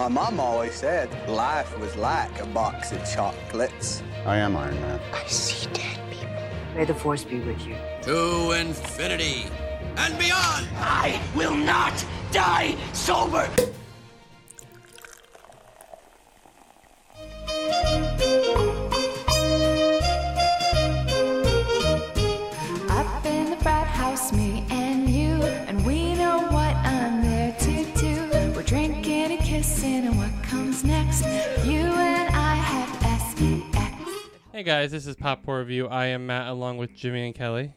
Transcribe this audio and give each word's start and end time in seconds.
My 0.00 0.08
mom 0.08 0.40
always 0.40 0.76
said 0.76 1.10
life 1.28 1.78
was 1.78 1.94
like 1.94 2.40
a 2.40 2.46
box 2.46 2.90
of 2.90 3.04
chocolates. 3.04 4.02
I 4.24 4.38
am 4.38 4.56
Iron 4.56 4.80
Man. 4.80 4.98
I 5.12 5.26
see 5.26 5.68
dead 5.74 6.00
people. 6.10 6.42
May 6.74 6.86
the 6.86 6.94
force 6.94 7.22
be 7.22 7.38
with 7.40 7.66
you. 7.66 7.76
To 8.04 8.52
infinity 8.52 9.44
and 9.98 10.18
beyond! 10.18 10.68
I 10.78 11.20
will 11.36 11.54
not 11.54 12.02
die 12.32 12.76
sober! 12.94 13.46
Hey 34.60 34.64
guys, 34.64 34.90
this 34.90 35.06
is 35.06 35.16
Pop 35.16 35.46
War 35.46 35.60
Review. 35.60 35.88
I 35.88 36.04
am 36.08 36.26
Matt 36.26 36.46
along 36.48 36.76
with 36.76 36.94
Jimmy 36.94 37.24
and 37.24 37.34
Kelly. 37.34 37.72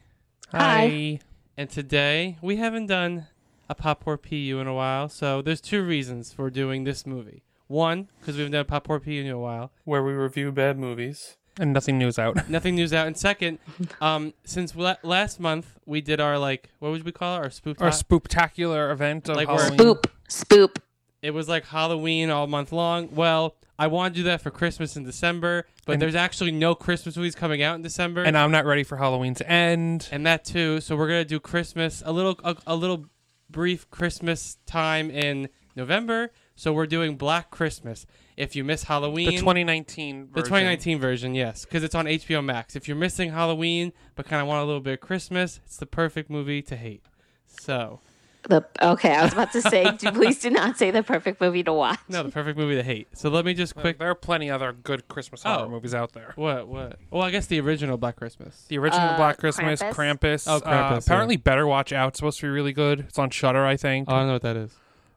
Hi. 0.52 1.18
And 1.56 1.70
today 1.70 2.38
we 2.42 2.58
haven't 2.58 2.88
done 2.88 3.28
a 3.70 3.74
Pop 3.74 4.06
War 4.06 4.18
PU 4.18 4.60
in 4.60 4.68
a 4.68 4.74
while, 4.74 5.08
so 5.08 5.42
there's 5.42 5.62
two 5.62 5.82
reasons 5.82 6.34
for 6.34 6.50
doing 6.50 6.84
this 6.84 7.06
movie. 7.08 7.42
One, 7.68 8.10
because 8.20 8.36
we 8.36 8.42
haven't 8.42 8.52
done 8.52 8.60
a 8.64 8.66
Pop 8.66 8.90
War 8.90 9.00
PU 9.00 9.12
in 9.12 9.30
a 9.30 9.40
while, 9.40 9.72
where 9.86 10.04
we 10.04 10.12
review 10.12 10.52
bad 10.52 10.78
movies. 10.78 11.38
And 11.58 11.72
nothing 11.72 11.98
new's 11.98 12.20
out. 12.20 12.50
Nothing 12.50 12.76
news 12.76 12.92
out. 12.92 13.08
And 13.08 13.16
second, 13.18 13.60
um, 14.02 14.34
since 14.44 14.76
la- 14.76 14.98
last 15.04 15.40
month 15.40 15.80
we 15.86 16.02
did 16.02 16.20
our 16.20 16.38
like, 16.38 16.70
what 16.80 16.92
would 16.92 17.06
we 17.06 17.14
call 17.14 17.38
it? 17.38 17.46
Our 17.46 17.50
spook. 17.50 17.82
Our 17.82 17.92
spooktacular 17.92 18.92
event 18.92 19.30
of 19.30 19.38
Like 19.38 19.48
we're- 19.48 19.60
Halloween. 19.62 19.80
Spoop. 19.80 20.06
Spoop. 20.28 20.76
it 21.22 21.32
was 21.32 21.48
like 21.48 21.64
Halloween 21.68 22.30
all 22.30 22.46
month 22.46 22.74
long. 22.74 23.08
Well, 23.16 23.56
I 23.80 23.88
want 23.88 24.14
to 24.14 24.20
do 24.22 24.24
that 24.26 24.42
for 24.42 24.52
Christmas 24.52 24.96
in 24.96 25.04
December, 25.04 25.66
but 25.86 25.94
And- 25.94 26.02
there's 26.02 26.16
actually 26.16 26.52
no 26.52 26.76
Christmas 26.76 27.18
movies 27.18 27.36
coming 27.36 27.62
out 27.64 27.76
in 27.76 27.82
December. 27.82 28.24
And 28.24 28.38
I'm 28.38 28.52
not 28.52 28.66
ready 28.66 28.84
for 28.84 28.98
Halloween 28.98 29.34
to 29.36 29.50
end. 29.50 30.08
and 30.12 30.26
that 30.26 30.46
too. 30.46 30.80
So 30.82 30.96
we're 30.96 31.08
gonna 31.08 31.26
do 31.26 31.40
Christmas 31.40 32.04
a 32.06 32.12
little 32.12 32.40
a, 32.44 32.56
a 32.68 32.76
little 32.76 33.06
brief 33.50 33.90
Christmas 33.90 34.58
time 34.66 35.10
in 35.12 35.50
November. 35.76 36.32
So 36.56 36.72
we're 36.72 36.86
doing 36.88 37.16
Black 37.18 37.50
Christmas. 37.50 38.06
If 38.38 38.56
you 38.56 38.64
miss 38.64 38.84
Halloween, 38.84 39.26
The 39.32 39.38
2019 39.38 40.28
version. 40.28 40.32
the 40.34 40.42
2019 40.42 41.00
version, 41.00 41.36
yes, 41.36 41.66
because 41.66 41.84
it's 41.84 41.96
on 41.96 42.06
HBO 42.08 42.44
Max. 42.44 42.76
If 42.76 42.88
you're 42.88 42.98
missing 42.98 43.32
Halloween 43.32 43.92
but 44.16 44.26
kind 44.28 44.42
of 44.42 44.48
want 44.48 44.62
a 44.62 44.66
little 44.66 44.82
bit 44.82 44.94
of 44.94 45.00
Christmas, 45.02 45.60
it's 45.66 45.78
the 45.78 45.86
perfect 45.88 46.30
movie 46.30 46.62
to 46.64 46.76
hate. 46.76 47.06
So 47.48 48.02
The 48.50 48.66
okay, 48.82 49.14
I 49.16 49.24
was 49.24 49.32
about 49.34 49.52
to 49.54 49.62
say, 49.62 49.90
do, 49.98 50.12
please 50.12 50.40
do 50.40 50.50
not 50.50 50.78
say 50.78 50.92
the 50.92 51.02
perfect 51.02 51.40
movie 51.40 51.64
to 51.64 51.72
watch. 51.72 52.00
no, 52.10 52.24
the 52.24 52.30
perfect 52.30 52.58
movie 52.58 52.76
to 52.76 52.84
hate. 52.84 53.08
So 53.18 53.30
let 53.30 53.46
me 53.46 53.54
just 53.54 53.74
Quick. 53.74 53.84
quick. 53.84 54.00
There 54.00 54.10
are 54.10 54.16
plenty 54.16 54.50
other 54.52 54.74
good 54.74 55.08
Christmas 55.08 55.44
horror 55.44 55.66
Oh. 55.66 55.70
movies 55.70 55.94
out 55.96 56.12
there. 56.14 56.34
What 56.36 56.68
what? 56.68 57.00
Well, 57.10 57.22
I 57.22 57.32
guess 57.32 57.48
the 57.48 57.60
original 57.62 57.98
Black 57.98 58.18
Christmas. 58.18 58.66
The 58.68 58.78
original 58.80 59.08
Uh, 59.10 59.16
Black 59.18 59.38
Christmas, 59.38 59.82
Krampus? 59.82 59.94
Krampus. 59.94 60.48
Oh, 60.50 60.56
uh, 60.58 60.60
Krampus, 60.92 61.06
apparently, 61.08 61.38
Better 61.38 61.66
Watch 61.66 61.94
Out. 61.94 62.18
supposed 62.18 62.40
to 62.42 62.46
be 62.48 62.50
really 62.50 62.74
good. 62.74 63.00
It's 63.02 63.18
on 63.20 63.30
Shudder, 63.30 63.66
I 63.66 63.78
think. 63.78 64.10
Oh, 64.10 64.16
I 64.16 64.18
don't 64.20 64.28
know 64.28 64.34
what 64.34 64.42
that 64.42 64.58
is. 64.58 64.72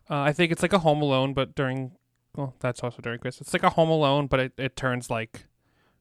Uh, 0.08 0.20
I 0.20 0.32
think 0.32 0.52
it's 0.52 0.62
like 0.62 0.72
a 0.72 0.78
Home 0.78 1.02
Alone, 1.02 1.34
but 1.34 1.54
during. 1.56 1.92
Well, 2.36 2.54
that's 2.60 2.82
also 2.84 3.02
during 3.02 3.18
Christmas. 3.18 3.48
It's 3.48 3.54
like 3.54 3.62
a 3.64 3.70
Home 3.70 3.88
Alone, 3.90 4.26
but 4.28 4.38
it, 4.38 4.52
it 4.58 4.76
turns 4.76 5.10
like 5.10 5.46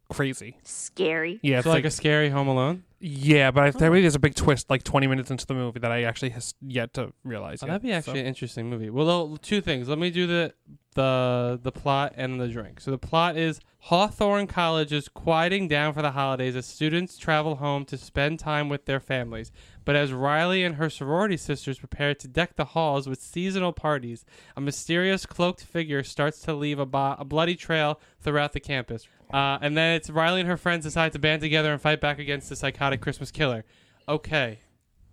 crazy. 0.09 0.57
Scary. 0.63 1.39
Yeah, 1.41 1.57
it's 1.57 1.63
So 1.63 1.69
like, 1.69 1.77
like, 1.77 1.85
a 1.85 1.91
scary 1.91 2.29
Home 2.29 2.47
Alone. 2.47 2.83
yeah, 2.99 3.51
but 3.51 3.63
I, 3.63 3.71
there 3.71 3.89
oh. 3.89 3.93
really 3.93 4.05
is 4.05 4.15
a 4.15 4.19
big 4.19 4.35
twist 4.35 4.69
like 4.69 4.83
20 4.83 5.07
minutes 5.07 5.31
into 5.31 5.45
the 5.45 5.53
movie 5.53 5.79
that 5.79 5.91
I 5.91 6.03
actually 6.03 6.29
has 6.29 6.53
yet 6.61 6.93
to 6.93 7.13
realize. 7.23 7.61
Oh, 7.63 7.67
yet. 7.67 7.71
that'd 7.73 7.81
be 7.83 7.89
So- 7.89 7.95
actually 7.95 8.19
an 8.21 8.25
interesting 8.27 8.69
movie. 8.69 8.89
Well, 8.89 9.05
though, 9.05 9.37
two 9.37 9.61
things. 9.61 9.87
Let 9.89 9.99
me 9.99 10.09
do 10.11 10.27
the 10.27 10.53
the 10.95 11.59
the 11.61 11.71
plot 11.71 12.13
and 12.15 12.39
the 12.39 12.47
drink. 12.47 12.79
So 12.79 12.89
the 12.89 12.97
plot 12.97 13.35
is 13.37 13.59
Hawthorne 13.79 14.47
College 14.47 14.91
is 14.93 15.09
quieting 15.09 15.67
down 15.67 15.93
for 15.93 16.01
the 16.01 16.11
holidays 16.11 16.55
as 16.55 16.65
students 16.65 17.17
travel 17.17 17.57
home 17.57 17.85
to 17.85 17.97
spend 17.97 18.39
time 18.39 18.69
with 18.69 18.85
their 18.85 18.99
families. 19.01 19.51
But 19.85 19.95
as 19.95 20.11
Riley 20.11 20.63
and 20.63 20.75
her 20.75 20.89
sorority 20.89 21.37
sisters 21.37 21.77
prepare 21.79 22.13
to 22.15 22.27
deck 22.27 22.55
the 22.55 22.65
halls 22.65 23.07
with 23.07 23.21
seasonal 23.21 23.71
parties, 23.71 24.25
a 24.57 24.61
mysterious 24.61 25.25
cloaked 25.25 25.63
figure 25.63 26.03
starts 26.03 26.41
to 26.41 26.53
leave 26.53 26.79
a, 26.79 26.85
bo- 26.85 27.15
a 27.19 27.23
bloody 27.23 27.55
trail 27.55 27.99
throughout 28.19 28.53
the 28.53 28.59
campus. 28.59 29.07
Uh, 29.33 29.57
and 29.61 29.77
then 29.77 29.95
it's 29.95 30.09
Riley 30.09 30.39
and 30.41 30.49
her 30.49 30.57
friends 30.57 30.83
decide 30.85 31.13
to 31.13 31.19
band 31.19 31.41
together 31.41 31.71
and 31.71 31.79
fight 31.81 32.01
back 32.01 32.19
against 32.19 32.49
the 32.49 32.55
psychotic 32.55 32.99
Christmas 33.01 33.31
killer. 33.31 33.63
Okay. 34.09 34.59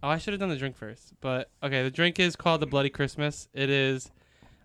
Oh, 0.02 0.08
I 0.08 0.18
should 0.18 0.32
have 0.32 0.40
done 0.40 0.48
the 0.48 0.56
drink 0.56 0.76
first. 0.76 1.12
But 1.20 1.50
okay, 1.62 1.82
the 1.82 1.90
drink 1.90 2.18
is 2.18 2.34
called 2.34 2.60
the 2.60 2.66
Bloody 2.66 2.90
Christmas. 2.90 3.48
It 3.54 3.70
is 3.70 4.10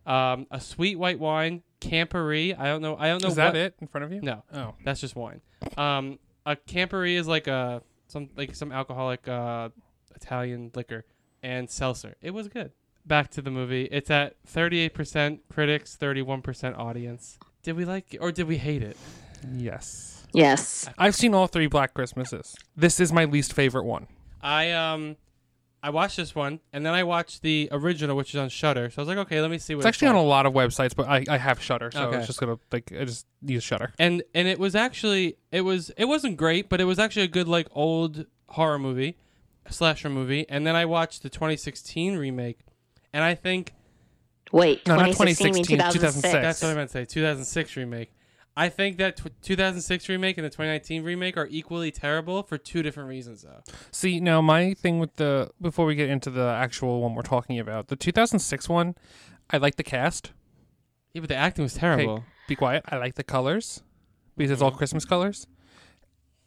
um, 0.06 0.48
a 0.52 0.60
sweet 0.60 0.98
white 0.98 1.20
wine, 1.20 1.64
Campari. 1.82 2.58
I 2.58 2.66
don't 2.68 2.82
know. 2.82 2.96
I 2.98 3.08
don't 3.10 3.22
know. 3.22 3.28
Is 3.30 3.36
that 3.36 3.48
what- 3.54 3.56
it 3.58 3.76
in 3.80 3.88
front 3.88 4.06
of 4.06 4.12
you? 4.14 4.22
No, 4.22 4.44
Oh. 4.54 4.74
that's 4.84 5.02
just 5.02 5.16
wine. 5.16 5.42
Um, 5.78 6.18
a 6.46 6.56
Campari 6.56 7.16
is 7.18 7.28
like 7.28 7.48
a 7.48 7.82
some 8.08 8.30
like 8.38 8.56
some 8.56 8.72
alcoholic 8.72 9.28
uh, 9.28 9.70
Italian 10.22 10.72
liquor 10.76 11.06
and 11.44 11.70
seltzer. 11.70 12.16
It 12.22 12.32
was 12.32 12.48
good. 12.48 12.72
Back 13.06 13.30
to 13.32 13.42
the 13.42 13.52
movie. 13.52 13.86
It's 13.92 14.10
at 14.12 14.36
38% 14.46 15.40
critics, 15.50 15.98
31% 16.00 16.78
audience. 16.78 17.38
Did 17.64 17.78
we 17.78 17.86
like 17.86 18.14
it 18.14 18.18
or 18.18 18.32
did 18.32 18.48
we 18.48 18.58
hate 18.58 18.84
it? 18.84 18.98
Yes. 19.54 20.26
Yes. 20.34 20.90
I've 20.98 21.16
seen 21.16 21.34
all 21.34 21.48
three 21.48 21.68
Black 21.68 21.94
Christmases. 21.94 22.56
This 22.76 23.00
is 23.00 23.14
my 23.14 23.26
least 23.26 23.54
favorite 23.54 23.86
one. 23.86 24.08
I 24.42 24.72
um 24.72 25.16
I 25.82 25.90
watched 25.90 26.18
this 26.18 26.34
one 26.36 26.60
and 26.74 26.86
then 26.86 26.94
I 26.94 27.04
watched 27.04 27.44
the 27.44 27.70
original 27.72 28.18
which 28.18 28.30
is 28.34 28.36
on 28.40 28.50
Shudder. 28.50 28.90
So 28.90 29.00
I 29.00 29.02
was 29.04 29.08
like, 29.10 29.18
okay, 29.20 29.40
let 29.42 29.52
me 29.52 29.58
see 29.58 29.74
what 29.76 29.82
It's 29.82 29.88
actually 29.88 30.10
like. 30.10 30.18
on 30.18 30.24
a 30.26 30.28
lot 30.28 30.46
of 30.46 30.54
websites, 30.54 30.96
but 30.96 31.08
I, 31.08 31.24
I 31.30 31.38
have 31.38 31.62
Shudder, 31.62 31.92
so 31.92 32.08
Okay. 32.08 32.18
it's 32.18 32.28
just 32.28 32.40
gonna 32.40 32.58
like 32.72 32.92
I 33.00 33.06
just 33.06 33.26
use 33.42 33.64
Shudder. 33.64 33.94
and 34.00 34.24
and 34.36 34.48
it 34.48 34.60
was 34.60 34.76
actually 34.76 35.38
it 35.52 35.62
was 35.62 35.92
it 35.98 36.06
wasn't 36.06 36.36
great, 36.38 36.68
but 36.68 36.82
it 36.82 36.86
was 36.86 37.00
actually 37.00 37.24
a 37.24 37.28
good 37.30 37.48
like 37.48 37.68
old 37.72 38.26
horror 38.50 38.80
movie, 38.80 39.18
slasher 39.70 40.10
movie. 40.10 40.46
And 40.50 40.66
then 40.66 40.76
I 40.76 40.86
watched 40.86 41.24
the 41.24 41.30
2016 41.30 42.18
remake, 42.18 42.60
and 43.14 43.24
I 43.24 43.36
think 43.36 43.74
Wait, 44.52 44.88
No, 44.88 44.96
not 44.96 45.08
2016, 45.08 45.58
you 45.58 45.64
2016, 45.64 45.78
2006. 45.78 46.22
2006. 46.24 46.42
that's 46.44 46.62
what 46.62 46.72
I 46.72 46.76
meant 46.76 46.90
to 46.90 46.94
say. 46.94 47.06
2006 47.06 47.76
remake. 47.76 48.12
I 48.56 48.70
think 48.70 48.98
that 48.98 49.18
tw 49.18 49.30
2006 49.44 50.10
remake 50.10 50.38
and 50.38 50.46
the 50.46 50.50
2019 50.50 51.04
remake 51.04 51.38
are 51.38 51.48
equally 51.52 51.92
terrible 51.92 52.42
for 52.42 52.58
two 52.58 52.82
different 52.82 53.08
reasons, 53.08 53.44
though. 53.44 53.62
See, 53.92 54.20
now 54.20 54.42
my 54.42 54.74
thing 54.74 55.00
with 55.00 55.16
the 55.18 55.52
before 55.62 55.86
we 55.86 55.94
get 55.96 56.10
into 56.10 56.32
the 56.32 56.48
actual 56.48 57.02
one 57.02 57.14
we're 57.14 57.22
talking 57.22 57.60
about, 57.60 57.90
the 57.90 57.96
2006 57.96 58.68
one, 58.68 58.96
I 59.52 59.58
like 59.58 59.76
the 59.76 59.84
cast. 59.84 60.32
Yeah, 61.14 61.22
but 61.22 61.30
the 61.30 61.36
acting 61.36 61.64
was 61.64 61.76
terrible. 61.76 62.24
Be 62.48 62.56
quiet. 62.56 62.84
I 62.88 62.98
like 62.98 63.16
the 63.16 63.24
colors 63.24 63.84
because 64.36 64.52
it's 64.52 64.62
all 64.62 64.72
mm. 64.72 64.78
Christmas 64.78 65.06
colors. 65.06 65.46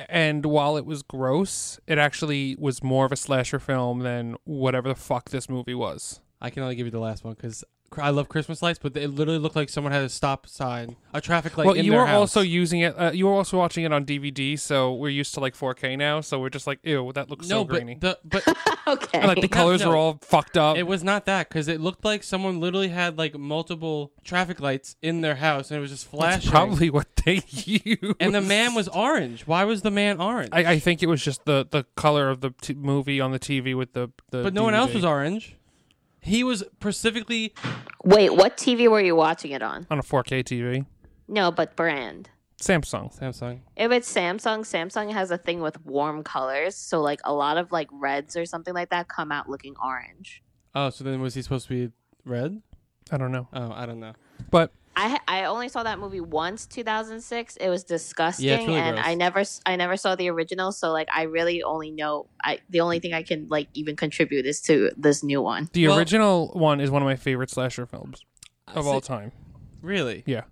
And 0.09 0.47
while 0.47 0.77
it 0.77 0.87
was 0.87 1.03
gross, 1.03 1.79
it 1.87 1.99
actually 1.99 2.57
was 2.59 2.83
more 2.83 3.05
of 3.07 3.13
a 3.13 3.17
slasher 3.17 3.59
film 3.59 4.01
than 4.01 4.37
whatever 4.45 4.89
the 4.89 4.95
fuck 4.95 5.31
this 5.31 5.49
movie 5.49 5.75
was. 5.75 6.21
I 6.41 6.51
can 6.51 6.63
only 6.63 6.75
give 6.75 6.87
you 6.87 6.91
the 6.91 6.99
last 6.99 7.25
one 7.25 7.35
because 7.35 7.65
I 7.99 8.11
love 8.11 8.29
Christmas 8.29 8.63
lights, 8.63 8.79
but 8.81 8.97
it 8.97 9.09
literally 9.09 9.39
looked 9.39 9.57
like 9.57 9.69
someone 9.69 9.93
had 9.93 10.03
a 10.03 10.09
stop 10.09 10.47
sign, 10.47 10.97
a 11.13 11.21
traffic 11.21 11.59
light. 11.59 11.67
well, 11.67 11.75
in 11.75 11.85
you 11.85 11.91
their 11.91 12.01
were 12.01 12.07
house. 12.07 12.17
also 12.17 12.41
using 12.41 12.81
it. 12.81 12.95
Uh, 12.97 13.11
you 13.13 13.27
were 13.27 13.33
also 13.33 13.59
watching 13.59 13.85
it 13.85 13.93
on 13.93 14.05
DVD, 14.05 14.59
so 14.59 14.95
we're 14.95 15.09
used 15.09 15.35
to 15.35 15.41
like 15.41 15.55
4K 15.57 15.99
now. 15.99 16.21
So 16.21 16.39
we're 16.39 16.51
just 16.51 16.67
like, 16.67 16.79
ew, 16.85 17.13
that 17.15 17.31
looks 17.31 17.49
no, 17.49 17.61
so 17.61 17.65
but 17.65 17.75
grainy. 17.75 17.97
the 18.01 18.19
but 18.25 18.47
okay. 18.87 19.19
And, 19.19 19.29
like 19.29 19.41
the 19.41 19.49
colors 19.49 19.81
no. 19.81 19.91
were 19.91 19.97
all 19.97 20.19
fucked 20.23 20.57
up. 20.57 20.77
It 20.77 20.87
was 20.87 21.03
not 21.03 21.27
that 21.27 21.49
because 21.49 21.69
it 21.69 21.81
looked 21.81 22.05
like 22.05 22.23
someone 22.23 22.61
literally 22.61 22.89
had 22.89 23.19
like 23.19 23.37
multiple 23.37 24.13
traffic 24.25 24.61
lights 24.61 24.97
in 25.03 25.21
their 25.21 25.37
house 25.37 25.71
and 25.71 25.79
it 25.79 25.81
was 25.81 25.91
just 25.91 26.05
That's 26.05 26.17
flashing. 26.17 26.51
probably 26.51 26.91
what 26.91 27.09
they 27.25 27.43
used. 27.51 28.15
And 28.21 28.35
the 28.35 28.41
man 28.41 28.75
was 28.75 28.89
orange. 28.89 29.47
Why 29.47 29.65
was 29.65 29.83
the 29.83 29.91
man 29.91 30.21
orange? 30.21 30.51
I, 30.53 30.65
I 30.73 30.79
think 30.79 31.03
it 31.03 31.07
was 31.07 31.25
just 31.25 31.45
the, 31.45 31.67
the 31.71 31.85
color 31.97 32.31
of 32.31 32.41
the 32.41 32.51
t- 32.63 32.75
movie 32.75 33.21
on 33.21 33.33
the 33.33 33.41
TV 33.41 33.77
with 33.77 33.93
the. 33.95 34.11
the 34.31 34.43
but 34.43 34.55
no 34.55 34.63
one 34.63 34.75
else 34.75 34.95
was 34.95 35.05
orange. 35.05 35.57
He 36.21 36.45
was 36.45 36.61
specifically 36.61 37.55
Wait, 38.05 38.35
what 38.35 38.57
TV 38.57 38.89
were 38.91 39.01
you 39.01 39.15
watching 39.17 39.51
it 39.53 39.63
on? 39.63 39.87
on 39.91 39.99
a 39.99 40.03
4K 40.03 40.43
TV. 40.45 40.87
No, 41.29 41.51
but 41.51 41.77
brand. 41.77 42.31
Samsung. 42.61 43.17
Samsung. 43.19 43.61
If 43.77 43.91
it's 43.91 44.13
Samsung, 44.13 44.61
Samsung 44.61 45.13
has 45.13 45.31
a 45.31 45.39
thing 45.39 45.61
with 45.61 45.83
warm 45.85 46.23
colors. 46.23 46.77
So 46.77 47.01
like 47.01 47.21
a 47.25 47.33
lot 47.33 47.57
of 47.57 47.73
like 47.73 47.89
reds 47.93 48.37
or 48.37 48.45
something 48.45 48.75
like 48.75 48.91
that 48.91 49.09
come 49.09 49.33
out 49.33 49.49
looking 49.49 49.75
orange. 49.83 50.43
Oh, 50.75 50.91
so 50.91 51.05
then 51.05 51.21
was 51.21 51.35
he 51.35 51.43
supposed 51.43 51.69
to 51.69 51.87
be 51.89 51.93
red? 52.25 52.61
I 53.11 53.17
don't 53.17 53.33
know, 53.33 53.49
Oh, 53.53 53.73
I 53.73 53.87
don't 53.87 53.99
know. 53.99 54.13
but 54.51 54.73
I 54.97 55.19
I 55.29 55.45
only 55.45 55.69
saw 55.69 55.83
that 55.85 55.99
movie 55.99 56.21
once, 56.21 56.67
2006. 56.67 57.57
It 57.57 57.69
was 57.69 57.85
disgusting, 57.85 58.47
Yeah, 58.49 58.57
really 58.59 58.75
and 58.77 58.97
gross. 58.97 59.07
I 59.07 59.15
never 59.15 59.39
s- 59.41 59.61
I 59.65 59.77
never 59.77 59.97
saw 59.97 60.15
the 60.17 60.29
original. 60.29 60.73
So 60.73 60.91
like 60.93 61.09
I 61.15 61.23
really 61.23 61.63
only 61.63 61.91
know 61.91 62.27
I 62.43 62.59
the 62.69 62.81
only 62.81 62.99
thing 62.99 63.13
I 63.15 63.23
can 63.23 63.47
like 63.49 63.69
even 63.75 63.97
contribute 63.97 64.47
is 64.47 64.61
to 64.63 64.91
this 64.97 65.23
new 65.23 65.41
one. 65.41 65.69
the 65.73 65.89
Well- 65.89 65.99
original 65.99 66.49
one 66.49 66.81
is 66.81 66.91
one 66.91 67.03
of 67.03 67.07
my 67.07 67.17
favorite 67.17 67.51
slasher 67.51 67.87
films 67.87 68.25
of 68.75 68.87
all 68.87 69.01
time. 69.01 69.33
Really? 69.83 70.23
Yeah, 70.27 70.43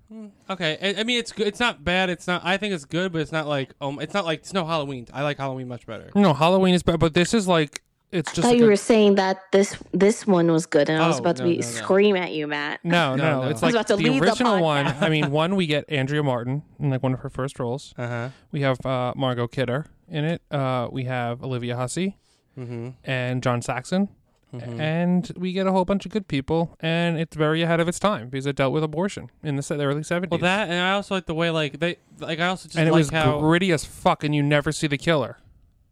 Okay. 0.49 0.79
I, 0.81 1.01
I 1.01 1.05
mean, 1.05 1.19
it's 1.19 1.33
good. 1.33 1.47
It's 1.47 1.61
not 1.61 1.85
bad. 1.85 2.09
It's 2.09 2.27
not. 2.27 2.41
I 2.47 2.57
think 2.57 2.73
it's 2.73 2.87
good, 2.87 3.13
but 3.13 3.21
it's 3.21 3.33
not 3.33 3.47
like 3.47 3.75
um. 3.79 4.01
It's 4.01 4.15
not 4.15 4.25
like 4.25 4.39
it's 4.39 4.55
no 4.55 4.65
Halloween. 4.65 5.07
I 5.13 5.23
like 5.23 5.37
Halloween 5.37 5.69
much 5.69 5.85
better. 5.87 6.11
no, 6.15 6.33
Halloween 6.33 6.73
is 6.75 6.83
better, 6.83 6.97
but 6.97 7.13
this 7.13 7.35
is 7.35 7.47
like 7.47 7.83
It's 8.11 8.33
just. 8.33 8.47
I 8.47 8.51
thought 8.51 8.59
you 8.59 8.65
a- 8.65 8.69
were 8.69 8.77
saying 8.77 9.17
that 9.17 9.39
this 9.53 9.77
this 9.93 10.27
one 10.27 10.51
was 10.51 10.65
good, 10.67 10.89
and 10.89 11.03
I 11.03 11.07
was 11.07 11.17
Oh, 11.17 11.21
about 11.21 11.37
to 11.37 11.43
be 11.45 11.51
no, 11.51 11.57
no. 11.57 11.61
scream 11.63 12.17
at 12.17 12.33
you, 12.33 12.47
Matt. 12.47 12.81
no, 12.85 13.15
No, 13.15 13.23
no, 13.23 13.43
no. 13.43 13.49
It's 13.51 13.63
I 13.63 13.67
like 13.67 13.75
about 13.75 13.87
to 13.89 13.97
the 13.97 14.03
leave 14.03 14.21
the 14.23 14.29
original 14.29 14.61
one. 14.63 14.87
I 14.87 15.09
mean, 15.09 15.31
one 15.43 15.57
we 15.57 15.67
get 15.67 15.85
Andrea 15.91 16.23
Martin 16.23 16.63
in 16.81 16.91
like 16.91 17.03
one 17.03 17.13
of 17.15 17.21
her 17.21 17.31
first 17.31 17.59
roles. 17.59 17.95
Uh 17.99 18.09
huh. 18.09 18.29
We 18.53 18.63
have 18.63 18.85
uh, 18.87 19.13
Margot 19.17 19.47
Kidder 19.49 19.87
in 20.09 20.25
it. 20.25 20.43
Uh, 20.51 20.89
we 20.91 21.05
have 21.05 21.43
Olivia 21.43 21.77
Hussey 21.77 22.17
Mm-hmm. 22.59 22.89
and 23.05 23.43
John 23.43 23.63
Saxon. 23.63 24.09
Mhm. 24.55 24.81
And 24.81 25.31
we 25.37 25.53
get 25.53 25.67
a 25.67 25.73
whole 25.73 25.85
bunch 25.85 26.07
of 26.07 26.11
good 26.11 26.27
people, 26.27 26.75
and 26.81 27.19
it's 27.21 27.37
very 27.37 27.61
ahead 27.61 27.81
of 27.81 27.87
its 27.89 27.99
time 27.99 28.31
because 28.31 28.47
it 28.47 28.57
dealt 28.57 28.73
with 28.73 28.83
abortion 28.83 29.31
in 29.45 29.57
the, 29.57 29.63
the 29.63 29.85
early 29.85 30.01
70s. 30.01 30.31
Well, 30.31 30.39
that 30.41 30.71
and 30.71 30.81
I 30.81 30.93
also 30.93 31.15
like 31.15 31.27
the 31.27 31.35
way 31.35 31.51
like 31.51 31.79
they 31.81 31.99
like 32.19 32.41
I 32.41 32.47
also 32.47 32.67
just 32.67 32.79
and 32.79 32.89
it 32.89 32.93
like 32.93 32.99
was 33.01 33.11
how 33.11 33.39
gritty 33.41 33.71
as 33.73 33.85
fuck, 33.85 34.25
and 34.25 34.35
you 34.35 34.43
never 34.43 34.73
see 34.73 34.87
the 34.87 34.97
killer. 34.97 35.37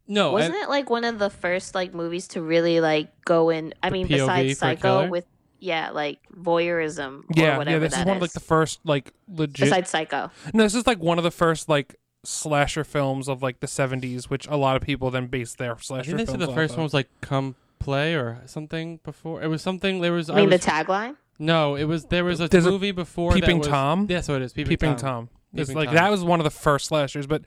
No 0.09 0.33
Wasn't 0.33 0.55
and- 0.55 0.63
it 0.65 0.69
like 0.69 0.89
one 0.91 1.05
of 1.05 1.19
the 1.19 1.31
first 1.31 1.75
like 1.75 1.95
movies 1.95 2.29
to 2.29 2.43
really 2.43 2.81
like 2.81 3.09
go 3.25 3.51
in? 3.51 3.75
I 3.83 3.91
mean, 3.91 4.07
POV 4.07 4.11
besides 4.19 4.59
Psycho, 4.59 5.09
with 5.09 5.27
yeah, 5.59 5.91
like 5.91 6.19
voyeurism 6.35 7.21
or 7.21 7.25
Yeah, 7.35 7.59
whatever 7.59 7.77
yeah. 7.77 7.79
This 7.81 7.95
that 7.95 8.01
is 8.01 8.07
one 8.07 8.17
of 8.17 8.23
like 8.23 8.33
the 8.33 8.41
first 8.41 8.81
like 8.85 9.13
legit. 9.29 9.67
besides 9.67 9.91
Psycho. 9.91 10.31
no, 10.55 10.63
this 10.63 10.75
is 10.75 10.87
like 10.87 10.99
one 10.99 11.19
of 11.19 11.25
the 11.25 11.31
first 11.31 11.69
like 11.69 11.97
slasher 12.25 12.85
films 12.85 13.29
of 13.29 13.43
like 13.43 13.61
the 13.61 13.67
70s, 13.67 14.25
which 14.25 14.47
a 14.49 14.57
lot 14.57 14.77
of 14.77 14.83
people 14.83 15.11
then 15.11 15.27
based 15.29 15.59
their 15.59 15.79
slasher. 15.79 16.01
I 16.01 16.03
slasher 16.03 16.17
think 16.17 16.19
they 16.19 16.33
said 16.33 16.39
films 16.41 16.49
the 16.51 16.55
first 16.55 16.73
of. 16.73 16.79
one 16.79 16.85
was 16.85 16.95
like 16.95 17.09
"Come 17.21 17.55
Play" 17.79 18.15
or 18.15 18.43
something 18.47 19.01
before. 19.05 19.43
It 19.43 19.49
was 19.49 19.63
something. 19.63 20.01
There 20.01 20.13
was. 20.13 20.29
I 20.31 20.37
mean, 20.37 20.51
was, 20.51 20.61
the 20.61 20.71
tagline. 20.71 21.17
no, 21.39 21.75
it 21.77 21.85
was 21.85 22.05
there 22.07 22.25
was 22.25 22.41
a 22.41 22.49
There's 22.49 22.67
a 22.67 22.71
movie 22.71 22.91
before 22.93 23.33
that 23.33 23.41
Peeping 23.41 23.59
was- 23.59 23.69
Tom? 23.69 24.07
Yeah, 24.11 24.21
so 24.21 24.35
it 24.37 24.43
is 24.43 24.53
Peeping, 24.53 24.69
Peeping 24.71 24.97
Tom. 24.97 24.99
Tom. 24.99 25.29
It's 25.55 25.73
like 25.73 25.87
Tom. 25.89 25.95
that 25.95 26.11
was 26.11 26.23
one 26.23 26.39
of 26.41 26.45
the 26.45 26.51
first 26.51 26.87
slashers, 26.87 27.27
but 27.27 27.43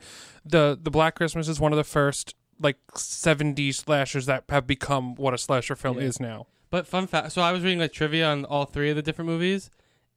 the 0.45 0.77
the 0.81 0.89
Black 0.91 1.15
Christmas 1.15 1.47
is 1.47 1.59
one 1.59 1.73
of 1.73 1.77
the 1.77 1.83
first 1.83 2.35
like 2.59 2.77
70 2.95 3.71
slashers 3.71 4.25
that 4.25 4.43
have 4.49 4.67
become 4.67 5.15
what 5.15 5.33
a 5.33 5.37
slasher 5.37 5.75
film 5.75 5.97
Yeah. 5.97 6.03
is 6.05 6.19
now. 6.19 6.47
But 6.69 6.85
fun 6.85 7.07
fact. 7.07 7.31
So 7.31 7.41
I 7.41 7.51
was 7.51 7.63
reading 7.63 7.79
like 7.79 7.93
trivia 7.93 8.27
on 8.27 8.45
all 8.45 8.65
three 8.65 8.89
of 8.89 8.95
the 8.95 9.01
different 9.01 9.27
movies, 9.29 9.69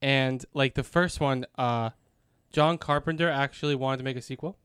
and 0.03 0.45
like 0.53 0.75
the 0.75 0.83
first 0.83 1.21
one, 1.21 1.47
uh, 1.57 1.91
John 2.53 2.77
Carpenter 2.79 3.31
actually 3.31 3.75
wanted 3.75 3.99
to 3.99 4.05
make 4.05 4.17
a 4.17 4.23
sequel, 4.23 4.59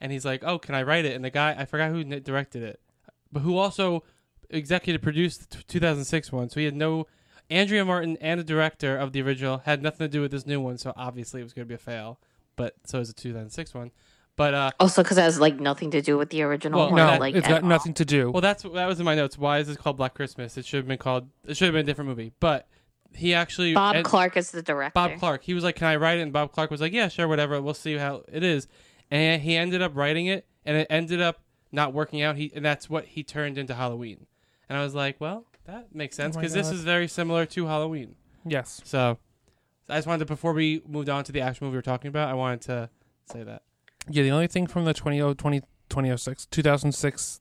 and 0.00 0.12
he's 0.12 0.24
like, 0.24 0.42
"Oh, 0.44 0.58
can 0.58 0.74
I 0.74 0.82
write 0.82 1.04
it?" 1.04 1.14
And 1.14 1.24
the 1.24 1.30
guy, 1.30 1.54
I 1.58 1.64
forgot 1.66 1.90
who 1.90 2.02
directed 2.20 2.62
it, 2.62 2.80
but 3.30 3.40
who 3.40 3.58
also 3.58 4.02
executive 4.48 5.02
produced 5.02 5.50
the 5.50 5.56
t- 5.58 5.64
2006 5.68 6.32
one. 6.32 6.48
So 6.48 6.60
he 6.60 6.64
had 6.66 6.74
no. 6.74 7.06
Andrea 7.50 7.84
Martin 7.84 8.16
and 8.20 8.40
the 8.40 8.44
director 8.44 8.96
of 8.96 9.12
the 9.12 9.22
original 9.22 9.58
had 9.58 9.80
nothing 9.82 10.04
to 10.06 10.08
do 10.08 10.20
with 10.20 10.30
this 10.32 10.46
new 10.46 10.60
one, 10.60 10.78
so 10.78 10.92
obviously 10.96 11.40
it 11.40 11.44
was 11.44 11.52
going 11.52 11.64
to 11.64 11.68
be 11.68 11.74
a 11.74 11.78
fail. 11.78 12.18
But 12.56 12.74
so 12.86 12.98
is 12.98 13.08
the 13.08 13.14
2006 13.14 13.72
one. 13.74 13.92
But 14.36 14.52
uh, 14.54 14.70
Also, 14.78 15.02
because 15.02 15.16
it 15.18 15.22
has 15.22 15.40
like 15.40 15.58
nothing 15.58 15.90
to 15.92 16.02
do 16.02 16.18
with 16.18 16.28
the 16.30 16.42
original 16.42 16.78
Well, 16.78 16.88
one. 16.90 16.96
No, 16.96 17.06
that- 17.06 17.20
like 17.20 17.34
it's 17.34 17.46
at 17.46 17.50
got 17.50 17.62
all. 17.62 17.68
nothing 17.68 17.94
to 17.94 18.04
do. 18.04 18.30
Well, 18.30 18.42
that's 18.42 18.62
that 18.62 18.86
was 18.86 18.98
in 19.00 19.04
my 19.06 19.14
notes. 19.14 19.38
Why 19.38 19.58
is 19.58 19.66
this 19.66 19.76
called 19.76 19.96
Black 19.96 20.14
Christmas? 20.14 20.56
It 20.58 20.66
should 20.66 20.76
have 20.78 20.86
been 20.88 20.98
called. 20.98 21.28
It 21.46 21.56
should 21.56 21.64
have 21.66 21.72
been 21.72 21.80
a 21.80 21.86
different 21.86 22.08
movie. 22.10 22.32
But 22.38 22.68
he 23.14 23.32
actually 23.32 23.72
Bob 23.74 23.96
and- 23.96 24.04
Clark 24.04 24.36
is 24.36 24.50
the 24.50 24.62
director. 24.62 24.92
Bob 24.94 25.18
Clark. 25.18 25.42
He 25.44 25.54
was 25.54 25.64
like, 25.64 25.76
"Can 25.76 25.86
I 25.88 25.96
write 25.96 26.18
it?" 26.18 26.22
And 26.22 26.32
Bob 26.32 26.52
Clark 26.52 26.70
was 26.70 26.80
like, 26.82 26.92
"Yeah, 26.92 27.08
sure, 27.08 27.26
whatever. 27.26 27.60
We'll 27.62 27.72
see 27.74 27.96
how 27.96 28.24
it 28.30 28.42
is." 28.44 28.68
And 29.10 29.40
he 29.40 29.56
ended 29.56 29.80
up 29.80 29.92
writing 29.96 30.26
it, 30.26 30.46
and 30.66 30.76
it 30.76 30.86
ended 30.90 31.20
up 31.22 31.40
not 31.72 31.94
working 31.94 32.20
out. 32.20 32.36
He 32.36 32.52
and 32.54 32.62
that's 32.64 32.90
what 32.90 33.06
he 33.06 33.22
turned 33.22 33.56
into 33.56 33.74
Halloween. 33.74 34.26
And 34.68 34.76
I 34.76 34.82
was 34.82 34.94
like, 34.94 35.16
"Well, 35.18 35.46
that 35.64 35.94
makes 35.94 36.14
sense 36.16 36.34
my 36.34 36.42
because 36.42 36.52
this 36.52 36.70
is 36.70 36.82
very 36.82 37.08
similar 37.08 37.46
to 37.46 37.66
Halloween." 37.66 38.16
yes. 38.44 38.82
So, 38.84 39.16
I 39.88 39.96
just 39.96 40.06
wanted 40.06 40.18
to 40.20 40.26
before 40.26 40.52
we 40.52 40.82
moved 40.86 41.08
on 41.08 41.24
to 41.24 41.32
the 41.32 41.40
actual 41.40 41.66
movie 41.68 41.72
we 41.74 41.78
were 41.78 41.82
talking 41.82 42.08
about, 42.08 42.28
I 42.28 42.34
wanted 42.34 42.60
to 42.62 42.90
say 43.32 43.42
that. 43.44 43.62
Yeah, 44.08 44.22
the 44.22 44.30
only 44.30 44.46
thing 44.46 44.66
from 44.66 44.84
the 44.84 44.94
20, 44.94 45.34
20, 45.34 45.60
2006, 45.88 46.46
2006 46.46 47.40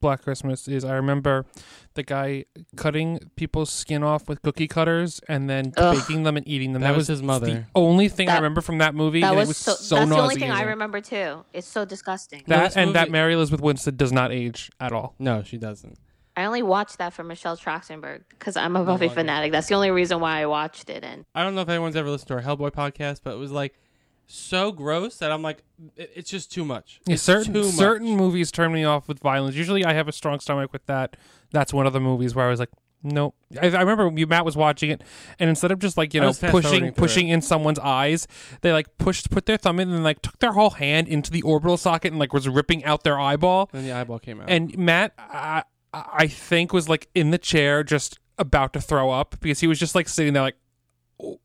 Black 0.00 0.22
Christmas 0.22 0.68
is 0.68 0.84
I 0.84 0.94
remember 0.94 1.46
the 1.94 2.02
guy 2.02 2.44
cutting 2.76 3.18
people's 3.34 3.72
skin 3.72 4.02
off 4.02 4.28
with 4.28 4.42
cookie 4.42 4.68
cutters 4.68 5.20
and 5.26 5.48
then 5.48 5.72
Ugh. 5.78 5.96
baking 5.96 6.22
them 6.24 6.36
and 6.36 6.46
eating 6.46 6.74
them. 6.74 6.82
That 6.82 6.90
That, 6.90 6.96
was 6.98 7.06
his 7.08 7.20
the 7.22 7.26
mother. 7.26 7.66
only 7.74 8.08
thing 8.08 8.28
I 8.28 8.36
remember 8.36 8.60
from 8.60 8.78
that 8.78 8.94
movie. 8.94 9.22
That 9.22 9.28
and 9.28 9.36
was, 9.38 9.46
it 9.48 9.50
was 9.50 9.56
so. 9.56 9.72
so, 9.74 9.96
that's 9.96 10.10
the 10.10 10.18
only 10.18 10.34
thing 10.34 10.50
I 10.50 10.62
remember 10.62 11.00
too. 11.00 11.44
It's 11.54 11.66
so 11.66 11.86
disgusting. 11.86 12.42
That 12.46 12.64
this 12.64 12.76
and 12.76 12.94
that 12.94 13.10
Mary 13.10 13.32
Elizabeth 13.32 13.62
Winstead 13.62 13.96
does 13.96 14.12
not 14.12 14.32
age 14.32 14.70
at 14.78 14.92
all. 14.92 15.14
No, 15.18 15.42
she 15.42 15.56
doesn't. 15.56 15.98
I 16.36 16.44
only 16.44 16.62
watched 16.62 16.98
that 16.98 17.14
for 17.14 17.24
Michelle 17.24 17.56
Trachtenberg 17.56 18.24
because 18.28 18.58
I'm 18.58 18.76
a 18.76 18.84
Buffy 18.84 19.06
wonder. 19.06 19.14
fanatic. 19.22 19.52
That's 19.52 19.68
the 19.68 19.74
only 19.74 19.90
reason 19.90 20.20
why 20.20 20.42
I 20.42 20.46
watched 20.46 20.90
it. 20.90 21.02
And 21.02 21.24
I 21.34 21.42
don't 21.42 21.54
know 21.54 21.62
if 21.62 21.68
anyone's 21.70 21.96
ever 21.96 22.10
listened 22.10 22.28
to 22.28 22.34
our 22.34 22.42
Hellboy 22.42 22.72
podcast, 22.72 23.20
but 23.24 23.32
it 23.32 23.38
was 23.38 23.50
like 23.50 23.80
so 24.26 24.72
gross 24.72 25.18
that 25.18 25.30
I'm 25.32 25.42
like, 25.42 25.62
it, 25.96 26.10
it's 26.16 26.30
just 26.30 26.50
too 26.52 26.64
much. 26.64 27.00
Yeah, 27.06 27.14
It's 27.14 27.22
certain 27.22 27.52
too 27.54 27.62
much. 27.64 27.74
certain 27.74 28.16
movies 28.16 28.50
turn 28.50 28.72
me 28.72 28.84
off 28.84 29.08
with 29.08 29.20
violence. 29.20 29.54
Usually, 29.56 29.84
I 29.84 29.92
have 29.94 30.08
a 30.08 30.12
strong 30.12 30.40
stomach 30.40 30.72
with 30.72 30.86
that. 30.86 31.16
That's 31.52 31.72
one 31.72 31.86
of 31.86 31.92
the 31.92 32.00
movies 32.00 32.34
where 32.34 32.46
I 32.46 32.50
was 32.50 32.58
like, 32.60 32.70
nope. 33.02 33.34
I, 33.62 33.66
I 33.68 33.82
remember 33.82 34.10
you, 34.18 34.26
Matt 34.26 34.44
was 34.44 34.56
watching 34.56 34.90
it, 34.90 35.02
and 35.38 35.48
instead 35.48 35.70
of 35.70 35.78
just 35.78 35.96
like 35.96 36.12
you 36.12 36.20
know 36.20 36.32
pushing 36.32 36.92
pushing 36.92 37.28
in 37.28 37.40
someone's 37.40 37.78
eyes, 37.78 38.26
they 38.62 38.72
like 38.72 38.98
pushed 38.98 39.30
put 39.30 39.46
their 39.46 39.56
thumb 39.56 39.78
in 39.78 39.90
and 39.92 40.02
like 40.02 40.22
took 40.22 40.38
their 40.40 40.52
whole 40.52 40.70
hand 40.70 41.06
into 41.08 41.30
the 41.30 41.42
orbital 41.42 41.76
socket 41.76 42.10
and 42.12 42.18
like 42.18 42.32
was 42.32 42.48
ripping 42.48 42.84
out 42.84 43.04
their 43.04 43.18
eyeball. 43.20 43.70
And 43.72 43.86
the 43.86 43.92
eyeball 43.92 44.18
came 44.18 44.40
out. 44.40 44.50
And 44.50 44.76
Matt, 44.76 45.12
I, 45.18 45.62
I 45.94 46.26
think 46.26 46.72
was 46.72 46.88
like 46.88 47.08
in 47.14 47.30
the 47.30 47.38
chair 47.38 47.84
just 47.84 48.18
about 48.38 48.72
to 48.72 48.80
throw 48.80 49.10
up 49.10 49.36
because 49.40 49.60
he 49.60 49.66
was 49.68 49.78
just 49.78 49.94
like 49.94 50.08
sitting 50.08 50.32
there 50.32 50.42
like, 50.42 50.56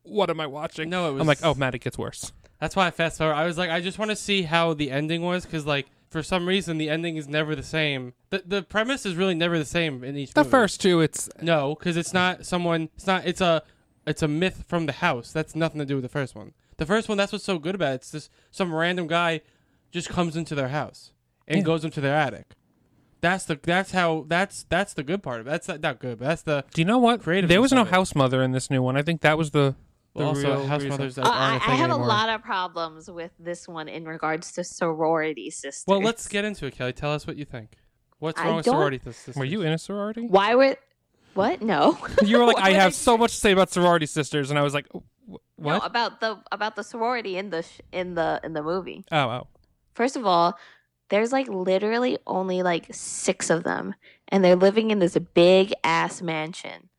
what 0.02 0.28
am 0.30 0.40
I 0.40 0.46
watching? 0.46 0.90
No, 0.90 1.08
it 1.08 1.12
was- 1.12 1.20
I'm 1.20 1.26
like, 1.26 1.38
oh, 1.44 1.54
Matt, 1.54 1.74
it 1.74 1.78
gets 1.80 1.96
worse. 1.96 2.32
That's 2.62 2.76
why 2.76 2.86
I 2.86 2.92
fast 2.92 3.18
forward. 3.18 3.34
I 3.34 3.44
was 3.44 3.58
like, 3.58 3.70
I 3.70 3.80
just 3.80 3.98
want 3.98 4.12
to 4.12 4.16
see 4.16 4.42
how 4.42 4.72
the 4.72 4.92
ending 4.92 5.22
was 5.22 5.44
because, 5.44 5.66
like, 5.66 5.88
for 6.10 6.22
some 6.22 6.46
reason, 6.46 6.78
the 6.78 6.88
ending 6.88 7.16
is 7.16 7.26
never 7.26 7.56
the 7.56 7.62
same. 7.64 8.14
the 8.30 8.40
The 8.46 8.62
premise 8.62 9.04
is 9.04 9.16
really 9.16 9.34
never 9.34 9.58
the 9.58 9.64
same 9.64 10.04
in 10.04 10.16
each. 10.16 10.32
The 10.32 10.42
movie. 10.42 10.50
first 10.52 10.80
two, 10.80 11.00
it's 11.00 11.28
no, 11.40 11.74
because 11.74 11.96
it's 11.96 12.12
not 12.14 12.46
someone. 12.46 12.88
It's 12.94 13.06
not. 13.08 13.26
It's 13.26 13.40
a. 13.40 13.64
It's 14.06 14.22
a 14.22 14.28
myth 14.28 14.62
from 14.68 14.86
the 14.86 14.92
house. 14.92 15.32
That's 15.32 15.56
nothing 15.56 15.80
to 15.80 15.84
do 15.84 15.96
with 15.96 16.04
the 16.04 16.08
first 16.08 16.36
one. 16.36 16.52
The 16.76 16.86
first 16.86 17.08
one, 17.08 17.18
that's 17.18 17.32
what's 17.32 17.44
so 17.44 17.58
good 17.58 17.74
about 17.74 17.92
it. 17.92 17.94
It's 17.96 18.12
just 18.12 18.30
some 18.52 18.72
random 18.72 19.08
guy 19.08 19.40
just 19.90 20.08
comes 20.08 20.36
into 20.36 20.54
their 20.54 20.68
house 20.68 21.10
and 21.48 21.58
Yeah. 21.58 21.64
goes 21.64 21.84
into 21.84 22.00
their 22.00 22.14
attic. 22.14 22.52
That's 23.20 23.44
the. 23.44 23.58
That's 23.60 23.90
how. 23.90 24.24
That's 24.28 24.66
that's 24.68 24.94
the 24.94 25.02
good 25.02 25.20
part 25.24 25.40
of 25.40 25.48
it. 25.48 25.50
That's 25.50 25.66
not, 25.66 25.80
not 25.80 25.98
good, 25.98 26.20
but 26.20 26.26
that's 26.26 26.42
the. 26.42 26.64
Do 26.72 26.80
you 26.80 26.84
know 26.84 26.98
what? 26.98 27.22
Creativeness 27.22 27.48
There 27.52 27.60
was 27.60 27.72
no 27.72 27.84
house 27.84 28.14
mother 28.14 28.40
in 28.40 28.52
this 28.52 28.70
new 28.70 28.82
one. 28.82 28.96
I 28.96 29.02
think 29.02 29.22
that 29.22 29.36
was 29.36 29.50
the. 29.50 29.74
The 30.14 30.18
Well, 30.20 30.28
also, 30.28 30.42
real 30.56 30.66
house 30.66 30.82
reason. 30.82 30.88
mothers 30.90 31.14
that 31.16 31.26
Uh, 31.26 31.30
aren't 31.30 31.40
I, 31.40 31.54
a 31.54 31.56
I 31.56 31.58
thing 31.60 31.76
have 31.78 31.90
anymore. 31.90 32.04
a 32.06 32.08
lot 32.08 32.28
of 32.28 32.42
problems 32.42 33.10
with 33.10 33.30
this 33.38 33.66
one 33.68 33.88
in 33.88 34.04
regards 34.04 34.52
to 34.52 34.64
sorority 34.64 35.50
sisters. 35.50 35.84
Well, 35.86 36.00
let's 36.02 36.28
get 36.28 36.44
into 36.44 36.66
it, 36.66 36.76
Kelly. 36.76 36.92
Tell 36.92 37.12
us 37.12 37.26
what 37.26 37.36
you 37.36 37.44
think. 37.44 37.76
What's 38.18 38.40
I 38.40 38.44
wrong 38.46 38.56
with 38.56 38.64
don't- 38.66 38.74
sorority 38.74 39.00
sisters? 39.02 39.36
Were 39.36 39.44
you 39.44 39.62
in 39.62 39.72
a 39.72 39.78
sorority? 39.78 40.26
Why 40.26 40.54
would? 40.54 40.76
What? 41.34 41.62
No. 41.62 41.98
You 42.24 42.38
were 42.38 42.44
like, 42.46 42.56
I 42.58 42.70
would 42.70 42.76
have 42.80 42.94
so 42.94 43.16
much 43.16 43.32
to 43.32 43.38
say 43.38 43.52
about 43.52 43.70
sorority 43.70 44.06
sisters, 44.06 44.50
and 44.50 44.58
I 44.58 44.62
was 44.62 44.74
like, 44.74 44.86
"Wh- 44.92 44.98
No, 45.26 45.38
what? 45.78 45.86
about 45.86 46.20
the 46.20 46.38
about 46.52 46.76
the 46.76 46.84
sorority 46.84 47.36
in 47.38 47.48
the 47.50 47.62
sh- 47.62 47.80
in 47.90 48.14
the 48.14 48.38
in 48.44 48.52
the 48.52 48.62
movie. 48.62 49.04
oh, 49.10 49.16
oh. 49.30 49.46
First 49.94 50.16
of 50.16 50.26
all, 50.26 50.58
there's 51.08 51.32
like 51.32 51.48
literally 51.48 52.18
only 52.26 52.62
like 52.62 52.86
six 52.92 53.48
of 53.50 53.64
them, 53.64 53.94
and 54.28 54.44
they're 54.44 54.56
living 54.56 54.90
in 54.90 54.98
this 54.98 55.16
big 55.34 55.72
ass 55.84 56.20
mansion. 56.22 56.90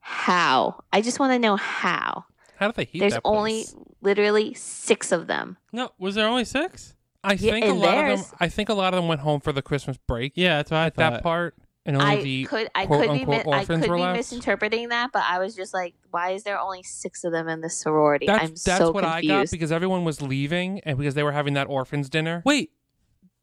How? 0.00 0.82
I 0.92 1.00
just 1.00 1.20
want 1.20 1.32
to 1.32 1.38
know 1.38 1.56
how. 1.56 2.24
How 2.62 2.68
do 2.68 2.74
they 2.76 2.84
heat 2.84 2.98
There's 3.00 3.12
that 3.14 3.22
only 3.24 3.64
literally 4.00 4.54
six 4.54 5.12
of 5.12 5.26
them. 5.26 5.56
No, 5.72 5.90
was 5.98 6.14
there 6.14 6.26
only 6.26 6.44
six? 6.44 6.94
I 7.24 7.34
Yeah, 7.34 7.52
think 7.52 7.64
a 7.66 7.68
and 7.68 7.78
lot 7.80 7.98
of 7.98 8.04
theirs- 8.06 8.26
them. 8.28 8.36
I 8.40 8.48
think 8.48 8.68
a 8.68 8.74
lot 8.74 8.94
of 8.94 8.98
them 8.98 9.08
went 9.08 9.20
home 9.20 9.40
for 9.40 9.52
the 9.52 9.62
Christmas 9.62 9.96
break. 10.08 10.32
Yeah, 10.34 10.56
that's 10.56 10.70
what 10.70 10.78
I 10.78 10.90
thought. 10.90 10.96
that 10.96 11.22
part, 11.22 11.54
and 11.86 11.96
only 11.96 12.06
I 12.18 12.22
the 12.22 12.44
could 12.44 12.68
I 12.74 12.86
quote 12.86 13.00
could 13.06 13.12
be 13.14 13.20
unquote 13.20 13.46
mi- 13.46 13.52
I 13.52 13.58
orphans 13.60 13.80
could 13.82 13.90
were 13.90 13.96
be 13.96 14.02
left. 14.02 14.16
misinterpreting 14.16 14.88
that, 14.88 15.10
but 15.12 15.22
I 15.28 15.38
was 15.38 15.54
just 15.54 15.72
like, 15.72 15.94
why 16.10 16.30
is 16.30 16.42
there 16.42 16.58
only 16.58 16.82
six 16.82 17.22
of 17.24 17.32
them 17.32 17.48
in 17.48 17.60
this 17.60 17.76
sorority? 17.78 18.26
That's 18.26 18.42
I'm 18.42 18.48
that's 18.50 18.78
so 18.78 18.90
what 18.90 19.04
confused. 19.04 19.30
I 19.32 19.42
got 19.44 19.50
because 19.50 19.70
everyone 19.72 20.04
was 20.04 20.20
leaving, 20.22 20.80
and 20.80 20.98
because 20.98 21.14
they 21.14 21.22
were 21.22 21.32
having 21.32 21.54
that 21.54 21.68
orphans 21.68 22.08
dinner. 22.08 22.42
Wait, 22.44 22.72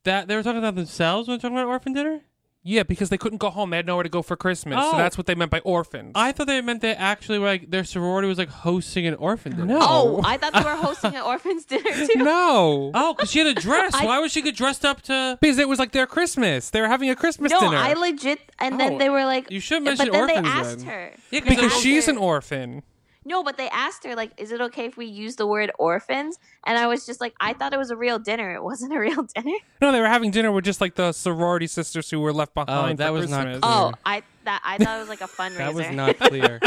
that 0.04 0.28
they 0.28 0.36
were 0.36 0.44
talking 0.44 0.60
about 0.60 0.76
themselves 0.76 1.28
when 1.28 1.34
they 1.34 1.38
were 1.38 1.42
talking 1.42 1.58
about 1.58 1.68
orphan 1.70 1.94
dinner? 1.94 2.22
Yeah, 2.62 2.84
because 2.84 3.08
they 3.10 3.18
couldn't 3.18 3.38
go 3.38 3.50
home. 3.50 3.70
They 3.70 3.78
had 3.78 3.86
nowhere 3.86 4.04
to 4.04 4.10
go 4.10 4.22
for 4.22 4.36
Christmas, 4.36 4.78
so 4.84 4.92
Oh. 4.94 4.98
that's 4.98 5.18
what 5.18 5.28
they 5.28 5.34
meant 5.34 5.50
by 5.50 5.60
orphans. 5.60 6.12
I 6.14 6.34
thought 6.34 6.48
they 6.48 6.60
meant 6.62 6.82
they 6.82 6.94
actually 6.94 7.40
were 7.40 7.46
like 7.48 7.72
their 7.72 7.86
sorority 7.86 8.28
was 8.28 8.38
like 8.38 8.50
hosting 8.50 9.08
an 9.08 9.16
orphan 9.16 9.54
dinner. 9.54 9.66
No. 9.66 9.80
oh, 9.82 10.22
I 10.26 10.36
thought 10.36 10.52
they 10.54 10.64
were 10.64 10.76
hosting 10.88 11.16
an 11.16 11.22
orphans 11.22 11.64
dinner 11.64 11.90
too. 12.06 12.16
no. 12.22 12.92
Oh, 12.94 13.14
because 13.14 13.32
she 13.32 13.40
had 13.40 13.48
a 13.48 13.54
dress. 13.60 13.94
I- 13.94 14.06
Why 14.06 14.20
would 14.20 14.30
she 14.32 14.42
get 14.42 14.58
dressed 14.58 14.84
up 14.84 15.02
to? 15.04 15.38
Because 15.40 15.58
it 15.58 15.70
was 15.70 15.80
like 15.80 15.94
their 15.94 16.06
Christmas. 16.06 16.70
They 16.70 16.82
were 16.82 16.88
having 16.90 17.10
a 17.10 17.16
Christmas 17.16 17.52
No, 17.52 17.60
dinner. 17.62 17.72
No, 17.72 17.78
I 17.78 17.94
legit, 17.94 18.40
and 18.60 18.76
Oh, 18.76 18.78
then 18.78 18.98
they 18.98 19.10
were 19.10 19.24
like, 19.24 19.50
you 19.50 19.62
should 19.62 19.84
but 19.86 19.98
mention 19.98 20.12
then 20.12 20.22
orphans 20.22 20.44
they 20.44 20.50
asked 20.50 20.78
then. 20.80 20.88
her. 20.88 21.12
Yeah, 21.32 21.40
because 21.48 21.74
she's 21.80 22.08
her- 22.08 22.12
an 22.12 22.18
orphan. 22.18 22.84
No, 23.26 23.44
but 23.44 23.58
they 23.58 23.68
asked 23.70 24.06
her 24.06 24.16
like, 24.16 24.32
"Is 24.38 24.52
it 24.52 24.62
okay 24.62 24.86
if 24.86 24.96
we 24.96 25.06
use 25.06 25.36
the 25.36 25.46
word 25.46 25.72
orphans?" 25.78 26.40
And 26.66 26.78
I 26.78 26.88
was 26.88 27.06
just 27.06 27.20
like, 27.20 27.34
I 27.40 27.54
thought 27.54 27.74
it 27.74 27.78
was 27.78 27.92
a 27.92 27.96
real 27.98 28.18
dinner. 28.18 28.56
It 28.56 28.64
wasn't 28.64 28.94
a 28.94 29.00
real 29.00 29.24
dinner. 29.36 29.56
No, 29.82 29.92
they 29.92 30.00
were 30.00 30.08
having 30.08 30.32
dinner 30.32 30.52
with 30.52 30.64
just 30.66 30.80
like 30.82 30.96
the 30.96 31.12
sorority 31.12 31.68
sisters 31.68 32.10
who 32.10 32.20
were 32.22 32.32
left 32.34 32.54
behind. 32.54 33.00
Oh, 33.02 33.04
that 33.04 33.08
for 33.08 33.14
was 33.14 33.30
not 33.30 33.44
Christmas. 33.44 33.62
clear. 33.62 33.74
Oh, 33.74 33.94
I 34.06 34.24
that 34.46 34.62
I 34.64 34.78
thought 34.78 34.98
it 34.98 35.00
was 35.02 35.10
like 35.10 35.22
a 35.22 35.28
fundraiser. 35.28 35.58
That 35.58 35.74
was 35.74 35.90
not 35.92 36.18
clear. 36.18 36.60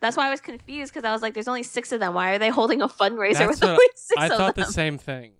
That's 0.00 0.16
why 0.16 0.26
I 0.26 0.30
was 0.30 0.40
confused 0.40 0.92
because 0.92 1.06
I 1.06 1.12
was 1.12 1.20
like, 1.22 1.34
"There's 1.34 1.48
only 1.48 1.62
six 1.62 1.92
of 1.92 2.00
them. 2.00 2.14
Why 2.14 2.30
are 2.32 2.38
they 2.38 2.48
holding 2.50 2.80
a 2.80 2.88
fundraiser 2.88 3.34
That's 3.38 3.60
with 3.60 3.62
what 3.62 3.70
only 3.72 3.86
six 3.94 4.20
I 4.20 4.24
of 4.24 4.30
them?" 4.30 4.40
I 4.40 4.44
thought 4.44 4.54
the 4.56 4.64
same 4.64 4.96
thing. 4.98 5.32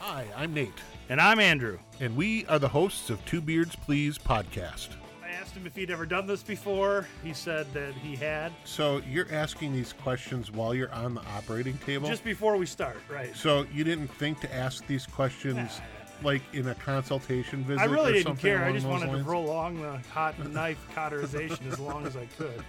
Hi, 0.00 0.26
I'm 0.36 0.52
Nate. 0.52 0.72
And 1.08 1.20
I'm 1.20 1.40
Andrew. 1.40 1.78
And 2.00 2.16
we 2.16 2.46
are 2.46 2.58
the 2.58 2.68
hosts 2.68 3.10
of 3.10 3.24
Two 3.24 3.40
Beards 3.40 3.74
Please 3.76 4.18
podcast. 4.18 4.88
I 5.34 5.40
asked 5.40 5.56
him 5.56 5.66
if 5.66 5.74
he'd 5.74 5.90
ever 5.90 6.06
done 6.06 6.26
this 6.26 6.42
before. 6.42 7.06
He 7.22 7.32
said 7.32 7.72
that 7.74 7.94
he 7.94 8.14
had. 8.14 8.52
So 8.64 9.00
you're 9.08 9.32
asking 9.32 9.72
these 9.72 9.92
questions 9.92 10.50
while 10.50 10.74
you're 10.74 10.92
on 10.92 11.14
the 11.14 11.22
operating 11.36 11.76
table? 11.78 12.08
Just 12.08 12.24
before 12.24 12.56
we 12.56 12.66
start, 12.66 12.98
right? 13.10 13.34
So 13.34 13.66
you 13.72 13.84
didn't 13.84 14.08
think 14.08 14.40
to 14.40 14.54
ask 14.54 14.86
these 14.86 15.06
questions 15.06 15.80
like 16.22 16.42
in 16.52 16.68
a 16.68 16.74
consultation 16.76 17.64
visit? 17.64 17.82
I 17.82 17.86
really 17.86 18.12
or 18.12 18.22
didn't 18.22 18.36
care. 18.36 18.64
I 18.64 18.72
just 18.72 18.86
wanted 18.86 19.08
lines? 19.08 19.20
to 19.20 19.24
prolong 19.24 19.80
the 19.80 19.98
hot 20.10 20.38
knife 20.50 20.78
cauterization 20.94 21.66
as 21.70 21.80
long 21.80 22.06
as 22.06 22.16
I 22.16 22.26
could. 22.38 22.62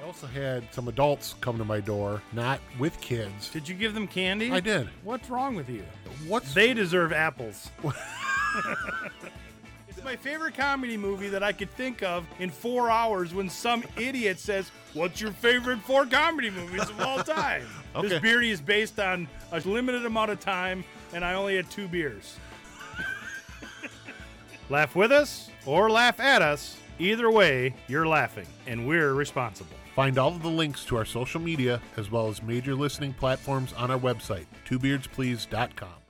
I 0.00 0.06
also 0.06 0.26
had 0.28 0.72
some 0.72 0.86
adults 0.86 1.34
come 1.40 1.58
to 1.58 1.64
my 1.64 1.80
door, 1.80 2.22
not 2.32 2.60
with 2.78 3.00
kids. 3.00 3.50
Did 3.50 3.68
you 3.68 3.74
give 3.74 3.94
them 3.94 4.06
candy? 4.06 4.52
I 4.52 4.60
did. 4.60 4.88
What's 5.02 5.28
wrong 5.28 5.56
with 5.56 5.68
you? 5.68 5.84
What's 6.28 6.54
They 6.54 6.72
deserve 6.72 7.12
apples. 7.12 7.70
my 10.06 10.14
favorite 10.14 10.54
comedy 10.54 10.96
movie 10.96 11.28
that 11.28 11.42
I 11.42 11.50
could 11.50 11.68
think 11.72 12.04
of 12.04 12.24
in 12.38 12.48
four 12.48 12.88
hours 12.88 13.34
when 13.34 13.50
some 13.50 13.82
idiot 13.98 14.38
says, 14.38 14.70
What's 14.94 15.20
your 15.20 15.32
favorite 15.32 15.80
four 15.80 16.06
comedy 16.06 16.48
movies 16.48 16.88
of 16.88 17.00
all 17.00 17.18
time? 17.18 17.66
Okay. 17.96 18.08
This 18.08 18.20
beardy 18.20 18.50
is 18.50 18.60
based 18.60 19.00
on 19.00 19.26
a 19.52 19.60
limited 19.60 20.04
amount 20.04 20.30
of 20.30 20.38
time, 20.38 20.84
and 21.14 21.24
I 21.24 21.32
only 21.32 21.56
had 21.56 21.70
two 21.70 21.88
beers. 21.88 22.36
laugh 24.68 24.94
with 24.94 25.10
us 25.10 25.50
or 25.64 25.88
laugh 25.90 26.20
at 26.20 26.42
us. 26.42 26.76
Either 26.98 27.30
way, 27.30 27.74
you're 27.88 28.06
laughing, 28.06 28.46
and 28.66 28.86
we're 28.86 29.14
responsible. 29.14 29.70
Find 29.94 30.18
all 30.18 30.28
of 30.28 30.42
the 30.42 30.50
links 30.50 30.84
to 30.84 30.98
our 30.98 31.06
social 31.06 31.40
media 31.40 31.80
as 31.96 32.10
well 32.10 32.28
as 32.28 32.42
major 32.42 32.74
listening 32.74 33.14
platforms 33.14 33.72
on 33.72 33.90
our 33.90 33.98
website, 33.98 34.44
twobeardsplease.com. 34.68 36.05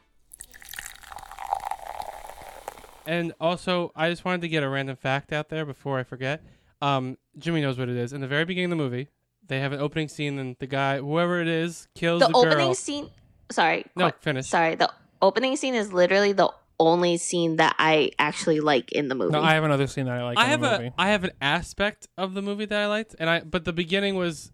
And 3.06 3.32
also, 3.40 3.92
I 3.94 4.10
just 4.10 4.24
wanted 4.24 4.40
to 4.42 4.48
get 4.48 4.62
a 4.62 4.68
random 4.68 4.96
fact 4.96 5.32
out 5.32 5.48
there 5.48 5.64
before 5.64 5.98
I 5.98 6.02
forget. 6.02 6.42
Um, 6.82 7.16
Jimmy 7.38 7.60
knows 7.60 7.78
what 7.78 7.88
it 7.88 7.96
is. 7.96 8.12
In 8.12 8.20
the 8.20 8.26
very 8.26 8.44
beginning 8.44 8.72
of 8.72 8.78
the 8.78 8.82
movie, 8.84 9.08
they 9.46 9.60
have 9.60 9.72
an 9.72 9.80
opening 9.80 10.08
scene, 10.08 10.38
and 10.38 10.56
the 10.58 10.66
guy, 10.66 10.98
whoever 10.98 11.40
it 11.40 11.48
is, 11.48 11.88
kills 11.94 12.20
The 12.20 12.26
the, 12.26 12.32
girl. 12.32 12.46
opening 12.46 12.74
scene. 12.74 13.08
Sorry. 13.50 13.86
No, 13.94 14.10
Cor- 14.10 14.18
finish. 14.20 14.46
Sorry. 14.48 14.74
The 14.74 14.92
opening 15.22 15.56
scene 15.56 15.74
is 15.74 15.92
literally 15.92 16.32
the 16.32 16.50
only 16.78 17.16
scene 17.16 17.56
that 17.56 17.74
I 17.78 18.10
actually 18.18 18.60
like 18.60 18.92
in 18.92 19.08
the 19.08 19.14
movie. 19.14 19.32
No, 19.32 19.40
I 19.40 19.54
have 19.54 19.64
another 19.64 19.86
scene 19.86 20.04
that 20.06 20.14
I 20.18 20.24
like. 20.24 20.36
I 20.38 20.44
in 20.44 20.50
have 20.50 20.60
the 20.60 20.70
movie. 20.78 20.92
I 20.98 21.08
have 21.08 21.24
an 21.24 21.30
aspect 21.40 22.08
of 22.18 22.34
the 22.34 22.42
movie 22.42 22.66
that 22.66 22.78
I 22.78 22.86
liked, 22.86 23.14
and 23.18 23.30
I 23.30 23.40
but 23.40 23.64
the 23.64 23.72
beginning 23.72 24.16
was 24.16 24.52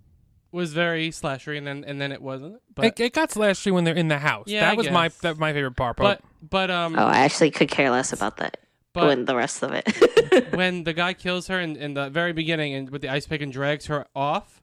was 0.53 0.73
very 0.73 1.11
slashery, 1.11 1.59
and 1.59 1.67
then 1.67 1.85
and 1.85 2.01
then 2.01 2.13
it 2.13 2.23
wasn't. 2.23 2.61
But 2.75 2.85
it, 2.87 3.01
it 3.01 3.13
got 3.13 3.31
slashy 3.31 3.73
when 3.73 3.85
they're 3.85 3.95
in 3.95 4.09
the 4.09 4.19
house. 4.19 4.45
Yeah, 4.47 4.61
that 4.61 4.73
I 4.73 4.75
was 4.75 4.91
my 4.91 5.09
that 5.23 5.39
my 5.39 5.53
favorite 5.53 5.77
part. 5.77 5.97
but 5.97 6.23
But, 6.41 6.51
but 6.51 6.71
um 6.71 6.97
oh, 6.99 7.07
I 7.07 7.19
actually 7.19 7.51
could 7.51 7.71
care 7.71 7.91
less 7.91 8.13
about 8.13 8.37
that. 8.39 8.59
But- 8.93 9.07
when 9.07 9.25
the 9.25 9.35
rest 9.37 9.63
of 9.63 9.73
it. 9.73 10.53
when 10.55 10.85
the 10.85 10.93
guy 10.93 11.15
kills 11.15 11.47
her 11.49 11.59
in, 11.59 11.77
in 11.77 11.95
the 11.95 12.11
very 12.11 12.33
beginning 12.33 12.75
and 12.75 12.91
with 12.91 13.01
the 13.03 13.09
ice 13.09 13.27
pick 13.27 13.41
and 13.41 13.53
drags 13.53 13.87
her 13.87 14.07
off, 14.15 14.63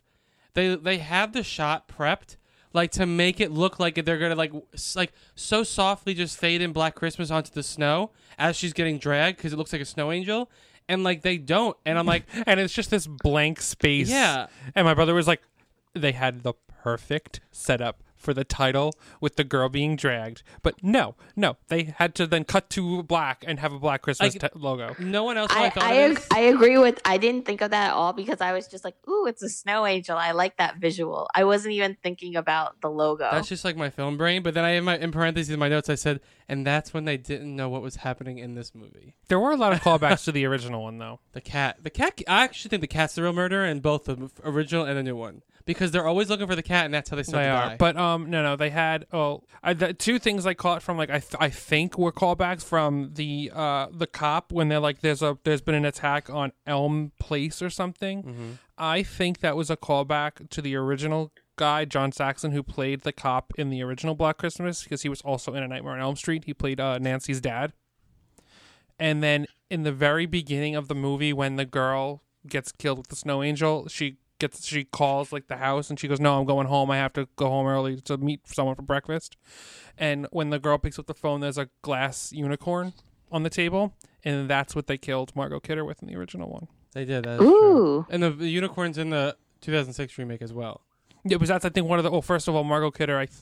they 0.53 0.75
they 0.75 0.99
have 0.99 1.33
the 1.33 1.43
shot 1.43 1.87
prepped 1.87 2.37
like 2.73 2.91
to 2.91 3.05
make 3.05 3.39
it 3.39 3.51
look 3.51 3.79
like 3.79 4.03
they're 4.05 4.17
gonna 4.19 4.35
like 4.35 4.53
like 4.95 5.13
so 5.35 5.63
softly 5.63 6.13
just 6.13 6.37
fade 6.37 6.61
in 6.61 6.71
Black 6.71 6.95
Christmas 6.95 7.31
onto 7.31 7.51
the 7.51 7.63
snow 7.63 8.11
as 8.37 8.55
she's 8.55 8.73
getting 8.73 8.97
dragged 8.99 9.37
because 9.37 9.53
it 9.53 9.57
looks 9.57 9.73
like 9.73 9.81
a 9.81 9.85
snow 9.85 10.11
angel, 10.11 10.49
and 10.87 11.03
like 11.03 11.21
they 11.21 11.37
don't, 11.37 11.75
and 11.85 11.97
I'm 11.97 12.05
like, 12.05 12.23
and 12.45 12.59
it's 12.59 12.73
just 12.73 12.91
this 12.91 13.07
blank 13.07 13.61
space. 13.61 14.09
Yeah. 14.09 14.47
And 14.75 14.85
my 14.85 14.93
brother 14.93 15.13
was 15.13 15.27
like, 15.27 15.41
they 15.93 16.11
had 16.11 16.43
the 16.43 16.53
perfect 16.83 17.39
setup 17.51 18.03
for 18.15 18.33
the 18.33 18.43
title 18.43 18.93
with 19.21 19.37
the 19.37 19.45
girl 19.45 19.69
being 19.69 19.95
dragged, 19.95 20.43
but 20.61 20.75
no, 20.83 21.15
no, 21.37 21.55
they 21.69 21.83
had 21.99 22.13
to 22.13 22.27
then 22.27 22.43
cut 22.43 22.69
to 22.69 23.01
black 23.03 23.45
and 23.47 23.59
have 23.61 23.71
a 23.71 23.79
Black 23.79 24.01
Christmas 24.01 24.33
Like, 24.35 24.51
te- 24.51 24.59
logo. 24.59 24.93
no 24.99 25.23
one 25.23 25.37
else 25.37 25.49
I, 25.53 25.67
I 25.67 25.69
thought 25.69 25.83
I, 25.83 25.93
of 25.93 26.11
ag- 26.11 26.17
this. 26.17 26.27
I 26.33 26.39
agree 26.41 26.77
with. 26.77 26.99
I 27.05 27.15
didn't 27.15 27.45
think 27.45 27.61
of 27.61 27.71
that 27.71 27.91
at 27.91 27.93
all 27.93 28.11
because 28.11 28.41
I 28.41 28.51
was 28.51 28.67
just 28.67 28.83
like, 28.83 28.95
"Ooh, 29.07 29.25
it's 29.25 29.41
a 29.41 29.47
snow 29.47 29.85
angel." 29.85 30.17
I 30.17 30.31
like 30.33 30.57
that 30.57 30.79
visual. 30.79 31.29
I 31.33 31.45
wasn't 31.45 31.75
even 31.75 31.95
thinking 32.03 32.35
about 32.35 32.81
the 32.81 32.89
logo. 32.89 33.29
That's 33.31 33.47
just 33.47 33.63
like 33.63 33.77
my 33.77 33.89
film 33.89 34.17
brain. 34.17 34.43
But 34.43 34.53
then 34.53 34.65
I 34.65 34.71
in 34.71 34.83
my 34.83 34.97
in 34.97 35.13
parentheses 35.13 35.51
in 35.53 35.57
my 35.59 35.69
notes 35.69 35.89
I 35.89 35.95
said, 35.95 36.19
and 36.49 36.67
that's 36.67 36.93
when 36.93 37.05
they 37.05 37.15
didn't 37.15 37.55
know 37.55 37.69
what 37.69 37.81
was 37.81 37.95
happening 37.97 38.37
in 38.39 38.53
this 38.53 38.75
movie. 38.75 39.15
There 39.29 39.39
were 39.39 39.51
a 39.51 39.55
lot 39.57 39.71
of 39.71 39.79
callbacks 39.79 40.25
to 40.25 40.31
the 40.33 40.43
original 40.45 40.83
one 40.83 40.97
though. 40.97 41.21
The 41.31 41.41
cat, 41.41 41.77
the 41.85 41.89
cat. 41.89 42.19
I 42.27 42.43
actually 42.43 42.67
think 42.67 42.81
the 42.81 42.87
cat's 42.87 43.15
the 43.15 43.23
real 43.23 43.31
murderer 43.31 43.63
in 43.65 43.79
both 43.79 44.03
the 44.05 44.29
original 44.43 44.83
and 44.83 44.97
the 44.97 45.03
new 45.03 45.15
one 45.15 45.41
because 45.69 45.91
they're 45.91 46.07
always 46.07 46.29
looking 46.31 46.47
for 46.47 46.55
the 46.55 46.63
cat, 46.63 46.85
and 46.85 46.93
that's 46.95 47.11
how 47.11 47.15
they 47.15 47.21
start 47.21 47.43
They 47.43 47.47
to 47.47 47.53
are, 47.55 47.69
die. 47.69 47.75
but 47.77 47.95
um, 47.95 48.27
no, 48.31 48.41
no, 48.41 48.55
they 48.55 48.71
had 48.71 49.05
oh, 49.13 49.43
I, 49.61 49.73
the 49.73 49.93
two 49.93 50.17
things 50.17 50.47
I 50.47 50.55
caught 50.55 50.81
from 50.81 50.97
like 50.97 51.11
I 51.11 51.19
th- 51.19 51.35
I 51.39 51.49
think 51.49 51.95
were 51.95 52.11
callbacks 52.11 52.63
from 52.63 53.11
the 53.13 53.51
uh 53.53 53.85
the 53.91 54.07
cop 54.07 54.51
when 54.51 54.69
they're 54.69 54.79
like 54.79 55.01
there's 55.01 55.21
a 55.21 55.37
there's 55.43 55.61
been 55.61 55.75
an 55.75 55.85
attack 55.85 56.27
on 56.27 56.53
Elm 56.65 57.11
Place 57.19 57.61
or 57.61 57.69
something. 57.69 58.23
Mm-hmm. 58.23 58.49
I 58.79 59.03
think 59.03 59.41
that 59.41 59.55
was 59.55 59.69
a 59.69 59.77
callback 59.77 60.49
to 60.49 60.59
the 60.59 60.75
original 60.75 61.31
guy 61.55 61.85
John 61.85 62.11
Saxon 62.11 62.51
who 62.51 62.63
played 62.63 63.01
the 63.01 63.11
cop 63.13 63.53
in 63.55 63.69
the 63.69 63.83
original 63.83 64.15
Black 64.15 64.39
Christmas 64.39 64.81
because 64.83 65.03
he 65.03 65.09
was 65.09 65.21
also 65.21 65.53
in 65.53 65.61
A 65.61 65.67
Nightmare 65.67 65.93
on 65.93 65.99
Elm 65.99 66.15
Street. 66.15 66.45
He 66.45 66.53
played 66.55 66.79
uh, 66.79 66.97
Nancy's 66.97 67.41
dad. 67.41 67.73
And 68.97 69.21
then 69.21 69.45
in 69.69 69.83
the 69.83 69.91
very 69.91 70.25
beginning 70.25 70.75
of 70.75 70.87
the 70.87 70.95
movie, 70.95 71.31
when 71.31 71.57
the 71.57 71.65
girl 71.65 72.23
gets 72.47 72.71
killed 72.71 72.97
with 72.97 73.07
the 73.09 73.15
snow 73.15 73.43
angel, 73.43 73.87
she 73.87 74.17
gets 74.39 74.65
she 74.65 74.83
calls 74.85 75.31
like 75.31 75.47
the 75.47 75.57
house 75.57 75.89
and 75.89 75.99
she 75.99 76.07
goes, 76.07 76.19
"No, 76.19 76.39
I'm 76.39 76.45
going 76.45 76.67
home. 76.67 76.89
I 76.91 76.97
have 76.97 77.13
to 77.13 77.27
go 77.35 77.49
home 77.49 77.67
early 77.67 78.01
to 78.01 78.17
meet 78.17 78.47
someone 78.47 78.75
for 78.75 78.81
breakfast." 78.81 79.37
And 79.97 80.27
when 80.31 80.49
the 80.49 80.59
girl 80.59 80.77
picks 80.77 80.97
up 80.97 81.07
the 81.07 81.13
phone, 81.13 81.41
there's 81.41 81.57
a 81.57 81.69
glass 81.81 82.31
unicorn 82.31 82.93
on 83.31 83.43
the 83.43 83.49
table, 83.49 83.93
and 84.23 84.49
that's 84.49 84.75
what 84.75 84.87
they 84.87 84.97
killed 84.97 85.35
Margot 85.35 85.59
Kidder 85.59 85.85
with 85.85 86.01
in 86.01 86.07
the 86.07 86.15
original 86.15 86.49
one. 86.49 86.67
they 86.93 87.05
did 87.05 87.25
that. 87.25 87.33
is 87.33 87.37
true. 87.39 88.05
And 88.09 88.23
the, 88.23 88.31
the 88.31 88.49
unicorns 88.49 88.97
in 88.97 89.09
the 89.11 89.35
2006 89.61 90.17
remake 90.17 90.41
as 90.41 90.51
well. 90.53 90.81
Yeah, 91.25 91.35
because 91.37 91.49
that's 91.49 91.65
I 91.65 91.69
think 91.69 91.87
one 91.87 91.99
of 91.99 92.03
the. 92.03 92.11
Well, 92.11 92.21
first 92.21 92.47
of 92.47 92.55
all, 92.55 92.63
Margot 92.63 92.91
Kidder, 92.91 93.17
I, 93.19 93.25
th- 93.25 93.41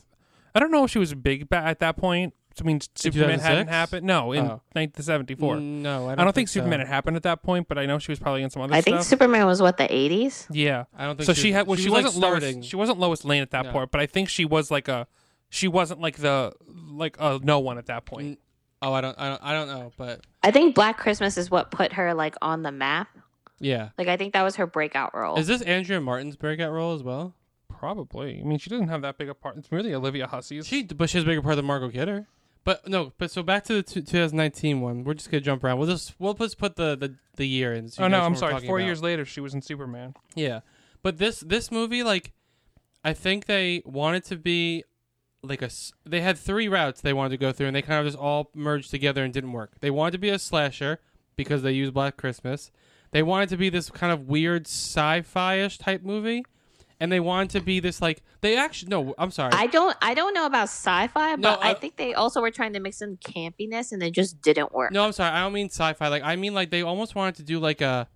I 0.54 0.58
don't 0.58 0.70
know 0.72 0.84
if 0.84 0.90
she 0.90 0.98
was 0.98 1.14
big 1.14 1.48
ba- 1.48 1.56
at 1.64 1.78
that 1.78 1.96
point. 1.96 2.34
I 2.60 2.64
mean, 2.64 2.80
Superman 2.94 3.38
hadn't 3.40 3.68
happened. 3.68 4.06
No, 4.06 4.32
in 4.32 4.40
Oh. 4.44 4.60
1974. 4.72 5.56
Mm, 5.56 5.60
no, 5.82 6.08
I 6.08 6.12
I 6.12 6.14
don't, 6.14 6.24
don't, 6.26 6.34
think, 6.34 6.48
Superman 6.48 6.78
so. 6.80 6.86
had 6.86 6.88
happened 6.88 7.16
at 7.16 7.22
that 7.24 7.42
point, 7.42 7.68
but 7.68 7.78
I 7.78 7.86
know 7.86 7.98
she 7.98 8.12
was 8.12 8.18
probably 8.18 8.42
in 8.42 8.50
some 8.50 8.62
other 8.62 8.74
I 8.74 8.80
stuff. 8.80 8.94
think 8.94 9.04
Superman 9.04 9.46
was 9.46 9.60
what 9.62 9.76
the 9.76 9.84
'80s. 9.88 10.46
Yeah. 10.50 10.84
I 10.96 11.06
don't 11.06 11.16
think 11.16 11.26
so. 11.26 11.32
she- 11.34 11.42
She 11.42 11.52
had. 11.52 11.66
Well, 11.66 11.76
she 11.76 11.84
she, 11.84 11.90
was, 11.90 11.96
like, 11.96 12.04
wasn't 12.06 12.54
Lois. 12.56 12.66
She 12.66 12.76
wasn't 12.76 12.98
Lois 12.98 13.24
Lane 13.24 13.42
at 13.42 13.50
that 13.52 13.66
No. 13.66 13.72
point, 13.72 13.90
but 13.90 14.00
I 14.00 14.06
think 14.06 14.28
she 14.28 14.44
was 14.44 14.70
like 14.70 14.88
a. 14.88 15.06
She 15.50 15.66
wasn't 15.68 16.00
like 16.00 16.16
the 16.18 16.52
like 16.90 17.16
a 17.18 17.40
no 17.42 17.58
one 17.60 17.78
at 17.78 17.86
that 17.86 18.04
point. 18.04 18.38
Oh, 18.82 18.92
I 18.92 19.00
don't, 19.00 19.18
I 19.18 19.28
don't, 19.30 19.42
I 19.42 19.52
don't 19.54 19.68
know, 19.68 19.92
but 19.96 20.20
I 20.42 20.50
think 20.52 20.74
Black 20.74 20.98
Christmas 20.98 21.36
is 21.36 21.50
what 21.50 21.70
put 21.70 21.94
her 21.94 22.14
like 22.14 22.36
on 22.42 22.62
the 22.62 22.70
map. 22.70 23.08
yeah. 23.58 23.88
Like 23.98 24.08
I 24.08 24.16
think 24.16 24.34
that 24.34 24.42
was 24.42 24.56
her 24.56 24.66
breakout 24.66 25.14
role. 25.16 25.36
Is 25.38 25.46
this 25.48 25.62
Andrea 25.62 26.00
Martin's 26.00 26.36
breakout 26.36 26.70
role 26.70 26.94
as 26.94 27.02
well? 27.02 27.34
Probably. 27.68 28.40
I 28.40 28.44
mean, 28.44 28.58
she 28.58 28.70
doesn't 28.70 28.88
have 28.88 29.02
that 29.02 29.18
big 29.18 29.28
a 29.28 29.34
part. 29.34 29.56
It's 29.56 29.70
really 29.72 29.94
Olivia 29.94 30.26
Hussey's. 30.26 30.66
She, 30.66 30.82
but 30.84 31.08
she 31.10 31.18
has 31.18 31.24
a 31.24 31.26
bigger 31.26 31.42
part 31.42 31.56
than 31.56 31.64
Margot 31.64 31.90
Kidder. 31.90 32.26
But 32.64 32.86
no, 32.86 33.12
but 33.18 33.30
so 33.30 33.42
back 33.42 33.64
to 33.64 33.74
the 33.74 33.82
two- 33.82 34.02
2019 34.02 34.80
one. 34.80 35.04
We're 35.04 35.14
just 35.14 35.30
gonna 35.30 35.40
jump 35.40 35.64
around. 35.64 35.78
We'll 35.78 35.88
just 35.88 36.14
we'll 36.18 36.34
just 36.34 36.58
put 36.58 36.76
the 36.76 36.96
the, 36.96 37.14
the 37.36 37.46
year 37.46 37.72
in. 37.72 37.88
so 37.88 38.04
oh 38.04 38.08
no, 38.08 38.20
I'm 38.20 38.36
sorry. 38.36 38.60
Four 38.66 38.78
about. 38.78 38.86
years 38.86 39.02
later, 39.02 39.24
she 39.24 39.40
was 39.40 39.54
in 39.54 39.62
Superman. 39.62 40.14
Yeah, 40.34 40.60
but 41.02 41.18
this 41.18 41.40
this 41.40 41.70
movie, 41.70 42.02
like, 42.02 42.32
I 43.04 43.12
think 43.14 43.46
they 43.46 43.82
wanted 43.84 44.24
to 44.24 44.36
be 44.36 44.84
like 45.42 45.62
a. 45.62 45.70
They 46.04 46.20
had 46.20 46.36
three 46.36 46.68
routes 46.68 47.00
they 47.00 47.12
wanted 47.12 47.30
to 47.30 47.38
go 47.38 47.52
through, 47.52 47.68
and 47.68 47.76
they 47.76 47.82
kind 47.82 48.00
of 48.00 48.06
just 48.06 48.18
all 48.18 48.50
merged 48.54 48.90
together 48.90 49.24
and 49.24 49.32
didn't 49.32 49.52
work. 49.52 49.80
They 49.80 49.90
wanted 49.90 50.12
to 50.12 50.18
be 50.18 50.28
a 50.28 50.38
slasher 50.38 51.00
because 51.36 51.62
they 51.62 51.72
used 51.72 51.94
Black 51.94 52.16
Christmas. 52.16 52.70
They 53.12 53.22
wanted 53.22 53.48
to 53.50 53.56
be 53.56 53.70
this 53.70 53.88
kind 53.88 54.12
of 54.12 54.28
weird 54.28 54.66
sci-fi-ish 54.66 55.78
type 55.78 56.02
movie, 56.02 56.44
and 57.00 57.12
they 57.12 57.20
wanted 57.20 57.50
to 57.50 57.60
be 57.60 57.80
this 57.80 58.00
like 58.02 58.22
they 58.40 58.56
actually 58.56 58.90
no. 58.90 59.14
I'm 59.18 59.30
sorry. 59.30 59.52
I 59.54 59.66
don't 59.66 59.96
I 60.02 60.14
don't 60.14 60.34
know 60.34 60.46
about 60.46 60.64
sci-fi, 60.64 61.36
but 61.36 61.40
No, 61.40 61.54
I 61.54 61.72
uh, 61.72 61.74
think 61.74 61.96
they 61.96 62.14
also 62.14 62.40
were 62.40 62.50
trying 62.50 62.72
to 62.74 62.80
mix 62.80 63.00
in 63.02 63.16
campiness 63.18 63.92
and 63.92 64.02
it 64.02 64.12
just 64.12 64.40
didn't 64.42 64.72
work. 64.72 64.92
No, 64.92 65.04
I'm 65.04 65.12
sorry. 65.12 65.30
I 65.30 65.40
don't 65.42 65.52
mean 65.52 65.68
sci-fi. 65.68 66.08
Like 66.08 66.22
I 66.22 66.36
mean 66.36 66.54
like 66.54 66.70
they 66.70 66.82
almost 66.82 67.14
wanted 67.14 67.36
to 67.36 67.42
do 67.42 67.58
like 67.58 67.80
a 67.80 68.08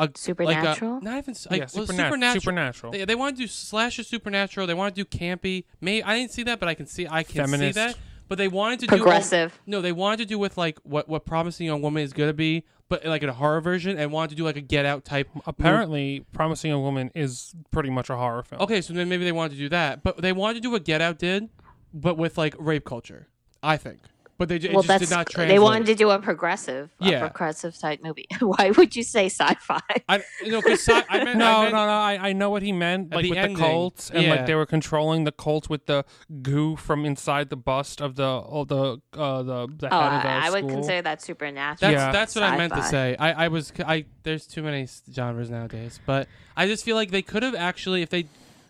a 0.00 0.08
Supernatural? 0.14 0.92
Like 0.94 1.02
a, 1.02 1.04
not 1.04 1.18
even 1.18 1.34
like 1.50 1.60
Yeah, 1.60 1.66
well, 1.74 1.86
supernat- 1.86 1.88
supernatural. 2.06 2.40
supernatural. 2.40 2.92
They, 2.92 3.04
they 3.04 3.14
want 3.16 3.36
to 3.36 3.42
do 3.42 3.48
slasher 3.48 4.04
supernatural. 4.04 4.66
They 4.68 4.74
want 4.74 4.94
to 4.94 5.04
do 5.04 5.08
campy. 5.08 5.64
May 5.80 6.02
I 6.02 6.16
didn't 6.18 6.30
see 6.30 6.44
that, 6.44 6.60
but 6.60 6.68
I 6.68 6.74
can 6.74 6.86
see 6.86 7.06
I 7.10 7.24
can 7.24 7.46
Feminist. 7.46 7.74
see 7.76 7.80
that. 7.84 7.96
But 8.28 8.36
they 8.38 8.46
wanted 8.46 8.80
to 8.80 8.86
Progressive. 8.88 9.52
do 9.64 9.70
no. 9.72 9.80
They 9.80 9.90
wanted 9.92 10.18
to 10.18 10.24
do 10.26 10.38
with 10.38 10.56
like 10.58 10.78
what 10.82 11.08
what 11.08 11.24
promising 11.24 11.66
young 11.66 11.80
woman 11.82 12.02
is 12.04 12.12
gonna 12.12 12.32
be, 12.34 12.64
but 12.88 13.04
like 13.04 13.22
in 13.22 13.28
a 13.28 13.32
horror 13.32 13.60
version, 13.60 13.98
and 13.98 14.12
wanted 14.12 14.30
to 14.30 14.36
do 14.36 14.44
like 14.44 14.56
a 14.56 14.60
Get 14.60 14.86
Out 14.86 15.04
type. 15.04 15.28
Apparently, 15.46 16.24
Promising 16.32 16.72
a 16.72 16.80
Woman 16.80 17.10
is 17.14 17.54
pretty 17.70 17.90
much 17.90 18.10
a 18.10 18.16
horror 18.16 18.42
film. 18.42 18.62
Okay, 18.62 18.80
so 18.80 18.92
then 18.92 19.08
maybe 19.08 19.24
they 19.24 19.32
wanted 19.32 19.52
to 19.52 19.58
do 19.58 19.68
that, 19.70 20.02
but 20.02 20.18
they 20.18 20.32
wanted 20.32 20.54
to 20.54 20.60
do 20.60 20.70
what 20.70 20.84
Get 20.84 21.00
Out 21.00 21.18
did, 21.18 21.48
but 21.92 22.16
with 22.16 22.38
like 22.38 22.54
rape 22.58 22.84
culture. 22.84 23.28
I 23.62 23.76
think. 23.76 24.00
But 24.38 24.48
they 24.48 24.58
ju- 24.60 24.68
it 24.68 24.72
well, 24.72 24.82
just 24.82 24.88
that's 24.88 25.08
did 25.08 25.14
not 25.14 25.28
translate. 25.28 25.48
they 25.54 25.58
wanted 25.58 25.86
to 25.86 25.94
do 25.96 26.10
a 26.10 26.18
progressive, 26.20 26.90
a 27.00 27.18
progressive 27.18 27.76
type 27.76 28.02
movie. 28.02 28.26
Why 28.40 28.70
would 28.70 28.94
you 28.94 29.02
say 29.02 29.26
sci-fi? 29.26 29.80
I 30.08 30.22
no, 30.46 30.62
because 30.62 30.88
I 30.88 30.94
meant 31.24 31.38
no, 31.38 31.46
I 31.46 31.60
meant, 31.62 31.74
no, 31.74 31.86
no. 31.86 31.92
I, 31.92 32.28
I 32.28 32.32
know 32.32 32.48
what 32.48 32.62
he 32.62 32.70
meant, 32.70 33.12
like 33.12 33.24
the 33.24 33.30
with 33.30 33.38
ending, 33.38 33.56
the 33.56 33.60
cults, 33.62 34.10
and 34.10 34.22
yeah. 34.22 34.30
like 34.30 34.46
they 34.46 34.54
were 34.54 34.64
controlling 34.66 35.24
the 35.24 35.32
cult 35.32 35.68
with 35.68 35.86
the 35.86 36.04
goo 36.40 36.76
from 36.76 37.04
inside 37.04 37.50
the 37.50 37.56
bust 37.56 38.00
of 38.00 38.14
the 38.14 38.24
oh, 38.24 38.64
the 38.64 38.98
uh, 39.12 39.42
the 39.42 39.66
the 39.76 39.88
Oh, 39.92 40.00
head 40.00 40.12
of 40.16 40.22
the 40.22 40.28
I, 40.28 40.46
I 40.46 40.50
would 40.50 40.68
consider 40.68 41.02
that 41.02 41.20
supernatural. 41.20 41.90
That's 41.92 42.00
Yeah. 42.00 42.12
that's 42.12 42.34
what 42.36 42.44
I 42.44 42.56
meant 42.56 42.74
to 42.74 42.82
say. 42.84 43.16
I, 43.18 43.44
I 43.44 43.48
was 43.48 43.72
I 43.84 44.04
there's 44.22 44.46
too 44.46 44.62
many 44.62 44.86
genres 45.12 45.50
nowadays, 45.50 45.98
but 46.06 46.28
I 46.56 46.66
just 46.66 46.84
feel 46.84 46.94
like 46.96 47.10
they 47.10 47.22
could 47.22 47.42
have 47.42 47.56
actually 47.56 48.02
if 48.02 48.10
they 48.10 48.26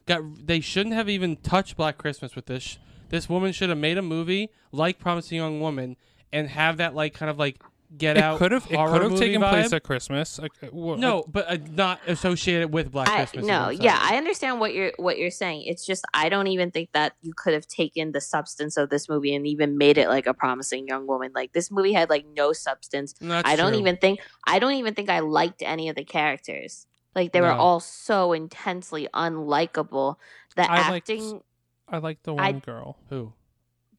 got 0.07 0.23
they 0.47 0.61
shouldn't 0.61 0.95
have 0.95 1.11
even 1.11 1.37
touched 1.37 1.77
Black 1.77 1.99
Christmas 1.99 2.35
with 2.35 2.47
this. 2.47 2.79
This 3.09 3.29
woman 3.29 3.53
should 3.53 3.69
have 3.69 3.79
made 3.79 3.99
a 3.99 4.03
movie 4.03 4.51
like 4.73 4.99
Promising 4.99 5.39
Young 5.39 5.61
Woman 5.61 5.97
and 6.33 6.49
have 6.49 6.77
that 6.79 6.95
like 6.95 7.15
kind 7.15 7.31
of 7.31 7.39
like 7.39 7.63
Get 7.97 8.19
it 8.19 8.23
Out 8.23 8.37
could 8.37 8.53
have 8.53 8.67
it 8.67 8.77
could 8.77 9.03
have 9.03 9.13
movie 9.13 9.19
taken 9.19 9.41
place 9.41 9.73
at 9.73 9.83
Christmas. 9.83 10.39
Like, 10.39 10.53
uh, 10.63 10.67
no, 10.73 11.25
but 11.27 11.49
uh, 11.49 11.57
not 11.71 12.01
associated 12.07 12.71
with 12.71 12.93
Black 12.93 13.09
I, 13.09 13.17
Christmas. 13.17 13.47
no, 13.47 13.71
yeah. 13.71 13.99
I 13.99 14.19
understand 14.19 14.61
what 14.61 14.75
you're 14.75 14.93
what 14.99 15.17
you're 15.17 15.31
saying. 15.31 15.63
It's 15.65 15.87
just 15.87 16.05
I 16.13 16.29
don't 16.29 16.49
even 16.49 16.71
think 16.71 16.93
that 16.93 17.15
you 17.23 17.33
could 17.35 17.55
have 17.55 17.67
taken 17.67 18.13
the 18.13 18.21
substance 18.21 18.77
of 18.77 18.91
this 18.91 19.09
movie 19.09 19.35
and 19.35 19.47
even 19.47 19.79
made 19.79 19.97
it 19.97 20.09
like 20.09 20.27
a 20.27 20.35
promising 20.35 20.87
young 20.87 21.07
woman. 21.07 21.33
Like 21.35 21.55
this 21.55 21.71
movie 21.71 21.95
had 21.95 22.11
like 22.11 22.27
no 22.37 22.53
substance. 22.53 23.15
That's 23.23 23.49
I 23.49 23.57
don't 23.57 23.73
true. 23.73 23.81
even 23.81 23.97
think 23.97 24.21
I 24.47 24.59
don't 24.59 24.75
even 24.75 24.93
think 24.93 25.09
I 25.09 25.21
liked 25.21 25.63
any 25.63 25.89
of 25.89 25.97
the 25.97 26.05
characters. 26.05 26.87
Like 27.15 27.33
they 27.33 27.41
were 27.41 27.53
all 27.53 27.81
so 27.81 28.35
intensely 28.35 29.09
unlikable. 29.15 30.17
The 30.57 30.71
I 30.71 30.91
liked- 30.91 31.09
acting. 31.09 31.41
I 31.91 31.99
like 31.99 32.23
the 32.23 32.35
I- 32.35 32.51
one 32.53 32.59
girl. 32.61 32.99
Who? 33.11 33.33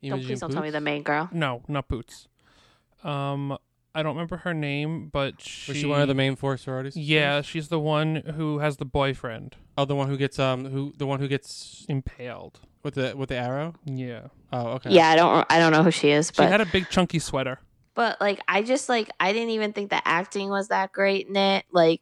Don't 0.01 0.11
Imogen 0.11 0.25
please 0.27 0.39
don't 0.39 0.51
tell 0.51 0.61
me 0.61 0.67
Poots? 0.67 0.73
the 0.73 0.81
main 0.81 1.03
girl. 1.03 1.29
No, 1.33 1.61
not 1.67 1.87
Boots. 1.89 2.27
Um, 3.03 3.57
I 3.93 4.03
don't 4.03 4.15
remember 4.15 4.37
her 4.37 4.53
name, 4.53 5.09
but 5.11 5.41
she 5.41 5.71
Was 5.71 5.77
she 5.81 5.85
one 5.85 5.99
of 6.01 6.07
the 6.07 6.13
main 6.13 6.35
four 6.35 6.55
sororities? 6.57 6.95
Yeah, 6.95 7.41
she's 7.41 7.67
the 7.69 7.79
one 7.79 8.17
who 8.35 8.59
has 8.59 8.77
the 8.77 8.85
boyfriend 8.85 9.55
Oh, 9.77 9.85
the 9.85 9.95
one 9.95 10.07
who 10.09 10.17
gets 10.17 10.37
um 10.39 10.65
who 10.65 10.93
the 10.97 11.05
one 11.05 11.19
who 11.19 11.27
gets 11.27 11.85
impaled. 11.89 12.59
with 12.83 12.95
the 12.95 13.13
with 13.17 13.29
the 13.29 13.35
arrow. 13.35 13.75
Yeah, 13.85 14.27
Oh, 14.53 14.67
okay. 14.73 14.91
Yeah, 14.91 15.09
I 15.09 15.15
don't 15.15 15.45
I 15.49 15.59
don't 15.59 15.71
know 15.73 15.83
who 15.83 15.91
she 15.91 16.11
is, 16.11 16.29
but 16.31 16.35
she 16.43 16.45
but 16.47 16.51
had 16.51 16.61
a 16.61 16.65
big 16.65 16.89
chunky 16.89 17.19
sweater. 17.19 17.59
but 17.95 18.19
like 18.21 18.39
I 18.47 18.61
just 18.61 18.87
like 18.89 19.09
I 19.19 19.33
didn't 19.33 19.49
even 19.49 19.73
think 19.73 19.89
the 19.89 20.05
acting 20.07 20.49
was 20.49 20.67
that 20.69 20.91
great 20.93 21.27
in 21.27 21.35
it. 21.35 21.65
Like 21.71 22.01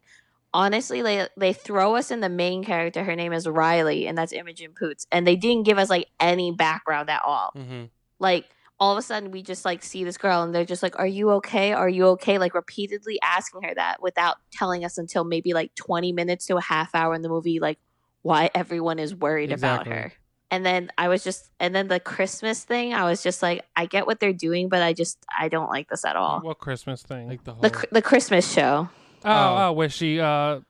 honestly, 0.52 1.02
they 1.02 1.28
they 1.36 1.52
throw 1.52 1.96
us 1.96 2.10
in 2.10 2.20
the 2.20 2.28
main 2.28 2.64
character. 2.64 3.04
Her 3.04 3.16
name 3.16 3.32
is 3.32 3.46
Riley, 3.46 4.06
and 4.06 4.16
that's 4.16 4.32
Imogen 4.32 4.72
Poots, 4.78 5.06
and 5.12 5.26
they 5.26 5.36
didn't 5.36 5.64
give 5.64 5.78
us 5.78 5.90
like 5.90 6.08
any 6.20 6.52
background 6.52 7.10
at 7.10 7.22
all. 7.24 7.52
Mm-hmm. 7.56 7.84
Like 8.18 8.46
all 8.80 8.92
of 8.92 8.98
a 8.98 9.02
sudden, 9.02 9.30
we 9.30 9.42
just 9.42 9.64
like 9.64 9.82
see 9.82 10.04
this 10.04 10.18
girl, 10.18 10.42
and 10.42 10.54
they're 10.54 10.64
just 10.64 10.82
like, 10.82 10.98
"Are 10.98 11.06
you 11.06 11.30
okay? 11.32 11.72
Are 11.72 11.88
you 11.88 12.06
okay?" 12.08 12.38
Like 12.38 12.54
repeatedly 12.54 13.18
asking 13.22 13.62
her 13.62 13.74
that 13.74 14.02
without 14.02 14.36
telling 14.52 14.84
us 14.84 14.98
until 14.98 15.24
maybe 15.24 15.52
like 15.52 15.74
twenty 15.74 16.12
minutes 16.12 16.46
to 16.46 16.56
a 16.56 16.62
half 16.62 16.94
hour 16.94 17.14
in 17.14 17.22
the 17.22 17.28
movie, 17.28 17.60
like 17.60 17.78
why 18.22 18.50
everyone 18.54 18.98
is 18.98 19.14
worried 19.14 19.52
Exactly. 19.52 19.90
about 19.90 20.02
her. 20.02 20.12
And 20.50 20.64
then 20.64 20.90
I 20.96 21.08
was 21.08 21.22
just, 21.22 21.50
and 21.60 21.74
then 21.74 21.88
the 21.88 22.00
Christmas 22.00 22.64
thing, 22.64 22.94
I 22.94 23.04
was 23.04 23.22
just 23.22 23.42
like, 23.42 23.66
I 23.76 23.84
get 23.84 24.06
what 24.06 24.18
they're 24.18 24.32
doing, 24.32 24.70
but 24.70 24.82
I 24.82 24.94
just, 24.94 25.18
I 25.38 25.48
don't 25.48 25.68
like 25.68 25.90
this 25.90 26.06
at 26.06 26.16
all. 26.16 26.40
What 26.40 26.58
Christmas 26.58 27.02
thing? 27.02 27.28
Like 27.28 27.44
the 27.44 27.52
whole. 27.52 27.60
The 27.60 27.86
the 27.92 28.00
Christmas 28.00 28.50
show 28.50 28.88
oh, 29.24 29.30
Oh. 29.30 29.56
oh, 29.68 29.72
where 29.72 29.88
she 29.88 30.20
uh, 30.20 30.60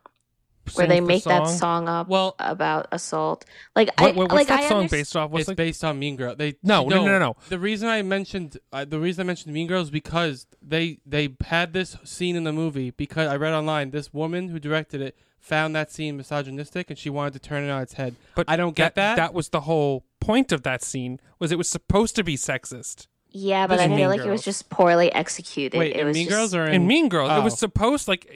where 0.74 0.86
they 0.86 1.00
the 1.00 1.06
make 1.06 1.24
that 1.24 1.46
song? 1.46 1.56
song 1.58 1.88
up 1.88 2.08
Well- 2.08 2.34
about 2.38 2.88
assault. 2.92 3.44
Like 3.74 3.88
What, 3.98 4.00
I 4.00 4.06
what- 4.08 4.16
what's 4.16 4.32
like 4.34 4.46
that 4.48 4.60
I 4.64 4.68
song 4.68 4.86
underst- 4.86 4.90
based 4.90 5.16
off? 5.16 5.30
What's 5.30 5.40
it's 5.42 5.48
like 5.48 5.56
based 5.56 5.82
on 5.84 5.98
Mean 5.98 6.16
Girls. 6.16 6.36
They 6.36 6.56
No, 6.62 6.86
no, 6.86 7.04
no, 7.04 7.06
no, 7.06 7.18
no. 7.18 7.36
The 7.48 7.58
reason 7.58 7.88
I 7.88 8.02
mentioned 8.02 8.58
uh, 8.72 8.84
the 8.84 9.00
reason 9.00 9.22
I 9.22 9.26
mentioned 9.26 9.54
Mean 9.54 9.66
Girls 9.66 9.86
is 9.86 9.90
because 9.90 10.46
they 10.62 10.98
they 11.06 11.34
had 11.44 11.72
this 11.72 11.96
scene 12.04 12.36
in 12.36 12.44
the 12.44 12.52
movie 12.52 12.90
because 12.90 13.28
I 13.28 13.36
read 13.36 13.54
online 13.54 13.92
this 13.92 14.12
woman 14.12 14.48
who 14.48 14.58
directed 14.58 15.00
it 15.00 15.16
found 15.40 15.74
that 15.74 15.90
scene 15.90 16.16
misogynistic 16.18 16.90
and 16.90 16.98
she 16.98 17.08
wanted 17.08 17.32
to 17.32 17.38
turn 17.38 17.64
it 17.64 17.70
on 17.70 17.80
its 17.80 17.94
head. 17.94 18.16
But 18.34 18.50
I 18.50 18.56
don't 18.56 18.74
get 18.76 18.94
that. 18.96 19.16
That 19.16 19.32
was 19.32 19.48
the 19.48 19.60
whole 19.62 20.04
point 20.20 20.52
of 20.52 20.64
that 20.64 20.82
scene. 20.82 21.18
Was 21.38 21.50
it 21.52 21.56
was 21.56 21.68
supposed 21.70 22.14
to 22.16 22.24
be 22.24 22.36
sexist. 22.36 23.06
Yeah, 23.30 23.66
but 23.66 23.78
I 23.78 23.84
is 23.84 23.88
feel 23.88 23.96
Mean 23.96 24.08
like 24.08 24.20
it 24.20 24.30
was 24.30 24.42
just 24.42 24.70
poorly 24.70 25.12
executed. 25.12 25.76
Wait, 25.78 25.94
it 25.94 26.04
was 26.04 26.14
Mean 26.14 26.26
just, 26.26 26.36
Girls 26.36 26.54
or 26.54 26.64
in, 26.66 26.74
In 26.74 26.86
Mean 26.86 27.08
Girls, 27.08 27.30
it 27.30 27.34
Oh. 27.34 27.42
was 27.42 27.58
supposed 27.58 28.08
like 28.08 28.26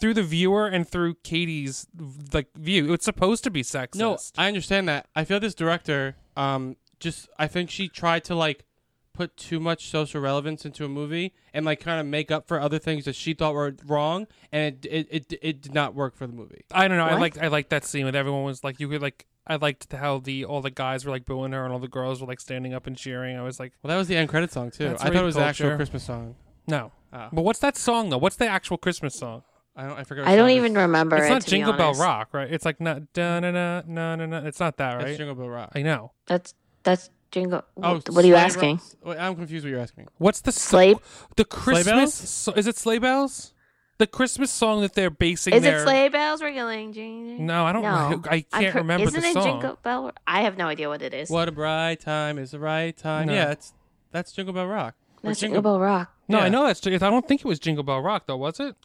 through 0.00 0.14
the 0.14 0.22
viewer 0.22 0.66
and 0.68 0.88
through 0.88 1.14
Katie's 1.24 1.86
like 2.32 2.52
view. 2.54 2.86
It 2.86 2.90
was 2.90 3.04
supposed 3.04 3.42
to 3.44 3.50
be 3.50 3.62
sexist. 3.62 3.96
No, 3.96 4.18
I 4.38 4.46
understand 4.48 4.88
that. 4.88 5.06
I 5.16 5.24
feel 5.24 5.40
this 5.40 5.54
director, 5.54 6.16
um, 6.36 6.76
just 7.00 7.28
I 7.38 7.46
think 7.48 7.70
she 7.70 7.88
tried 7.88 8.22
to 8.24 8.34
like 8.34 8.64
put 9.12 9.36
too 9.36 9.58
much 9.58 9.88
social 9.88 10.20
relevance 10.20 10.64
into 10.66 10.84
a 10.84 10.88
movie 10.88 11.32
and 11.54 11.64
like 11.64 11.80
kind 11.80 11.98
of 11.98 12.06
make 12.06 12.30
up 12.30 12.46
for 12.46 12.60
other 12.60 12.78
things 12.78 13.06
that 13.06 13.16
she 13.16 13.32
thought 13.34 13.54
were 13.54 13.74
wrong, 13.86 14.26
and 14.52 14.84
it 14.84 14.86
it 14.90 15.08
it, 15.32 15.38
it 15.42 15.62
did 15.62 15.74
not 15.74 15.94
work 15.94 16.14
for 16.14 16.26
the 16.26 16.32
movie. 16.34 16.64
I 16.70 16.86
don't 16.86 16.98
know. 16.98 17.04
I 17.06 17.18
like 17.18 17.36
I 17.38 17.48
liked 17.48 17.70
that 17.70 17.84
scene 17.84 18.04
with 18.04 18.14
everyone 18.14 18.44
was 18.44 18.62
like 18.62 18.78
you 18.78 18.88
could 18.88 19.02
like 19.02 19.26
I 19.46 19.56
liked 19.56 19.92
how 19.92 20.18
the 20.18 20.44
all 20.44 20.60
the 20.60 20.70
guys 20.70 21.04
were 21.04 21.10
like 21.12 21.24
booing 21.26 21.52
her 21.52 21.64
and 21.64 21.72
all 21.72 21.78
the 21.78 21.88
girls 21.88 22.20
were 22.20 22.26
like 22.26 22.40
standing 22.40 22.74
up 22.74 22.86
and 22.86 22.96
cheering. 22.96 23.36
I 23.36 23.42
was 23.42 23.60
like, 23.60 23.72
Well, 23.82 23.88
that 23.90 23.96
was 23.96 24.08
the 24.08 24.16
end 24.16 24.28
credit 24.28 24.50
song 24.52 24.70
too. 24.70 24.88
That's 24.88 25.02
I 25.02 25.06
thought 25.06 25.14
rape 25.14 25.22
it 25.22 25.26
was 25.26 25.34
the 25.36 25.42
actual 25.42 25.64
culture. 25.64 25.76
Christmas 25.76 26.04
song. 26.04 26.34
no. 26.66 26.92
Oh. 27.12 27.28
But 27.32 27.42
what's 27.42 27.60
that 27.60 27.76
song 27.76 28.10
though? 28.10 28.18
What's 28.18 28.36
the 28.36 28.46
actual 28.48 28.76
Christmas 28.76 29.14
song? 29.14 29.42
I 29.76 29.86
don't. 29.86 29.98
I 29.98 30.04
forgot. 30.04 30.22
what 30.24 30.32
I 30.32 30.36
don't 30.36 30.48
song 30.48 30.56
even 30.56 30.72
is. 30.72 30.76
remember 30.78 31.16
it's 31.16 31.26
it. 31.26 31.28
not 31.30 31.40
to 31.42 31.46
be 31.46 31.50
Jingle 31.50 31.72
Bell 31.74 31.86
honest. 31.88 32.00
Rock, 32.00 32.28
right? 32.32 32.50
It's 32.52 32.64
like 32.64 32.80
not 32.80 33.12
da 33.12 33.40
na 33.40 33.50
na 33.52 33.82
na 33.86 34.16
na 34.16 34.26
na. 34.26 34.38
It's 34.46 34.58
not 34.58 34.76
that, 34.78 34.94
right? 34.94 35.00
It's 35.02 35.10
right? 35.10 35.16
Jingle 35.18 35.34
Bell 35.36 35.48
Rock. 35.48 35.72
I 35.74 35.82
know. 35.82 36.12
That's 36.26 36.54
that's 36.82 37.10
Jingle. 37.30 37.62
Oh, 37.76 37.94
what, 37.94 38.10
what 38.10 38.24
are 38.24 38.28
you 38.28 38.34
Sleigh 38.34 38.40
asking? 38.42 38.80
Ro- 39.04 39.10
Wait, 39.12 39.18
I'm 39.18 39.34
confused. 39.36 39.64
What 39.64 39.70
you're 39.70 39.80
asking. 39.80 40.08
What's 40.18 40.40
the 40.40 40.50
Sleigh- 40.52 40.96
the 41.36 41.44
Christmas? 41.44 41.86
bells? 41.86 42.14
so, 42.14 42.52
is 42.52 42.66
it 42.66 42.76
sleigh 42.76 42.98
bells? 42.98 43.52
The 43.98 44.06
Christmas 44.06 44.50
song 44.50 44.82
that 44.82 44.92
they're 44.94 45.08
basing 45.08 45.54
Is 45.54 45.62
their 45.62 45.78
it 45.78 45.84
sleigh 45.84 46.08
bells 46.10 46.42
ringling? 46.42 46.92
Jing, 46.92 47.46
No, 47.46 47.64
I 47.64 47.72
don't 47.72 47.82
know. 47.82 48.22
I 48.30 48.42
can't 48.42 48.72
cr- 48.72 48.78
remember 48.78 49.06
Isn't 49.06 49.20
the 49.22 49.26
it 49.28 49.32
song. 49.32 49.44
Jingle 49.44 49.78
Bell? 49.82 50.12
I 50.26 50.42
have 50.42 50.58
no 50.58 50.66
idea 50.66 50.88
what 50.88 51.00
it 51.00 51.14
is. 51.14 51.30
What 51.30 51.48
a 51.48 51.52
bright 51.52 52.00
time 52.00 52.38
is 52.38 52.50
the 52.50 52.58
right 52.58 52.94
time. 52.96 53.28
No. 53.28 53.32
Yeah, 53.34 53.52
it's 53.52 53.72
that's 54.12 54.32
Jingle 54.32 54.52
Bell 54.52 54.66
Rock. 54.66 54.94
That's 55.22 55.40
Jingle 55.40 55.62
Bell 55.62 55.80
Rock. 55.80 56.12
No, 56.28 56.38
I 56.40 56.48
know 56.48 56.66
that's. 56.66 56.86
I 56.86 56.90
don't 56.98 57.26
think 57.26 57.40
it 57.40 57.46
was 57.48 57.58
Jingle 57.58 57.84
Bell 57.84 58.00
Rock 58.00 58.26
though, 58.26 58.36
was 58.36 58.60
it? 58.60 58.76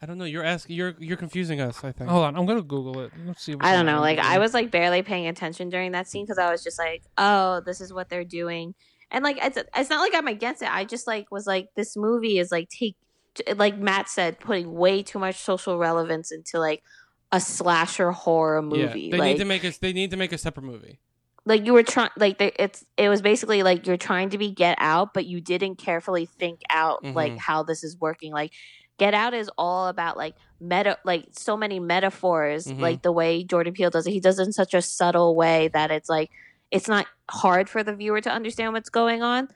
I 0.00 0.06
don't 0.06 0.18
know. 0.18 0.24
You're 0.24 0.44
asking. 0.44 0.76
You're 0.76 0.94
you're 0.98 1.16
confusing 1.16 1.60
us. 1.60 1.82
I 1.82 1.92
think. 1.92 2.10
Hold 2.10 2.24
on, 2.24 2.36
I'm 2.36 2.44
gonna 2.44 2.60
Google 2.62 3.00
it. 3.00 3.12
Let's 3.26 3.42
see. 3.42 3.54
what 3.54 3.64
I 3.64 3.72
don't 3.72 3.86
know. 3.86 4.00
Like. 4.00 4.18
I 4.18 4.38
was 4.38 4.52
like 4.52 4.70
barely 4.70 5.02
paying 5.02 5.26
attention 5.26 5.70
during 5.70 5.92
that 5.92 6.06
scene 6.08 6.24
because 6.26 6.36
I 6.38 6.50
was 6.50 6.62
just 6.62 6.78
like, 6.78 7.02
oh, 7.16 7.62
this 7.64 7.80
is 7.80 7.92
what 7.92 8.10
they're 8.10 8.24
doing, 8.24 8.74
and 9.10 9.24
like 9.24 9.38
it's 9.40 9.56
it's 9.74 9.88
not 9.90 10.00
like 10.00 10.14
I'm 10.14 10.28
against 10.28 10.60
it. 10.62 10.68
I 10.70 10.84
just 10.84 11.06
like 11.06 11.30
was 11.30 11.46
like 11.46 11.68
this 11.76 11.96
movie 11.96 12.38
is 12.38 12.52
like 12.52 12.68
take 12.68 12.96
like 13.56 13.76
Matt 13.78 14.08
said, 14.08 14.38
putting 14.40 14.72
way 14.74 15.02
too 15.02 15.18
much 15.18 15.36
social 15.36 15.78
relevance 15.78 16.30
into 16.32 16.58
like 16.58 16.82
a 17.32 17.40
slasher 17.40 18.12
horror 18.12 18.62
movie. 18.62 19.02
Yeah, 19.02 19.10
they 19.12 19.18
like 19.18 19.32
need 19.32 19.38
to 19.38 19.44
make 19.44 19.64
us. 19.64 19.78
They 19.78 19.92
need 19.92 20.10
to 20.12 20.16
make 20.16 20.32
a 20.32 20.38
separate 20.38 20.64
movie. 20.64 20.98
like 21.46 21.66
you 21.66 21.72
were 21.74 21.82
trying 21.82 22.10
like 22.16 22.38
there, 22.38 22.52
it's 22.58 22.84
it 22.96 23.08
was 23.08 23.20
basically 23.20 23.62
like 23.62 23.86
you're 23.86 23.96
trying 23.98 24.30
to 24.30 24.38
be 24.38 24.50
Get 24.50 24.76
Out, 24.80 25.12
but 25.12 25.26
you 25.26 25.40
didn't 25.40 25.76
carefully 25.76 26.24
think 26.26 26.60
out 26.70 27.04
like 27.04 27.32
Mhm. 27.34 27.38
how 27.38 27.62
this 27.62 27.84
is 27.84 27.98
working. 28.00 28.32
Like 28.32 28.52
Get 28.98 29.12
Out 29.14 29.34
is 29.34 29.50
all 29.58 29.88
about 29.88 30.16
like 30.16 30.36
meta, 30.60 30.96
like 31.04 31.26
so 31.32 31.56
many 31.56 31.80
metaphors. 31.80 32.66
Mhm. 32.66 32.80
Like 32.80 33.02
the 33.02 33.12
way 33.12 33.42
Jordan 33.44 33.74
Peele 33.74 33.90
does 33.90 34.06
it, 34.06 34.12
he 34.12 34.20
does 34.20 34.38
it 34.38 34.44
in 34.44 34.52
such 34.52 34.72
a 34.72 34.80
subtle 34.80 35.34
way 35.34 35.68
that 35.74 35.90
it's 35.90 36.08
like 36.08 36.30
it's 36.70 36.88
not 36.88 37.06
hard 37.28 37.68
for 37.68 37.82
the 37.82 37.94
viewer 37.94 38.20
to 38.20 38.30
understand 38.30 38.72
what's 38.72 38.88
going 38.88 39.22
on. 39.22 39.48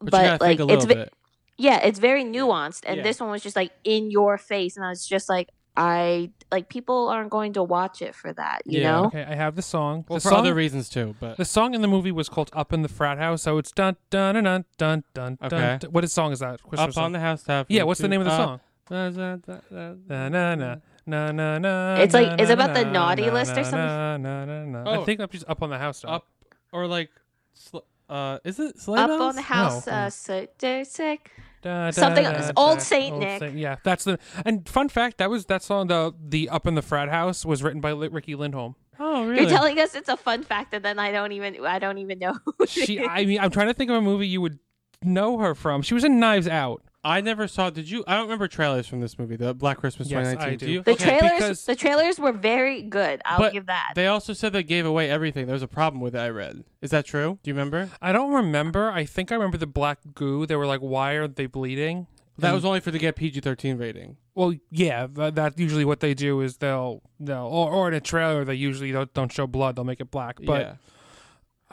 But, 0.00 0.10
But, 0.10 0.40
like 0.40 0.58
a 0.60 0.66
it's 0.72 0.86
bit. 0.86 1.12
Yeah, 1.58 1.78
it's 1.78 1.98
very 1.98 2.24
nuanced, 2.24 2.82
and 2.86 2.98
Yeah. 2.98 3.02
this 3.02 3.20
one 3.20 3.30
was 3.30 3.42
just 3.42 3.56
like 3.56 3.72
in 3.84 4.10
your 4.10 4.38
face, 4.38 4.76
and 4.76 4.84
I 4.84 4.90
was 4.90 5.06
just 5.06 5.28
like, 5.28 5.48
I 5.78 6.30
like 6.50 6.68
people 6.70 7.08
aren't 7.08 7.28
going 7.30 7.52
to 7.52 7.62
watch 7.62 8.00
it 8.00 8.14
for 8.14 8.32
that, 8.32 8.62
you 8.64 8.80
Yeah. 8.80 8.92
know. 8.92 9.04
Okay, 9.06 9.24
I 9.28 9.34
have 9.34 9.56
the 9.56 9.62
song. 9.62 10.04
Well, 10.08 10.16
the 10.16 10.22
for 10.22 10.30
song, 10.30 10.38
other 10.40 10.54
reasons 10.54 10.88
too. 10.88 11.14
But 11.20 11.36
The 11.36 11.44
song 11.44 11.74
in 11.74 11.82
the 11.82 11.88
movie 11.88 12.12
was 12.12 12.28
called 12.30 12.48
"Up 12.54 12.72
in 12.72 12.80
the 12.80 12.88
Frat 12.88 13.18
House," 13.18 13.42
so 13.42 13.58
it's 13.58 13.72
dun 13.72 13.96
dun 14.08 14.34
dun 14.42 14.44
dun 14.44 14.64
dun 14.78 15.04
dun. 15.12 15.38
Okay. 15.42 15.76
dun. 15.80 15.90
What 15.92 16.02
is 16.04 16.12
song 16.14 16.32
is 16.32 16.38
that? 16.38 16.62
Christmas 16.62 16.80
up 16.88 16.92
song. 16.94 17.04
on 17.04 17.12
the 17.12 17.20
housetop. 17.20 17.66
Yeah, 17.68 17.82
what's 17.82 18.00
the 18.00 18.08
name 18.08 18.20
of 18.22 18.26
the 18.26 18.32
uh, 18.32 18.36
song? 18.38 18.60
Na 18.90 19.10
na 19.10 19.36
na 19.70 20.76
na 21.06 21.32
na 21.32 21.58
na. 21.58 21.94
It's 22.00 22.14
like- 22.14 22.28
na, 22.28 22.36
it's 22.42 22.50
about 22.50 22.68
na, 22.70 22.74
the 22.74 22.84
naughty 22.86 23.26
na, 23.26 23.32
list 23.34 23.52
or 23.52 23.64
something? 23.64 23.78
Na, 23.78 24.16
na, 24.16 24.44
na, 24.46 24.64
na. 24.64 24.90
I 24.90 24.96
Oh. 24.96 25.04
think 25.04 25.20
I'm 25.20 25.28
just 25.28 25.44
up 25.48 25.62
on 25.62 25.68
the 25.70 25.78
house. 25.78 26.04
Up 26.06 26.24
or 26.72 26.86
like, 26.86 27.10
sl- 27.52 27.84
uh, 28.08 28.38
is 28.44 28.58
it 28.58 28.78
sleigh 28.78 29.00
Up 29.00 29.08
bells? 29.08 29.20
on 29.20 29.34
the 29.36 29.42
house, 29.42 29.86
No. 29.86 29.92
uh, 29.92 30.10
so 30.10 30.46
they're 30.58 30.84
sick. 30.84 31.30
Da, 31.66 31.86
da, 31.86 31.90
Something 31.90 32.24
da, 32.24 32.30
else. 32.30 32.46
da, 32.46 32.52
Old 32.56 32.78
da. 32.78 32.84
Saint 32.84 33.18
Nick. 33.18 33.52
yeah, 33.54 33.76
that's 33.82 34.04
the. 34.04 34.18
And 34.44 34.68
fun 34.68 34.88
fact, 34.88 35.18
that 35.18 35.28
was 35.30 35.46
that 35.46 35.62
song. 35.62 35.88
The 35.88 36.12
the 36.18 36.48
Up 36.48 36.66
in 36.66 36.76
the 36.76 36.82
Frat 36.82 37.08
House 37.08 37.44
was 37.44 37.62
written 37.62 37.80
by 37.80 37.90
Riki 37.90 38.34
Lindhome. 38.36 38.76
Oh, 39.00 39.26
really? 39.26 39.42
You're 39.42 39.50
telling 39.50 39.78
us 39.80 39.94
it's 39.96 40.08
a 40.08 40.16
fun 40.16 40.42
fact, 40.44 40.72
and 40.74 40.84
then 40.84 40.98
I 41.00 41.10
don't 41.10 41.32
even 41.32 41.64
I 41.66 41.78
don't 41.80 41.98
even 41.98 42.18
know. 42.20 42.38
Who 42.58 42.66
She. 42.66 43.00
I 43.04 43.24
mean, 43.24 43.40
I'm 43.40 43.50
trying 43.50 43.66
to 43.66 43.74
think 43.74 43.90
of 43.90 43.96
a 43.96 44.00
movie 44.00 44.28
you 44.28 44.40
would 44.40 44.58
know 45.02 45.38
her 45.38 45.54
from. 45.56 45.82
She 45.82 45.94
was 45.94 46.04
in 46.04 46.20
Knives 46.20 46.46
Out. 46.48 46.82
I 47.06 47.20
never 47.20 47.46
saw. 47.48 47.70
Did 47.70 47.88
you? 47.88 48.02
I 48.06 48.14
don't 48.14 48.24
remember 48.24 48.48
trailers 48.48 48.86
from 48.86 49.00
this 49.00 49.18
movie, 49.18 49.36
the 49.36 49.54
Black 49.54 49.78
Christmas 49.78 50.08
Yes, 50.10 50.26
2019. 50.34 50.52
I 50.52 50.56
do. 50.56 50.70
you? 50.72 50.82
The 50.82 50.90
Okay. 50.92 51.18
trailers, 51.18 51.32
because- 51.38 51.64
the 51.64 51.76
trailers 51.76 52.18
were 52.18 52.32
very 52.32 52.82
good. 52.82 53.22
I'll 53.24 53.38
But 53.38 53.52
give 53.52 53.66
that. 53.66 53.92
They 53.94 54.06
also 54.06 54.32
said 54.32 54.52
they 54.52 54.62
gave 54.62 54.84
away 54.84 55.08
everything. 55.10 55.46
There 55.46 55.52
was 55.54 55.62
a 55.62 55.68
problem 55.68 56.00
with 56.00 56.14
it. 56.14 56.18
I 56.18 56.28
read. 56.30 56.64
Is 56.82 56.90
that 56.90 57.04
true? 57.06 57.38
Do 57.42 57.50
you 57.50 57.54
remember? 57.54 57.90
I 58.02 58.12
don't 58.12 58.32
remember. 58.32 58.90
I 58.90 59.04
think 59.04 59.30
I 59.30 59.36
remember 59.36 59.56
the 59.58 59.66
black 59.66 59.98
goo. 60.14 60.46
They 60.46 60.56
were 60.56 60.66
like, 60.66 60.80
"Why 60.80 61.12
are 61.12 61.28
they 61.28 61.46
bleeding?" 61.46 62.06
That 62.38 62.48
And- 62.48 62.54
was 62.54 62.64
only 62.66 62.80
for 62.80 62.90
to 62.90 62.98
get 62.98 63.16
PG 63.16 63.40
thirteen 63.40 63.78
rating. 63.78 64.16
Well, 64.34 64.52
yeah, 64.70 65.06
that, 65.14 65.34
that's 65.34 65.58
usually 65.58 65.86
what 65.86 66.00
they 66.00 66.12
do 66.12 66.42
is 66.42 66.58
they'll 66.58 67.02
they'll 67.18 67.46
or, 67.46 67.70
or 67.70 67.88
in 67.88 67.94
a 67.94 68.00
trailer 68.00 68.44
they 68.44 68.54
usually 68.54 68.92
don't, 68.92 69.12
don't 69.14 69.32
show 69.32 69.46
blood. 69.46 69.76
They'll 69.76 69.84
make 69.84 70.00
it 70.00 70.10
black. 70.10 70.36
But 70.44 70.60
yeah. 70.60 70.72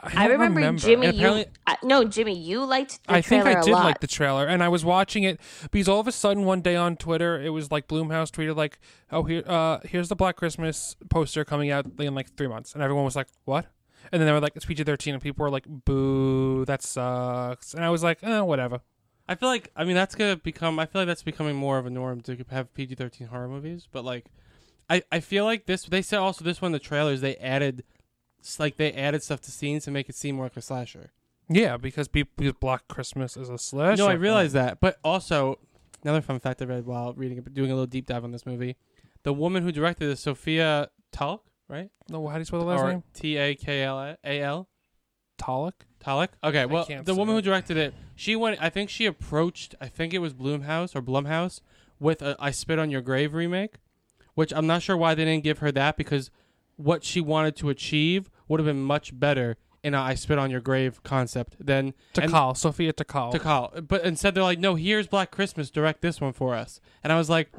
I, 0.04 0.24
I 0.24 0.28
don't 0.28 0.40
remember, 0.40 0.80
Jimmy. 0.80 1.06
And 1.08 1.16
You, 1.16 1.20
apparently- 1.26 1.52
I, 1.66 1.76
no, 1.82 2.04
Jimmy, 2.04 2.38
you 2.38 2.64
liked 2.64 3.06
the 3.06 3.14
I 3.14 3.20
think 3.22 3.42
trailer 3.44 3.58
I 3.58 3.62
did 3.62 3.72
lot. 3.72 3.84
like 3.84 4.00
the 4.00 4.06
trailer, 4.06 4.46
and 4.46 4.62
I 4.62 4.68
was 4.68 4.84
watching 4.84 5.24
it 5.24 5.40
because 5.70 5.88
all 5.88 6.00
of 6.00 6.06
a 6.08 6.12
sudden 6.12 6.44
one 6.44 6.60
day 6.60 6.76
on 6.76 6.96
Twitter, 6.96 7.40
it 7.40 7.50
was 7.50 7.70
like 7.72 7.88
Blumhouse 7.88 8.30
tweeted 8.30 8.56
like, 8.56 8.78
"Oh, 9.10 9.22
here, 9.24 9.42
uh, 9.46 9.78
here's 9.84 10.08
the 10.08 10.16
Black 10.16 10.36
Christmas 10.36 10.96
poster 11.10 11.44
coming 11.44 11.70
out 11.70 11.86
in 11.98 12.14
like 12.14 12.34
three 12.36 12.48
months," 12.48 12.74
and 12.74 12.82
everyone 12.82 13.04
was 13.04 13.16
like, 13.16 13.28
"What?" 13.44 13.66
And 14.12 14.20
then 14.20 14.26
they 14.26 14.32
were 14.32 14.40
like, 14.40 14.52
"It's 14.54 14.66
PG-13," 14.66 15.14
and 15.14 15.22
people 15.22 15.42
were 15.44 15.50
like, 15.50 15.64
"Boo, 15.66 16.64
that 16.66 16.82
sucks." 16.82 17.72
And 17.74 17.84
I 17.84 17.90
was 17.90 18.02
like, 18.02 18.18
"Eh, 18.22 18.40
whatever." 18.40 18.80
I 19.26 19.34
feel 19.36 19.48
like 19.48 19.70
I 19.74 19.84
mean 19.84 19.94
that's 19.94 20.14
gonna 20.14 20.36
become. 20.36 20.78
I 20.78 20.84
feel 20.86 21.00
like 21.00 21.06
that's 21.08 21.22
becoming 21.22 21.56
more 21.56 21.78
of 21.78 21.86
a 21.86 21.90
norm 21.90 22.20
to 22.22 22.36
have 22.50 22.74
PG 22.74 22.96
thirteen 22.96 23.28
horror 23.28 23.48
movies. 23.48 23.88
But 23.90 24.04
like, 24.04 24.26
I 24.90 25.02
I 25.10 25.20
feel 25.20 25.44
like 25.46 25.64
this. 25.64 25.84
They 25.84 26.02
said 26.02 26.18
also 26.18 26.44
this 26.44 26.60
one 26.60 26.72
the 26.72 26.78
trailers 26.78 27.22
they 27.22 27.36
added, 27.36 27.84
s- 27.88 27.93
like 28.58 28.76
they 28.76 28.92
added 28.92 29.22
stuff 29.22 29.40
to 29.42 29.50
scenes 29.50 29.84
to 29.84 29.90
make 29.90 30.08
it 30.08 30.14
seem 30.14 30.36
more 30.36 30.46
like 30.46 30.56
a 30.56 30.62
slasher. 30.62 31.12
Yeah, 31.48 31.76
because 31.76 32.08
people 32.08 32.52
Black 32.60 32.88
Christmas 32.88 33.36
is 33.36 33.48
a 33.48 33.58
slasher. 33.58 34.02
No, 34.02 34.08
I 34.08 34.14
realize 34.14 34.52
that, 34.52 34.80
but 34.80 34.98
also 35.04 35.58
another 36.02 36.20
fun 36.20 36.38
fact 36.40 36.62
I 36.62 36.64
read 36.64 36.86
while 36.86 37.12
reading, 37.14 37.42
doing 37.52 37.70
a 37.70 37.74
little 37.74 37.86
deep 37.86 38.06
dive 38.06 38.24
on 38.24 38.32
this 38.32 38.46
movie. 38.46 38.76
The 39.22 39.32
woman 39.32 39.62
who 39.62 39.72
directed 39.72 40.10
it, 40.10 40.18
Sophia 40.18 40.90
Tulk, 41.12 41.44
right? 41.68 41.90
No, 42.08 42.26
how 42.28 42.34
do 42.34 42.40
you 42.40 42.44
spell 42.44 42.60
the 42.60 42.66
last 42.66 42.80
or 42.80 42.92
name? 42.92 43.02
T 43.14 43.36
A 43.36 43.54
K 43.54 43.82
L 43.82 44.16
A 44.22 44.40
L. 44.40 44.68
Talik. 45.38 45.72
Talik. 46.02 46.28
Okay, 46.42 46.66
well, 46.66 46.86
the 47.02 47.14
woman 47.14 47.34
who 47.34 47.42
directed 47.42 47.76
it, 47.76 47.94
she 48.14 48.36
went. 48.36 48.62
I 48.62 48.70
think 48.70 48.88
she 48.90 49.06
approached. 49.06 49.74
I 49.80 49.88
think 49.88 50.14
it 50.14 50.18
was 50.18 50.32
Bloomhouse 50.32 50.94
or 50.94 51.02
Blumhouse 51.02 51.60
with 51.98 52.22
a 52.22 52.36
"I 52.38 52.50
Spit 52.50 52.78
on 52.78 52.90
Your 52.90 53.00
Grave" 53.00 53.34
remake, 53.34 53.76
which 54.34 54.52
I'm 54.52 54.66
not 54.66 54.82
sure 54.82 54.96
why 54.96 55.14
they 55.14 55.24
didn't 55.24 55.44
give 55.44 55.58
her 55.58 55.72
that 55.72 55.96
because 55.96 56.30
what 56.76 57.04
she 57.04 57.20
wanted 57.20 57.56
to 57.56 57.70
achieve 57.70 58.30
would 58.48 58.60
have 58.60 58.66
been 58.66 58.82
much 58.82 59.18
better 59.18 59.56
in 59.82 59.94
a 59.94 60.00
"I 60.00 60.14
Spit 60.14 60.38
on 60.38 60.50
Your 60.50 60.60
Grave" 60.60 61.02
concept 61.02 61.56
than 61.64 61.94
and- 62.20 62.32
Takal, 62.32 62.56
Sophia 62.56 62.92
Takal. 62.92 63.32
Takal. 63.32 63.86
But 63.86 64.04
instead, 64.04 64.34
they're 64.34 64.42
like, 64.42 64.58
"No, 64.58 64.74
here's 64.76 65.06
Black 65.06 65.30
Christmas. 65.30 65.70
Direct 65.70 66.00
this 66.00 66.20
one 66.20 66.32
for 66.32 66.54
us." 66.54 66.80
And 67.02 67.12
I 67.12 67.16
was 67.18 67.28
like, 67.28 67.50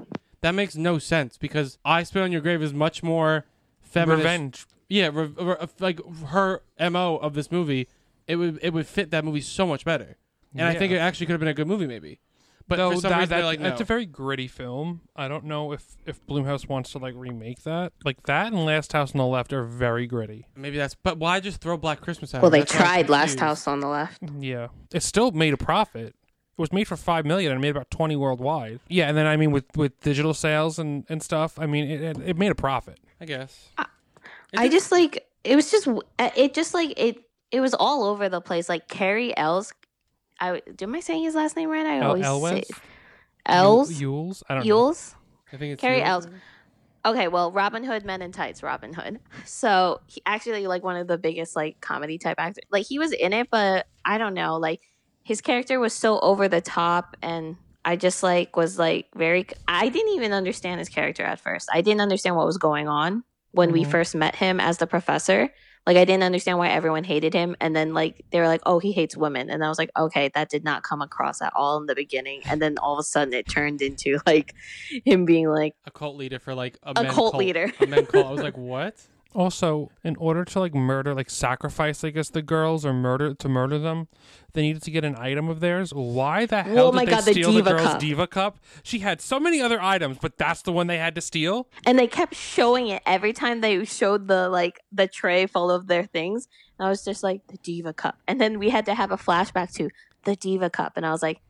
"That 0.42 0.52
makes 0.56 0.76
no 0.76 0.98
sense 1.00 1.38
because 1.38 1.78
"I 1.86 2.04
Spit 2.04 2.24
on 2.24 2.32
Your 2.32 2.42
Grave" 2.42 2.62
is 2.64 2.74
much 2.74 3.04
more 3.04 3.46
feminist 3.82 4.18
Revenge. 4.26 4.66
yeah, 4.90 5.10
re- 5.14 5.34
re- 5.38 5.56
like 5.80 6.00
her 6.28 6.62
mo 6.80 7.18
of 7.18 7.34
this 7.36 7.52
movie, 7.52 7.88
it 8.28 8.38
would 8.38 8.60
it 8.62 8.74
would 8.74 8.88
fit 8.88 9.12
that 9.12 9.24
movie 9.24 9.42
so 9.42 9.68
much 9.68 9.86
better, 9.86 10.18
and 10.56 10.68
I 10.68 10.74
think 10.74 10.92
it 10.92 10.98
actually 10.98 11.28
could 11.28 11.34
have 11.34 11.40
been 11.40 11.50
a 11.50 11.54
good 11.54 11.68
movie, 11.68 11.88
maybe. 11.88 12.20
But 12.68 12.78
no, 12.78 12.92
for 12.92 12.98
some 13.02 13.10
that, 13.12 13.18
reason, 13.20 13.30
they're 13.30 13.40
that- 13.42 13.46
like, 13.46 13.60
no. 13.60 13.70
it's 13.70 13.82
a 13.82 13.86
very 13.86 14.06
gritty 14.08 14.48
film. 14.48 15.02
I 15.16 15.28
don't 15.28 15.44
know 15.46 15.72
if 15.72 15.84
if 16.06 16.26
Blumhouse 16.26 16.68
wants 16.68 16.92
to 16.94 16.98
like 16.98 17.14
remake 17.16 17.62
that. 17.64 17.94
Like 18.04 18.24
that 18.24 18.48
and 18.54 18.66
Last 18.66 18.92
House 18.94 19.14
on 19.14 19.20
the 19.20 19.26
Left 19.26 19.54
are 19.54 19.64
very 19.64 20.08
gritty. 20.08 20.48
maybe 20.56 20.78
that's. 20.78 20.96
But 20.96 21.18
why 21.20 21.40
just 21.40 21.62
throw 21.62 21.78
Black 21.78 22.02
Christmas 22.02 22.34
out? 22.34 22.42
well, 22.42 22.50
they 22.52 22.60
That's 22.60 22.72
tried 22.74 23.10
Last. 23.10 23.40
House 23.40 23.68
on 23.68 23.82
the 23.82 23.88
Left. 23.88 24.20
Yeah, 24.40 24.68
it 24.94 25.04
still 25.04 25.32
made 25.32 25.54
a 25.54 25.58
profit. 25.58 26.16
It 26.58 26.62
was 26.62 26.72
made 26.72 26.86
for 26.88 26.96
five 26.96 27.26
million 27.26 27.52
and 27.52 27.62
made 27.62 27.70
about 27.70 27.92
twenty 27.92 28.16
worldwide. 28.16 28.80
Yeah, 28.88 29.10
and 29.10 29.18
then 29.18 29.28
I 29.28 29.36
mean 29.38 29.52
with 29.52 29.66
with 29.76 30.00
digital 30.02 30.34
sales 30.34 30.80
and 30.80 31.06
and 31.10 31.22
stuff, 31.22 31.60
I 31.60 31.66
mean 31.68 31.90
it 31.90 32.02
it, 32.02 32.18
it 32.30 32.38
made 32.38 32.50
a 32.52 32.56
profit. 32.56 33.00
I 33.22 33.26
guess. 33.26 33.70
I 34.58 34.70
just 34.70 34.92
like 34.92 35.28
it 35.44 35.56
was 35.56 35.70
just 35.70 35.88
it 36.20 36.54
just 36.54 36.74
like 36.74 36.94
it 36.98 37.22
it 37.52 37.60
was 37.60 37.74
all 37.74 38.06
over 38.06 38.30
the 38.30 38.42
place. 38.42 38.70
Like 38.70 38.88
Cary 38.88 39.36
Els, 39.38 39.74
I 40.40 40.62
am 40.82 40.96
I 40.96 41.00
saying 41.00 41.24
his 41.24 41.36
last 41.36 41.56
name 41.56 41.70
right? 41.70 41.86
I 41.86 42.00
El- 42.00 42.08
always 42.10 42.26
Elwes? 42.26 42.68
say 42.68 42.76
Els 43.46 43.92
Yules, 44.02 44.44
I 44.50 44.56
don't 44.56 44.68
know. 44.68 44.76
Yules. 44.76 45.16
I 45.54 45.58
think 45.58 45.74
it's 45.74 45.82
Cary. 45.82 46.02
Els. 46.02 46.28
Okay, 47.06 47.28
well, 47.28 47.52
Robin 47.52 47.84
Hood, 47.84 48.04
Men 48.04 48.24
in 48.24 48.32
Tights, 48.32 48.64
Robin 48.64 48.92
Hood. 48.94 49.20
So 49.46 50.02
he 50.08 50.22
actually 50.26 50.66
like 50.68 50.84
one 50.84 50.96
of 50.98 51.08
the 51.08 51.18
biggest 51.20 51.56
like 51.56 51.80
comedy 51.80 52.18
type 52.18 52.36
actors. 52.40 52.64
Like 52.72 52.86
he 52.88 52.98
was 53.00 53.12
in 53.12 53.32
it, 53.34 53.50
but 53.52 53.86
I 54.04 54.18
don't 54.18 54.34
know. 54.34 54.58
Like 54.58 54.82
his 55.24 55.42
character 55.42 55.80
was 55.80 55.94
so 55.94 56.20
over 56.20 56.48
the 56.48 56.62
top, 56.62 57.16
and 57.22 57.58
I 57.84 57.96
just 57.96 58.24
like 58.24 58.56
was 58.58 58.80
like 58.80 59.08
very. 59.16 59.46
I 59.68 59.90
didn't 59.90 60.14
even 60.16 60.34
understand 60.34 60.80
his 60.80 60.90
character 60.90 61.24
at 61.24 61.40
first. 61.40 61.70
I 61.72 61.82
didn't 61.82 62.02
understand 62.02 62.36
what 62.36 62.46
was 62.48 62.58
going 62.58 62.88
on 62.88 63.24
when 63.52 63.72
we 63.72 63.84
Mhm. 63.86 63.92
first 63.92 64.16
met 64.16 64.36
him 64.36 64.60
as 64.60 64.80
the 64.80 64.88
professor. 64.88 65.50
Like 65.86 65.98
I 65.98 66.06
didn't 66.06 66.24
understand 66.24 66.58
why 66.58 66.70
everyone 66.70 67.04
hated 67.04 67.34
him, 67.34 67.56
and 67.62 67.76
then 67.76 67.94
like 67.94 68.26
they 68.32 68.40
were 68.40 68.48
like, 68.48 68.62
"Oh, 68.66 68.80
he 68.80 68.92
hates 68.92 69.16
women," 69.16 69.50
and 69.52 69.64
I 69.64 69.70
was 69.70 69.78
like, 69.78 69.92
"Okay, 69.96 70.32
that 70.34 70.50
did 70.50 70.64
not 70.64 70.82
come 70.84 71.02
across 71.02 71.42
at 71.42 71.54
all 71.56 71.78
in 71.78 71.86
the 71.86 71.94
beginning." 71.96 72.42
And 72.46 72.62
then 72.62 72.78
all 72.80 72.94
of 72.94 73.00
a 73.00 73.04
sudden, 73.04 73.34
it 73.34 73.48
turned 73.48 73.82
into 73.82 74.20
like 74.26 74.56
him 75.06 75.26
being 75.26 75.48
like, 75.48 75.76
A 75.86 75.92
cult 75.92 76.16
leader 76.16 76.40
for 76.40 76.56
like 76.56 76.78
a, 76.84 76.94
A 76.96 77.04
men 77.04 77.14
cult 77.14 77.36
leader. 77.36 77.72
A 77.80 77.86
men 77.86 78.06
cult. 78.08 78.26
I 78.26 78.32
was 78.32 78.42
like, 78.50 78.58
what? 78.58 78.96
Also, 79.36 79.92
in 80.04 80.16
order 80.16 80.46
to 80.46 80.60
like 80.62 80.74
murder, 80.74 81.14
like 81.14 81.30
sacrifice, 81.30 82.04
I 82.04 82.10
guess 82.12 82.30
the 82.30 82.42
girls 82.42 82.86
or 82.86 82.94
murder 82.94 83.34
to 83.34 83.50
murder 83.50 83.78
them, 83.78 84.08
they 84.54 84.62
needed 84.62 84.82
to 84.84 84.92
get 84.92 85.04
an 85.04 85.16
item 85.18 85.50
of 85.50 85.60
theirs. 85.60 85.94
Why 85.94 86.46
the 86.46 86.60
oh 86.60 86.64
hell 86.64 86.88
Oh 86.88 86.92
did 86.92 86.96
my 86.96 87.06
they 87.06 87.12
God, 87.12 87.24
the 87.26 87.32
steal 87.34 87.52
the 87.52 87.58
Diva 87.60 87.70
girl's 87.72 87.84
Cup. 87.88 88.00
diva 88.00 88.28
cup? 88.28 88.60
She 88.84 89.00
had 89.00 89.20
so 89.20 89.40
many 89.40 89.62
other 89.62 89.82
items, 89.82 90.18
but 90.22 90.38
that's 90.38 90.62
the 90.62 90.72
one 90.72 90.88
they 90.88 90.98
had 90.98 91.16
to 91.16 91.22
steal. 91.22 91.68
and 91.86 92.00
they 92.00 92.08
kept 92.08 92.34
showing 92.34 92.88
it 92.88 93.02
every 93.06 93.34
time 93.34 93.60
they 93.62 93.84
showed 93.84 94.28
the 94.30 94.48
like 94.48 94.80
the 94.92 95.08
tray 95.08 95.46
full 95.48 95.70
of 95.70 95.88
their 95.88 96.06
things. 96.06 96.48
And 96.80 96.86
I 96.88 96.90
was 96.90 97.04
just 97.04 97.22
like, 97.22 97.46
the 97.48 97.58
Diva 97.58 97.94
Cup, 97.94 98.18
and 98.28 98.40
then 98.40 98.58
we 98.58 98.70
had 98.70 98.86
to 98.86 98.96
have 98.96 99.12
a 99.12 99.18
flashback 99.18 99.74
to 99.76 99.90
the 100.24 100.36
Diva 100.38 100.70
Cup, 100.70 100.94
and 100.96 101.06
I 101.06 101.12
was 101.12 101.22
like, 101.22 101.42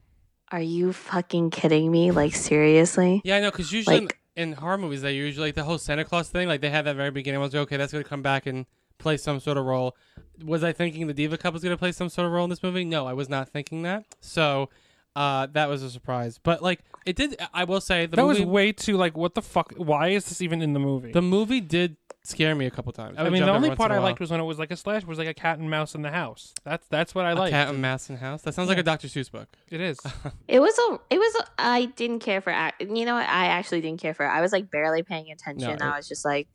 "Are 0.52 0.60
you 0.62 0.92
fucking 0.92 1.52
kidding 1.52 1.92
me? 1.92 2.10
Like 2.12 2.34
seriously?" 2.36 3.22
Yeah, 3.24 3.38
I 3.38 3.42
know. 3.42 3.52
Because 3.52 3.72
usually 3.72 4.02
Like- 4.02 4.20
in, 4.36 4.54
horror 4.54 4.78
movies, 4.78 5.02
they 5.02 5.14
usually 5.14 5.48
like 5.48 5.56
the 5.56 5.64
whole 5.64 5.78
Santa 5.78 6.06
Claus 6.06 6.30
thing. 6.30 6.48
Like 6.48 6.62
they 6.62 6.70
had 6.70 6.86
that 6.86 6.96
very 6.96 7.12
beginning. 7.12 7.40
I 7.40 7.44
was 7.44 7.54
like, 7.54 7.62
okay, 7.62 7.78
that's 7.78 7.92
gonna 7.92 8.04
come 8.04 8.22
back 8.22 8.46
and 8.46 8.66
play 8.98 9.18
some 9.18 9.40
sort 9.40 9.58
of 9.58 9.66
role. 9.66 9.96
Was 10.44 10.64
I 10.64 10.74
thinking 10.74 11.08
the 11.08 11.14
Diva 11.14 11.38
Cup 11.38 11.54
was 11.54 11.64
gonna 11.64 11.78
play 11.78 11.92
some 11.92 12.10
sort 12.10 12.28
of 12.28 12.34
role 12.34 12.44
in 12.44 12.50
this 12.50 12.64
movie? 12.64 12.86
No, 12.86 13.08
I 13.08 13.14
was 13.14 13.30
not 13.30 13.50
thinking 13.50 13.84
that. 13.84 14.06
So. 14.22 14.70
Uh, 15.18 15.48
that 15.54 15.70
was 15.70 15.82
a 15.82 15.90
surprise, 15.90 16.42
but 16.44 16.62
like 16.62 16.82
it 17.06 17.16
did. 17.16 17.38
I 17.54 17.64
will 17.64 17.80
say 17.80 18.06
the 18.06 18.18
that 18.18 18.22
movie, 18.22 18.42
was 18.42 18.50
way 18.50 18.74
too 18.74 18.98
like, 18.98 19.16
what 19.16 19.34
the 19.34 19.42
fuck? 19.42 19.72
Why 19.78 20.10
is 20.10 20.26
this 20.26 20.42
even 20.42 20.62
in 20.62 20.74
the 20.74 20.80
movie? 20.82 21.14
the 21.14 21.22
movie 21.22 21.62
did 21.62 21.96
scare 22.26 22.56
me 22.56 22.66
a 22.66 22.72
couple 22.72 22.92
times. 22.92 23.18
I 23.18 23.24
would 23.24 23.32
mean, 23.34 23.44
the 23.44 23.52
only 23.52 23.76
part 23.76 23.92
in 23.92 23.96
a 23.96 23.96
I 23.96 24.00
while. 24.00 24.10
liked 24.10 24.20
was 24.20 24.32
when 24.32 24.40
it 24.40 24.44
was 24.44 24.60
like 24.60 24.72
a 24.72 24.76
slash, 24.78 25.04
was 25.06 25.18
like 25.18 25.28
a 25.28 25.34
cat 25.34 25.60
and 25.60 25.70
mouse 25.70 25.96
in 25.96 26.02
the 26.02 26.12
house. 26.12 26.54
That's 26.64 26.86
that's 26.88 27.14
what 27.16 27.26
I 27.26 27.32
a 27.32 27.36
liked. 27.36 27.52
cat 27.52 27.70
and 27.70 27.82
mouse 27.82 28.10
in 28.10 28.18
house. 28.18 28.42
That 28.44 28.54
sounds 28.54 28.70
like 28.70 28.78
a 28.78 28.84
Dr. 28.84 29.08
Seuss 29.08 29.32
book. 29.32 29.50
It 29.70 29.82
is. 29.82 30.00
It 30.48 30.60
was 30.60 30.78
a. 30.78 31.00
It 31.10 31.18
was. 31.20 31.36
A, 31.36 31.46
I 31.58 31.86
didn't 31.86 32.20
care 32.20 32.42
for. 32.42 32.52
You 32.80 33.06
know, 33.06 33.16
what? 33.16 33.28
I 33.28 33.46
actually 33.48 33.82
didn't 33.82 34.02
care 34.02 34.14
for. 34.14 34.26
it. 34.26 34.30
I 34.30 34.42
was 34.42 34.52
like 34.52 34.70
barely 34.72 35.04
paying 35.04 35.32
attention. 35.32 35.68
No, 35.68 35.74
it- 35.74 35.82
I 35.82 35.98
was 35.98 36.08
just 36.08 36.24
like, 36.26 36.48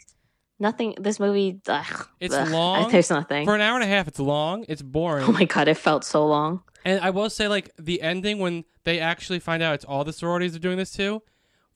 nothing. 0.58 0.94
This 1.00 1.18
movie. 1.20 1.60
Ugh, 1.66 2.06
It's 2.20 2.34
ugh, 2.34 2.48
long. 2.50 2.90
There's 2.92 3.10
nothing. 3.10 3.44
For 3.44 3.54
an 3.54 3.60
hour 3.60 3.74
and 3.74 3.84
a 3.84 3.88
half, 3.88 4.08
it's 4.08 4.18
long. 4.18 4.64
It's 4.68 4.82
boring. 4.82 5.24
oh 5.28 5.32
my 5.32 5.44
god, 5.44 5.68
it 5.68 5.74
felt 5.76 6.04
so 6.04 6.26
long. 6.26 6.62
And 6.84 7.00
I 7.00 7.10
will 7.10 7.28
say, 7.30 7.46
like 7.48 7.70
the 7.78 8.00
ending 8.02 8.38
when 8.38 8.64
they 8.84 9.00
actually 9.00 9.38
find 9.38 9.62
out 9.62 9.74
it's 9.74 9.84
all 9.84 10.02
the 10.04 10.12
sororities 10.12 10.56
are 10.56 10.60
doing 10.60 10.78
this 10.78 10.92
too. 10.92 11.22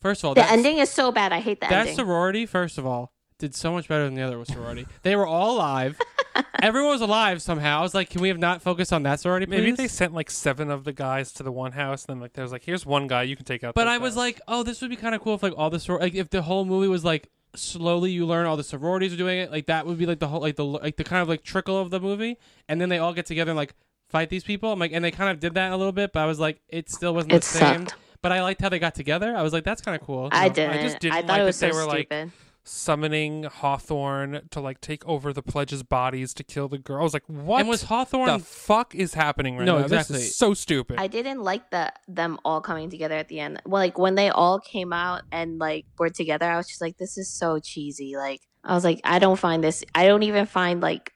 First 0.00 0.22
of 0.22 0.28
all, 0.28 0.34
The 0.34 0.44
ending 0.50 0.78
is 0.78 0.90
so 0.90 1.12
bad. 1.12 1.32
I 1.32 1.40
hate 1.40 1.60
that. 1.62 1.70
that 1.70 1.80
ending. 1.80 1.94
sorority, 1.96 2.44
first 2.44 2.76
of 2.76 2.84
all, 2.86 3.13
did 3.44 3.54
so 3.54 3.72
much 3.72 3.88
better 3.88 4.04
than 4.04 4.14
the 4.14 4.22
other 4.22 4.42
sorority. 4.44 4.86
they 5.02 5.14
were 5.16 5.26
all 5.26 5.56
alive. 5.56 5.98
Everyone 6.62 6.90
was 6.92 7.00
alive 7.00 7.42
somehow. 7.42 7.80
I 7.80 7.82
was 7.82 7.94
like, 7.94 8.08
can 8.10 8.20
we 8.22 8.28
have 8.28 8.38
not 8.38 8.62
focused 8.62 8.92
on 8.92 9.02
that 9.02 9.20
sorority, 9.20 9.46
please? 9.46 9.58
Maybe 9.60 9.72
they 9.72 9.88
sent 9.88 10.14
like 10.14 10.30
seven 10.30 10.70
of 10.70 10.84
the 10.84 10.92
guys 10.92 11.30
to 11.32 11.42
the 11.42 11.52
one 11.52 11.72
house, 11.72 12.06
and 12.06 12.16
then 12.16 12.20
like 12.22 12.32
there 12.32 12.42
was 12.42 12.52
like, 12.52 12.64
here's 12.64 12.86
one 12.86 13.06
guy 13.06 13.22
you 13.22 13.36
can 13.36 13.44
take 13.44 13.62
out. 13.62 13.74
But 13.74 13.84
those 13.84 13.92
I 13.92 13.98
was 13.98 14.16
like, 14.16 14.40
oh, 14.48 14.62
this 14.62 14.80
would 14.80 14.90
be 14.90 14.96
kind 14.96 15.14
of 15.14 15.20
cool 15.20 15.34
if 15.34 15.42
like 15.42 15.52
all 15.56 15.70
the 15.70 15.78
sor- 15.78 16.00
like 16.00 16.14
if 16.14 16.30
the 16.30 16.42
whole 16.42 16.64
movie 16.64 16.88
was 16.88 17.04
like 17.04 17.28
slowly 17.54 18.10
you 18.10 18.26
learn 18.26 18.46
all 18.46 18.56
the 18.56 18.64
sororities 18.64 19.12
are 19.14 19.16
doing 19.16 19.38
it. 19.38 19.50
Like 19.52 19.66
that 19.66 19.86
would 19.86 19.98
be 19.98 20.06
like 20.06 20.18
the 20.18 20.28
whole 20.28 20.40
like 20.40 20.56
the 20.56 20.64
like 20.64 20.96
the 20.96 21.04
kind 21.04 21.22
of 21.22 21.28
like 21.28 21.42
trickle 21.42 21.78
of 21.78 21.90
the 21.90 22.00
movie, 22.00 22.38
and 22.68 22.80
then 22.80 22.88
they 22.88 22.98
all 22.98 23.12
get 23.12 23.26
together 23.26 23.50
and 23.50 23.56
like 23.56 23.74
fight 24.08 24.30
these 24.30 24.44
people. 24.44 24.72
I'm 24.72 24.78
like, 24.78 24.92
and 24.92 25.04
they 25.04 25.10
kind 25.10 25.30
of 25.30 25.40
did 25.40 25.54
that 25.54 25.70
a 25.70 25.76
little 25.76 25.92
bit, 25.92 26.12
but 26.12 26.20
I 26.20 26.26
was 26.26 26.40
like, 26.40 26.60
it 26.68 26.90
still 26.90 27.14
wasn't 27.14 27.34
It 27.34 27.42
the 27.42 27.46
same. 27.48 27.86
sucked. 27.86 27.94
But 28.22 28.32
I 28.32 28.40
liked 28.42 28.62
how 28.62 28.70
they 28.70 28.78
got 28.78 28.94
together. 28.94 29.36
I 29.36 29.42
was 29.42 29.52
like, 29.52 29.64
that's 29.64 29.82
kind 29.82 30.00
of 30.00 30.06
cool. 30.06 30.30
I 30.32 30.46
I 30.46 30.48
didn't. 30.48 30.78
I, 30.78 30.82
just 30.82 30.98
didn't 30.98 31.14
thought 31.14 31.28
like 31.28 31.40
it 31.42 31.44
was 31.44 31.60
that 31.60 31.66
they 31.66 31.72
so 31.72 31.78
were, 31.78 31.86
like, 31.86 32.06
stupid. 32.06 32.32
Summoning 32.66 33.44
Hawthorne 33.44 34.48
to 34.50 34.60
like 34.60 34.80
take 34.80 35.06
over 35.06 35.32
the 35.32 35.42
pledge's 35.42 35.82
bodies 35.82 36.32
to 36.34 36.42
kill 36.44 36.68
the 36.68 36.78
girl. 36.78 37.00
I 37.00 37.02
was 37.02 37.12
like, 37.14 37.24
what? 37.26 37.60
And 37.60 37.68
was 37.68 37.82
Hawthorne 37.82 38.26
the 38.26 38.38
fuck 38.44 38.94
is 38.94 39.14
happening 39.14 39.56
right 39.58 39.66
No, 39.66 39.78
now? 39.78 39.84
exactly. 39.84 40.16
This 40.16 40.28
is 40.28 40.36
so 40.36 40.54
stupid. 40.54 40.98
I 40.98 41.06
didn't 41.06 41.42
like 41.42 41.70
the 41.70 41.92
them 42.08 42.38
all 42.44 42.60
coming 42.62 42.88
together 42.90 43.14
at 43.16 43.28
the 43.28 43.40
end. 43.40 43.60
Well, 43.66 43.80
like 43.82 43.98
when 43.98 44.14
they 44.14 44.30
all 44.30 44.58
came 44.60 44.92
out 44.92 45.22
and 45.30 45.58
like 45.58 45.84
were 45.98 46.08
together, 46.10 46.46
I 46.46 46.56
was 46.56 46.66
just 46.66 46.80
like, 46.80 46.96
this 46.96 47.18
is 47.18 47.28
so 47.28 47.58
cheesy. 47.58 48.16
Like 48.16 48.40
I 48.64 48.74
was 48.74 48.84
like, 48.84 49.00
I 49.04 49.18
don't 49.18 49.38
find 49.38 49.62
this. 49.62 49.84
I 49.94 50.06
don't 50.06 50.22
even 50.22 50.46
find 50.46 50.80
like 50.80 51.12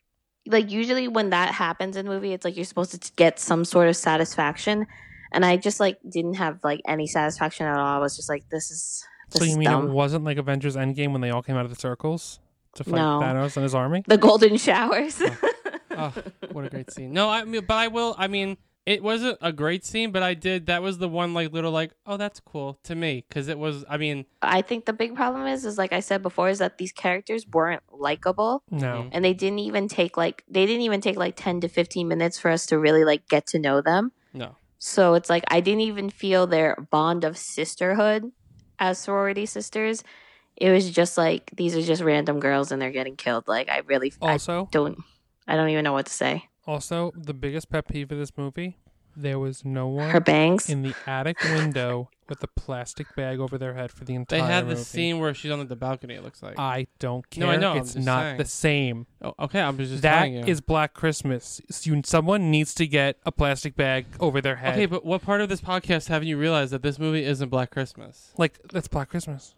like 0.46 0.70
usually 0.70 1.08
when 1.08 1.30
that 1.30 1.52
happens 1.54 1.96
in 1.96 2.06
a 2.06 2.10
movie, 2.10 2.32
it's 2.32 2.44
like 2.44 2.56
you're 2.56 2.64
supposed 2.64 3.00
to 3.02 3.12
get 3.16 3.38
some 3.38 3.64
sort 3.64 3.88
of 3.88 3.96
satisfaction. 3.96 4.86
and 5.32 5.44
I 5.44 5.56
just 5.56 5.78
like 5.80 5.98
didn't 6.08 6.34
have 6.34 6.58
like 6.62 6.80
any 6.86 7.06
satisfaction 7.06 7.66
at 7.66 7.76
all. 7.78 7.86
I 7.96 7.98
was 7.98 8.16
just 8.16 8.28
like, 8.28 8.48
this 8.50 8.70
is 8.70 9.04
this 9.30 9.40
So 9.40 9.44
you 9.44 9.50
is 9.52 9.58
mean 9.58 9.68
dumb. 9.68 9.88
it 9.88 9.92
wasn't 9.92 10.24
like 10.24 10.38
Avengers 10.38 10.76
Endgame 10.76 11.12
when 11.12 11.20
they 11.20 11.30
all 11.30 11.42
came 11.42 11.56
out 11.56 11.64
of 11.64 11.70
the 11.70 11.80
circles 11.80 12.40
to 12.74 12.84
fight 12.84 12.96
No. 12.96 13.20
Thanos 13.20 13.56
and 13.56 13.62
his 13.64 13.74
army? 13.74 14.02
the 14.06 14.18
golden 14.18 14.56
showers. 14.56 15.20
Oh, 15.20 15.36
oh 15.90 16.12
what 16.52 16.64
a 16.64 16.68
great 16.70 16.90
scene. 16.90 17.12
No, 17.12 17.28
I 17.28 17.44
mean, 17.44 17.64
but 17.66 17.74
I 17.74 17.88
will. 17.88 18.14
I 18.18 18.28
mean, 18.28 18.56
it 18.86 19.02
wasn't 19.02 19.36
a 19.42 19.52
great 19.52 19.84
scene, 19.84 20.12
but 20.12 20.22
I 20.22 20.32
did. 20.34 20.66
That 20.66 20.80
was 20.82 20.96
the 20.98 21.08
one 21.08 21.34
like 21.34 21.52
little 21.52 21.72
like, 21.72 21.92
oh, 22.06 22.16
that's 22.16 22.40
cool 22.40 22.78
to 22.84 22.94
me 22.94 23.24
because 23.28 23.48
it 23.48 23.58
was. 23.58 23.84
I 23.88 23.96
mean, 23.98 24.24
I 24.40 24.62
think 24.62 24.86
the 24.86 24.92
big 24.94 25.14
problem 25.14 25.46
is, 25.46 25.64
is 25.64 25.76
like 25.76 25.92
I 25.92 26.00
said 26.00 26.22
before, 26.22 26.48
is 26.48 26.58
that 26.60 26.78
these 26.78 26.92
characters 26.92 27.46
weren't 27.46 27.82
likable, 27.92 28.62
No. 28.70 28.78
Mm-hmm. 28.86 29.08
and 29.12 29.24
they 29.24 29.34
didn't 29.34 29.58
even 29.58 29.88
take 29.88 30.16
like 30.16 30.44
they 30.48 30.64
didn't 30.66 30.82
even 30.82 31.00
take 31.00 31.16
like 31.16 31.34
ten 31.36 31.60
to 31.62 31.68
fifteen 31.68 32.08
minutes 32.08 32.38
for 32.38 32.50
us 32.50 32.64
to 32.66 32.78
really 32.78 33.04
like 33.04 33.28
get 33.28 33.46
to 33.48 33.58
know 33.58 33.80
them. 33.82 34.12
no. 34.32 34.56
So 34.80 35.14
it's 35.14 35.28
like 35.28 35.42
I 35.48 35.58
didn't 35.60 35.80
even 35.80 36.08
feel 36.08 36.46
their 36.46 36.86
bond 36.92 37.24
of 37.24 37.36
sisterhood 37.36 38.30
as 38.78 38.98
sorority 38.98 39.46
sisters. 39.46 40.02
It 40.56 40.70
was 40.70 40.90
just 40.90 41.16
like 41.16 41.50
these 41.54 41.76
are 41.76 41.82
just 41.82 42.02
random 42.02 42.40
girls 42.40 42.72
and 42.72 42.82
they're 42.82 42.90
getting 42.90 43.16
killed. 43.16 43.46
Like 43.46 43.68
I 43.68 43.78
really 43.86 44.12
I 44.22 44.32
Also, 44.32 44.68
don't 44.72 44.98
I 45.46 45.56
don't 45.56 45.68
even 45.70 45.84
know 45.84 45.92
what 45.92 46.06
to 46.06 46.12
say. 46.12 46.48
also 46.66 47.12
the 47.16 47.34
biggest 47.34 47.70
pet 47.70 47.88
peeve 47.88 48.10
of 48.12 48.18
this 48.18 48.36
movie, 48.36 48.76
there 49.16 49.38
was 49.38 49.64
no 49.64 49.88
one 49.88 50.10
Her 50.10 50.20
bangs. 50.20 50.68
in 50.68 50.82
the 50.82 50.94
attic 51.06 51.40
window 51.42 52.10
with 52.28 52.42
a 52.42 52.46
plastic 52.46 53.06
bag 53.16 53.40
over 53.40 53.56
their 53.56 53.74
head 53.74 53.90
for 53.90 54.04
the 54.04 54.14
entire 54.14 54.40
They 54.40 54.46
had 54.46 54.64
the 54.66 54.70
movie. 54.70 54.82
scene 54.82 55.18
where 55.18 55.32
she's 55.34 55.50
on 55.50 55.66
the 55.66 55.76
balcony. 55.76 56.14
It 56.14 56.22
looks 56.22 56.42
like. 56.42 56.58
I 56.58 56.86
don't 56.98 57.28
care. 57.30 57.46
No, 57.46 57.50
I 57.52 57.56
know, 57.56 57.70
I'm 57.72 57.78
It's 57.78 57.94
just 57.94 58.04
not 58.04 58.20
saying. 58.22 58.36
the 58.38 58.44
same. 58.44 59.06
oh, 59.22 59.34
okay, 59.40 59.60
I'm 59.60 59.76
just 59.78 60.02
That 60.02 60.14
telling 60.18 60.34
you. 60.34 60.44
is 60.44 60.60
Black 60.60 60.92
Christmas. 60.94 61.60
You, 61.82 62.02
someone 62.04 62.50
needs 62.50 62.74
to 62.74 62.86
get 62.86 63.16
a 63.24 63.32
plastic 63.32 63.74
bag 63.76 64.06
over 64.20 64.40
their 64.40 64.56
head. 64.56 64.74
Okay, 64.74 64.86
but 64.86 65.04
what 65.04 65.22
part 65.22 65.40
of 65.40 65.48
this 65.48 65.60
podcast 65.62 66.08
haven't 66.08 66.28
you 66.28 66.36
realized 66.36 66.72
that 66.72 66.82
this 66.82 66.98
movie 66.98 67.24
isn't 67.24 67.48
Black 67.48 67.70
Christmas? 67.70 68.32
like 68.36 68.58
that's 68.72 68.88
Black 68.88 69.08
Christmas. 69.08 69.54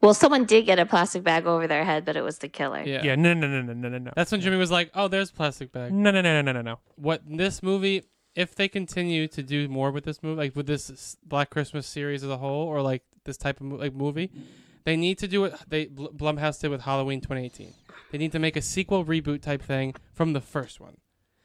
Well, 0.00 0.14
someone 0.14 0.46
did 0.46 0.64
get 0.64 0.78
a 0.78 0.86
plastic 0.86 1.22
bag 1.24 1.44
over 1.46 1.66
their 1.66 1.84
head, 1.84 2.06
but 2.06 2.16
it 2.16 2.22
was 2.22 2.38
the 2.38 2.48
killer. 2.48 2.82
Yeah. 2.86 3.02
Yeah. 3.02 3.16
No. 3.16 3.34
No. 3.34 3.46
No. 3.46 3.60
No. 3.60 3.74
No. 3.74 3.88
No. 3.90 3.98
No. 3.98 4.12
That's 4.16 4.32
when 4.32 4.40
Jimmy 4.40 4.56
was 4.56 4.70
like, 4.70 4.90
"Oh, 4.94 5.08
there's 5.08 5.28
a 5.28 5.34
plastic 5.34 5.72
bag." 5.72 5.92
No. 5.92 6.10
No. 6.10 6.22
No. 6.22 6.32
No. 6.32 6.40
No. 6.40 6.52
No. 6.52 6.62
No. 6.62 6.78
What 6.96 7.20
this 7.26 7.62
movie, 7.62 8.02
if 8.34 8.54
they 8.54 8.68
continue 8.68 9.28
to 9.28 9.42
do 9.42 9.68
more 9.68 9.90
with 9.90 10.04
this 10.04 10.22
movie, 10.22 10.36
like 10.38 10.56
with 10.56 10.66
this 10.66 11.16
Black 11.24 11.50
Christmas 11.50 11.86
series 11.86 12.24
as 12.24 12.30
a 12.30 12.36
whole, 12.38 12.66
or 12.66 12.82
like 12.82 13.02
this 13.24 13.36
type 13.36 13.60
of 13.60 13.66
like 13.72 13.94
movie, 13.94 14.30
they 14.84 14.96
need 14.96 15.18
to 15.18 15.28
do 15.28 15.40
what 15.40 15.58
they 15.68 15.86
Bl- 15.86 16.08
Blumhouse 16.08 16.60
did 16.60 16.70
with 16.70 16.82
Halloween 16.82 17.20
2018. 17.20 17.72
They 18.10 18.18
need 18.18 18.32
to 18.32 18.38
make 18.38 18.56
a 18.56 18.62
sequel 18.62 19.04
reboot 19.04 19.42
type 19.42 19.62
thing 19.62 19.94
from 20.12 20.32
the 20.32 20.40
first 20.40 20.80
one. 20.80 20.96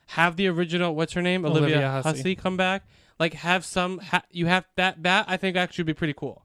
Have 0.08 0.36
the 0.36 0.48
original, 0.48 0.94
what's 0.94 1.12
her 1.12 1.22
name, 1.22 1.44
Olivia, 1.44 1.62
Olivia 1.76 1.90
Hussey. 1.90 2.08
Hussey. 2.08 2.34
come 2.36 2.56
back. 2.56 2.84
Like 3.18 3.34
have 3.34 3.64
some, 3.64 3.98
ha- 3.98 4.24
you 4.30 4.46
have 4.46 4.64
that. 4.76 5.02
That 5.02 5.26
I 5.28 5.36
think 5.36 5.56
actually 5.56 5.82
would 5.82 5.88
be 5.94 5.94
pretty 5.94 6.14
cool. 6.14 6.44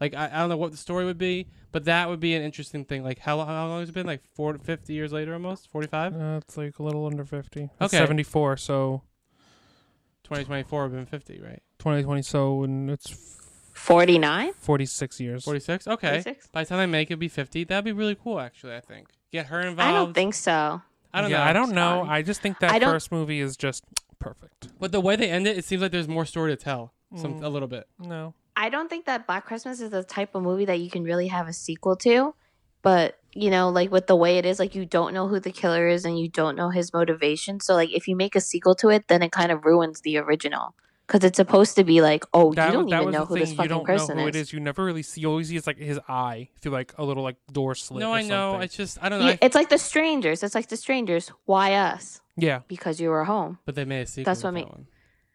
Like 0.00 0.14
I, 0.14 0.26
I 0.26 0.38
don't 0.40 0.50
know 0.50 0.56
what 0.58 0.72
the 0.72 0.76
story 0.76 1.06
would 1.06 1.16
be, 1.16 1.48
but 1.72 1.84
that 1.86 2.08
would 2.08 2.20
be 2.20 2.34
an 2.34 2.42
interesting 2.42 2.84
thing. 2.84 3.02
Like 3.02 3.18
how 3.18 3.42
how 3.44 3.66
long 3.68 3.80
has 3.80 3.88
it 3.88 3.94
been? 3.94 4.06
Like 4.06 4.22
40, 4.34 4.58
50 4.58 4.92
years 4.92 5.12
later, 5.12 5.32
almost 5.32 5.70
forty 5.70 5.88
five. 5.88 6.14
Uh, 6.14 6.40
it's 6.42 6.56
like 6.58 6.78
a 6.78 6.82
little 6.82 7.06
under 7.06 7.24
fifty. 7.24 7.70
It's 7.80 7.94
Okay. 7.94 7.96
Seventy-four. 7.96 8.58
So 8.58 9.02
2024 10.26 10.82
would 10.82 10.92
have 10.92 10.98
been 10.98 11.06
50, 11.06 11.40
right? 11.42 11.62
twenty 11.78 12.02
twenty. 12.02 12.22
So 12.22 12.62
and 12.64 12.90
it's 12.90 13.34
Forty 13.72 14.18
nine. 14.18 14.52
forty-six 14.54 15.20
years. 15.20 15.44
46? 15.44 15.86
Okay. 15.86 16.08
46? 16.22 16.46
By 16.48 16.64
the 16.64 16.68
time 16.68 16.78
they 16.78 16.86
make 16.86 17.10
it, 17.10 17.16
be 17.16 17.28
50. 17.28 17.64
That'd 17.64 17.84
be 17.84 17.92
really 17.92 18.14
cool, 18.14 18.40
actually, 18.40 18.74
I 18.74 18.80
think. 18.80 19.08
Get 19.32 19.46
her 19.46 19.60
involved. 19.60 19.80
I 19.80 19.92
don't 19.92 20.14
think 20.14 20.34
so. 20.34 20.80
I 21.12 21.20
don't 21.20 21.30
yeah, 21.30 21.38
know. 21.38 21.44
I 21.44 21.52
don't 21.52 21.70
know. 21.72 22.04
Sorry. 22.04 22.08
I 22.18 22.22
just 22.22 22.40
think 22.40 22.58
that 22.60 22.82
first 22.82 23.12
movie 23.12 23.40
is 23.40 23.56
just 23.56 23.84
perfect. 24.18 24.68
But 24.80 24.92
the 24.92 25.00
way 25.00 25.16
they 25.16 25.30
end 25.30 25.46
it, 25.46 25.58
it 25.58 25.64
seems 25.64 25.82
like 25.82 25.92
there's 25.92 26.08
more 26.08 26.24
story 26.24 26.52
to 26.52 26.62
tell. 26.62 26.92
Some 27.16 27.34
Mm. 27.34 27.44
A 27.44 27.48
little 27.48 27.68
bit. 27.68 27.86
No. 27.98 28.34
I 28.56 28.68
don't 28.70 28.88
think 28.88 29.04
that 29.06 29.26
Black 29.26 29.44
Christmas 29.46 29.80
is 29.80 29.90
the 29.90 30.02
type 30.02 30.34
of 30.34 30.42
movie 30.42 30.64
that 30.64 30.80
you 30.80 30.90
can 30.90 31.04
really 31.04 31.28
have 31.28 31.46
a 31.46 31.52
sequel 31.52 31.96
to. 31.96 32.34
But, 32.82 33.18
you 33.36 33.50
know, 33.50 33.68
like 33.68 33.90
with 33.90 34.06
the 34.06 34.16
way 34.16 34.38
it 34.38 34.44
is, 34.46 34.58
like 34.58 34.74
you 34.74 34.84
don't 34.86 35.12
know 35.14 35.28
who 35.28 35.38
the 35.40 35.52
killer 35.52 35.86
is 35.88 36.04
and 36.04 36.18
you 36.18 36.28
don't 36.28 36.56
know 36.56 36.70
his 36.70 36.92
motivation. 36.92 37.60
So, 37.60 37.74
like, 37.74 37.90
if 37.92 38.08
you 38.08 38.16
make 38.16 38.34
a 38.34 38.40
sequel 38.40 38.74
to 38.76 38.88
it, 38.88 39.08
then 39.08 39.22
it 39.22 39.32
kind 39.32 39.52
of 39.52 39.64
ruins 39.64 40.00
the 40.00 40.18
original. 40.18 40.74
Because 41.06 41.22
it's 41.22 41.36
supposed 41.36 41.76
to 41.76 41.84
be 41.84 42.00
like, 42.00 42.24
oh, 42.34 42.52
That, 42.54 42.66
you 42.66 42.72
don't 42.72 42.88
even 42.88 43.10
know 43.12 43.24
who 43.26 43.34
thing. 43.34 43.40
this 43.42 43.50
You 43.50 43.56
fucking 43.56 43.68
don't 43.68 43.78
know 43.86 43.94
person 43.94 44.18
who 44.18 44.26
is. 44.26 44.34
it 44.34 44.38
is. 44.40 44.52
You 44.52 44.58
never 44.58 44.84
really 44.84 45.02
see. 45.02 45.20
You 45.20 45.28
always 45.30 45.48
see 45.48 45.56
it's 45.56 45.66
like 45.68 45.78
his 45.78 46.00
eye 46.08 46.48
through 46.60 46.72
like 46.72 46.94
a 46.98 47.04
little 47.04 47.22
like 47.22 47.36
door 47.52 47.76
slit. 47.76 48.00
No, 48.00 48.10
or 48.10 48.16
I 48.16 48.22
know. 48.22 48.58
It's 48.58 48.74
just, 48.74 48.98
I 49.00 49.08
don't 49.08 49.20
know. 49.20 49.26
Yeah, 49.26 49.32
I- 49.34 49.38
it's 49.40 49.54
like 49.54 49.68
the 49.68 49.78
strangers. 49.78 50.42
It's 50.42 50.56
like 50.56 50.66
the 50.68 50.76
strangers. 50.76 51.30
Why 51.44 51.74
us? 51.74 52.20
Yeah. 52.36 52.62
Because 52.66 53.00
you 53.00 53.10
were 53.10 53.22
home. 53.24 53.58
but 53.64 53.76
they 53.76 53.84
made 53.84 54.00
a 54.02 54.06
sequel. 54.06 54.24
That's 54.24 54.42
what 54.42 54.54
with 54.54 54.62
I 54.62 54.64
that 54.66 54.72
one. 54.72 54.86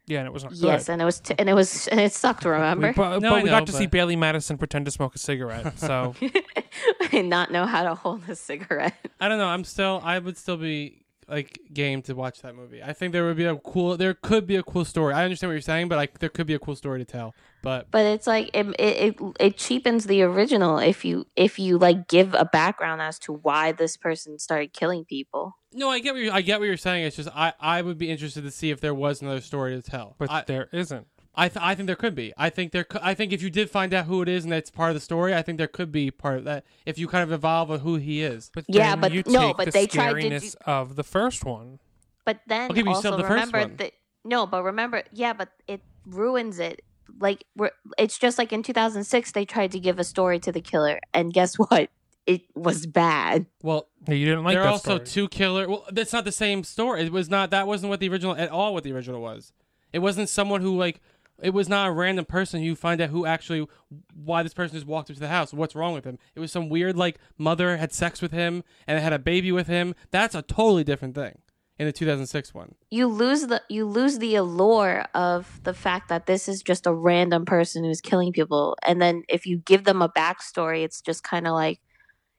Yeah, 0.07 0.19
and 0.19 0.27
it 0.27 0.33
was 0.33 0.43
not 0.43 0.51
good. 0.53 0.61
Yes, 0.63 0.89
and 0.89 1.01
it 1.01 1.05
was, 1.05 1.19
t- 1.19 1.35
and 1.37 1.47
it 1.47 1.53
was, 1.53 1.87
and 1.87 1.99
it 1.99 2.11
sucked. 2.11 2.43
Remember, 2.43 2.87
We, 2.87 2.93
but 2.93 3.19
No, 3.19 3.29
but 3.29 3.39
I 3.39 3.43
we 3.43 3.49
know, 3.49 3.59
got 3.59 3.67
to 3.67 3.71
see 3.71 3.87
Bailee 3.87 4.17
Madison 4.17 4.57
pretend 4.57 4.85
to 4.85 4.91
smoke 4.91 5.15
a 5.15 5.19
cigarette. 5.19 5.73
So 5.77 6.15
and 7.11 7.29
not 7.29 7.51
know 7.51 7.65
how 7.65 7.83
to 7.83 7.95
hold 7.95 8.27
a 8.27 8.35
cigarette. 8.35 8.95
I 9.19 9.27
don't 9.29 9.37
know. 9.37 9.47
I'm 9.47 9.63
still, 9.63 10.01
I 10.03 10.19
would 10.19 10.37
still 10.37 10.57
be 10.57 11.03
like 11.27 11.59
game 11.73 12.01
to 12.03 12.13
watch 12.13 12.41
that 12.41 12.55
movie. 12.55 12.83
I 12.83 12.93
think 12.93 13.13
there 13.13 13.25
would 13.25 13.37
be 13.37 13.45
a 13.45 13.55
cool, 13.55 13.97
there 13.97 14.13
could 14.13 14.45
be 14.45 14.55
a 14.55 14.63
cool 14.63 14.85
story. 14.85 15.13
I 15.13 15.23
understand 15.23 15.49
what 15.49 15.53
you're 15.53 15.61
saying, 15.61 15.87
but 15.87 15.95
like 15.95 16.19
there 16.19 16.29
could 16.29 16.47
be 16.47 16.53
a 16.53 16.59
cool 16.59 16.75
story 16.75 16.99
to 16.99 17.05
tell. 17.05 17.33
But 17.61 17.89
But 17.91 18.05
it's 18.05 18.27
like 18.27 18.49
it, 18.53 18.67
it 18.79 19.19
it 19.19 19.33
it 19.39 19.57
cheapens 19.57 20.05
the 20.05 20.23
original 20.23 20.79
if 20.79 21.05
you 21.05 21.27
if 21.35 21.59
you 21.59 21.77
like 21.77 22.07
give 22.07 22.33
a 22.33 22.45
background 22.45 23.01
as 23.01 23.19
to 23.19 23.33
why 23.33 23.71
this 23.71 23.97
person 23.97 24.39
started 24.39 24.73
killing 24.73 25.05
people. 25.05 25.57
no, 25.73 25.89
I 25.89 25.99
get 25.99 26.13
what 26.13 26.23
you're, 26.23 26.33
I 26.33 26.41
get 26.41 26.59
what 26.59 26.65
you're 26.65 26.77
saying. 26.77 27.05
It's 27.05 27.15
just 27.15 27.29
I, 27.35 27.53
I 27.59 27.81
would 27.81 27.97
be 27.97 28.09
interested 28.09 28.43
to 28.43 28.51
see 28.51 28.71
if 28.71 28.81
there 28.81 28.95
was 28.95 29.21
another 29.21 29.41
story 29.41 29.79
to 29.79 29.81
tell. 29.81 30.15
but 30.17 30.29
I, 30.29 30.43
there 30.45 30.69
isn't. 30.73 31.07
I, 31.33 31.47
th- 31.47 31.63
I 31.63 31.75
think 31.75 31.87
there 31.87 31.95
could 31.95 32.13
be. 32.15 32.33
I 32.37 32.49
think 32.49 32.71
there. 32.73 32.83
Could, 32.83 33.01
I 33.01 33.13
think 33.13 33.31
if 33.31 33.41
you 33.41 33.49
did 33.49 33.69
find 33.69 33.93
out 33.93 34.05
who 34.05 34.21
it 34.21 34.27
is 34.27 34.43
and 34.43 34.51
that's 34.51 34.69
part 34.69 34.89
of 34.89 34.95
the 34.95 34.99
story, 34.99 35.33
I 35.33 35.41
think 35.41 35.57
there 35.57 35.67
could 35.67 35.91
be 35.91 36.11
part 36.11 36.37
of 36.39 36.43
that. 36.43 36.65
If 36.85 36.97
you 36.99 37.07
kind 37.07 37.23
of 37.23 37.31
evolve 37.31 37.71
on 37.71 37.79
who 37.79 37.95
he 37.95 38.21
is. 38.21 38.51
But 38.53 38.65
Yeah, 38.67 38.91
then 38.91 38.99
but 39.01 39.11
you 39.13 39.23
no, 39.27 39.47
take 39.47 39.57
but 39.57 39.65
the 39.65 39.71
they 39.71 39.87
tried 39.87 40.13
to 40.13 40.21
do- 40.21 40.29
scariness 40.35 40.55
of 40.65 40.95
the 40.97 41.03
first 41.03 41.45
one. 41.45 41.79
But 42.25 42.39
then 42.47 42.69
Okay, 42.71 42.81
but 42.83 42.89
you 42.89 42.95
still 42.95 43.11
also 43.11 43.11
have 43.11 43.17
the 43.17 43.23
first 43.23 43.45
remember 43.53 43.59
one. 43.59 43.75
that 43.77 43.93
no, 44.25 44.45
but 44.45 44.63
remember, 44.63 45.03
yeah, 45.13 45.33
but 45.33 45.49
it 45.67 45.81
ruins 46.05 46.59
it. 46.59 46.81
Like 47.19 47.45
we're, 47.55 47.71
it's 47.97 48.17
just 48.19 48.37
like 48.37 48.51
in 48.53 48.61
2006 48.63 49.31
they 49.31 49.45
tried 49.45 49.71
to 49.71 49.79
give 49.79 49.99
a 49.99 50.03
story 50.03 50.37
to 50.39 50.51
the 50.51 50.61
killer, 50.61 50.99
and 51.13 51.33
guess 51.33 51.55
what? 51.55 51.89
It 52.27 52.41
was 52.55 52.85
bad. 52.85 53.47
Well, 53.63 53.87
Yeah, 54.07 54.13
you 54.15 54.25
didn't 54.27 54.43
like 54.43 54.53
there 54.53 54.63
are 54.63 54.67
also 54.67 54.95
story. 54.95 55.05
two 55.07 55.27
killer. 55.29 55.67
Well, 55.67 55.85
that's 55.91 56.13
not 56.13 56.23
the 56.23 56.31
same 56.31 56.63
story. 56.63 57.01
It 57.05 57.11
was 57.11 57.29
not. 57.29 57.49
That 57.51 57.65
wasn't 57.67 57.89
what 57.89 57.99
the 57.99 58.09
original 58.09 58.35
at 58.35 58.49
all. 58.49 58.73
What 58.73 58.83
the 58.83 58.91
original 58.93 59.21
was. 59.21 59.53
It 59.91 59.99
wasn't 59.99 60.29
someone 60.29 60.61
who 60.61 60.77
like. 60.77 61.01
It 61.41 61.53
was 61.53 61.67
not 61.67 61.87
a 61.87 61.91
random 61.91 62.25
person. 62.25 62.61
You 62.61 62.75
find 62.75 63.01
out 63.01 63.09
who 63.09 63.25
actually 63.25 63.67
why 64.13 64.43
this 64.43 64.53
person 64.53 64.75
just 64.75 64.87
walked 64.87 65.09
into 65.09 65.19
the 65.19 65.27
house. 65.27 65.53
What's 65.53 65.75
wrong 65.75 65.93
with 65.93 66.05
him? 66.05 66.19
It 66.35 66.39
was 66.39 66.51
some 66.51 66.69
weird 66.69 66.95
like 66.95 67.17
mother 67.37 67.77
had 67.77 67.93
sex 67.93 68.21
with 68.21 68.31
him 68.31 68.63
and 68.87 68.99
had 68.99 69.13
a 69.13 69.19
baby 69.19 69.51
with 69.51 69.67
him. 69.67 69.95
That's 70.11 70.35
a 70.35 70.41
totally 70.41 70.83
different 70.83 71.15
thing. 71.15 71.39
In 71.79 71.87
the 71.87 71.91
2006 71.91 72.53
one. 72.53 72.75
You 72.91 73.07
lose 73.07 73.47
the 73.47 73.63
you 73.67 73.85
lose 73.87 74.19
the 74.19 74.35
allure 74.35 75.07
of 75.15 75.59
the 75.63 75.73
fact 75.73 76.09
that 76.09 76.27
this 76.27 76.47
is 76.47 76.61
just 76.61 76.85
a 76.85 76.93
random 76.93 77.43
person 77.43 77.83
who's 77.83 78.01
killing 78.01 78.31
people, 78.31 78.77
and 78.83 79.01
then 79.01 79.23
if 79.27 79.47
you 79.47 79.57
give 79.57 79.83
them 79.83 80.03
a 80.03 80.09
backstory, 80.09 80.83
it's 80.83 81.01
just 81.01 81.23
kind 81.23 81.47
of 81.47 81.53
like, 81.53 81.79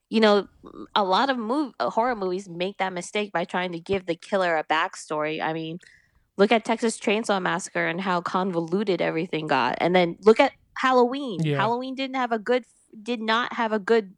you 0.09 0.21
know, 0.21 0.47
a 0.95 1.03
lot 1.03 1.29
of 1.29 1.35
mov- 1.35 1.73
uh, 1.77 1.89
horror 1.89 2.15
movies 2.15 2.47
make 2.47 2.77
that 2.77 2.93
mistake 2.93 3.33
by 3.33 3.43
trying 3.43 3.73
to 3.73 3.81
give 3.81 4.05
the 4.05 4.15
killer 4.15 4.55
a 4.55 4.63
backstory. 4.63 5.41
I 5.41 5.51
mean, 5.51 5.79
look 6.37 6.51
at 6.51 6.65
Texas 6.65 6.99
Chainsaw 6.99 7.41
Massacre 7.41 7.85
and 7.87 8.01
how 8.01 8.21
convoluted 8.21 9.01
everything 9.01 9.47
got, 9.47 9.75
and 9.79 9.95
then 9.95 10.17
look 10.21 10.39
at 10.39 10.53
Halloween. 10.77 11.41
Yeah. 11.43 11.57
Halloween 11.57 11.95
didn't 11.95 12.15
have 12.15 12.31
a 12.31 12.39
good, 12.39 12.65
did 13.01 13.21
not 13.21 13.53
have 13.53 13.71
a 13.71 13.79
good. 13.79 14.13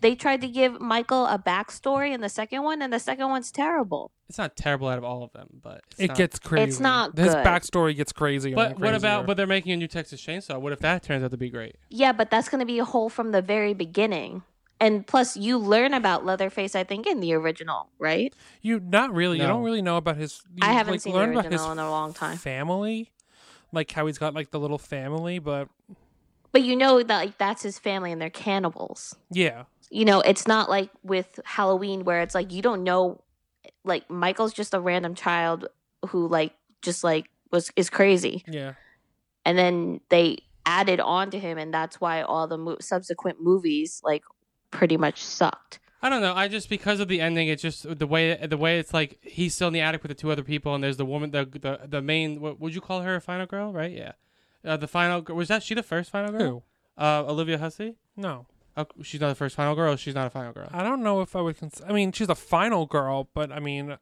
They 0.00 0.14
tried 0.14 0.42
to 0.42 0.48
give 0.48 0.80
Michael 0.82 1.24
a 1.26 1.38
backstory 1.38 2.12
in 2.12 2.20
the 2.20 2.28
second 2.28 2.62
one, 2.62 2.82
and 2.82 2.92
the 2.92 2.98
second 2.98 3.28
one's 3.30 3.50
terrible. 3.50 4.10
It's 4.28 4.36
not 4.36 4.54
terrible 4.56 4.88
out 4.88 4.98
of 4.98 5.04
all 5.04 5.22
of 5.22 5.32
them, 5.32 5.48
but 5.62 5.80
it's 5.92 6.00
It 6.00 6.08
not- 6.08 6.16
gets 6.16 6.38
crazy. 6.38 6.68
It's 6.68 6.80
not 6.80 7.16
His 7.16 7.34
good. 7.34 7.44
backstory 7.46 7.96
gets 7.96 8.12
crazy. 8.12 8.52
But 8.52 8.78
what 8.78 8.94
about? 8.94 9.24
But 9.26 9.36
they're 9.38 9.46
making 9.46 9.72
a 9.72 9.76
new 9.76 9.86
Texas 9.88 10.20
Chainsaw. 10.20 10.60
What 10.60 10.72
if 10.74 10.80
that 10.80 11.02
turns 11.02 11.24
out 11.24 11.30
to 11.30 11.36
be 11.38 11.48
great? 11.48 11.76
Yeah, 11.88 12.12
but 12.12 12.30
that's 12.30 12.48
going 12.50 12.58
to 12.60 12.66
be 12.66 12.78
a 12.78 12.84
hole 12.84 13.08
from 13.08 13.32
the 13.32 13.40
very 13.40 13.72
beginning. 13.72 14.42
And 14.84 15.06
plus, 15.06 15.34
you 15.36 15.56
learn 15.56 15.94
about 15.94 16.26
Leatherface, 16.26 16.74
I 16.76 16.84
think, 16.84 17.06
in 17.06 17.20
the 17.20 17.32
original, 17.32 17.88
right? 17.98 18.34
you 18.60 18.80
not 18.80 19.14
really? 19.14 19.38
You 19.40 19.46
don't 19.46 19.62
really 19.62 19.80
know 19.82 19.96
about 19.96 20.16
his. 20.18 20.42
You, 20.54 20.60
I 20.62 20.72
haven't 20.72 20.94
like, 20.94 21.00
seen 21.00 21.14
the 21.14 21.18
learn 21.20 21.30
about 21.30 21.46
original 21.46 21.64
his 21.70 21.72
in 21.72 21.78
a 21.78 21.90
long 21.90 22.12
time. 22.12 22.36
Family, 22.36 23.10
like 23.72 23.90
how 23.90 24.06
he's 24.06 24.18
got 24.18 24.34
like 24.34 24.50
the 24.50 24.60
little 24.60 24.78
family, 24.78 25.38
but 25.38 25.68
But 26.52 26.62
you 26.62 26.76
know 26.76 27.02
that 27.02 27.16
like 27.16 27.38
that's 27.38 27.62
his 27.62 27.78
family 27.78 28.12
and 28.12 28.20
they're 28.20 28.28
cannibals. 28.30 29.16
yeah, 29.30 29.64
You 29.90 30.04
know, 30.04 30.20
it's 30.20 30.46
not 30.46 30.68
like 30.68 30.90
with 31.02 31.40
Halloween 31.44 32.04
where 32.04 32.20
it's 32.20 32.34
like 32.34 32.52
you 32.52 32.60
don't 32.60 32.84
know 32.84 33.22
like 33.84 34.08
Michael's 34.10 34.52
just 34.52 34.74
a 34.74 34.80
random 34.80 35.14
child 35.14 35.66
who 36.10 36.28
like 36.28 36.52
just 36.82 37.02
like 37.02 37.26
was 37.50 37.72
is 37.76 37.88
crazy. 37.88 38.44
yeah. 38.46 38.74
And 39.46 39.56
then 39.58 40.00
they 40.10 40.38
added 40.66 41.00
on 41.00 41.30
to 41.30 41.38
him 41.38 41.58
and 41.58 41.72
that's 41.72 42.00
why 42.00 42.22
all 42.22 42.46
the 42.46 42.56
mo- 42.58 42.76
subsequent 42.80 43.40
movies 43.40 44.00
like 44.04 44.22
pretty 44.74 44.96
much 44.98 45.22
sucked. 45.22 45.78
I 46.02 46.10
don't 46.10 46.20
know. 46.20 46.34
I 46.34 46.48
just 46.48 46.68
because 46.68 47.00
of 47.00 47.08
the 47.08 47.22
ending, 47.22 47.48
it's 47.48 47.62
just 47.62 47.98
the 47.98 48.06
way 48.06 48.34
the 48.46 48.58
way 48.58 48.78
it's 48.78 48.92
like 48.92 49.18
he's 49.22 49.54
still 49.54 49.68
in 49.68 49.72
the 49.74 49.80
attic 49.80 50.02
with 50.02 50.10
the 50.10 50.14
two 50.14 50.30
other 50.30 50.42
people, 50.42 50.74
and 50.74 50.84
there's 50.84 50.98
the 50.98 51.06
woman, 51.06 51.30
the 51.30 51.46
the, 51.46 51.80
the 51.88 52.02
main. 52.02 52.40
What 52.40 52.60
would 52.60 52.74
you 52.74 52.82
call 52.82 53.00
her? 53.00 53.14
A 53.16 53.20
final 53.22 53.46
girl, 53.46 53.72
right? 53.72 53.90
Yeah. 53.90 54.12
Uh, 54.62 54.76
the 54.76 54.86
final 54.88 55.22
girl 55.22 55.36
was 55.36 55.48
that 55.48 55.62
she 55.62 55.74
the 55.74 55.82
first 55.82 56.10
final 56.10 56.30
girl? 56.32 56.40
Who? 56.96 57.02
Uh, 57.02 57.24
Olivia 57.26 57.56
Hussey. 57.58 57.96
No. 58.16 58.46
Oh, 58.76 58.86
she's 59.02 59.20
not 59.20 59.28
the 59.28 59.34
first 59.34 59.56
final 59.56 59.74
girl. 59.74 59.96
She's 59.96 60.14
not 60.14 60.26
a 60.26 60.30
final 60.30 60.52
girl. 60.52 60.68
I 60.72 60.82
don't 60.82 61.02
know 61.02 61.22
if 61.22 61.34
I 61.36 61.40
would. 61.40 61.58
Cons- 61.58 61.82
I 61.88 61.92
mean, 61.92 62.12
she's 62.12 62.28
a 62.28 62.34
final 62.34 62.84
girl, 62.86 63.28
but 63.32 63.50
I 63.52 63.60
mean, 63.60 63.96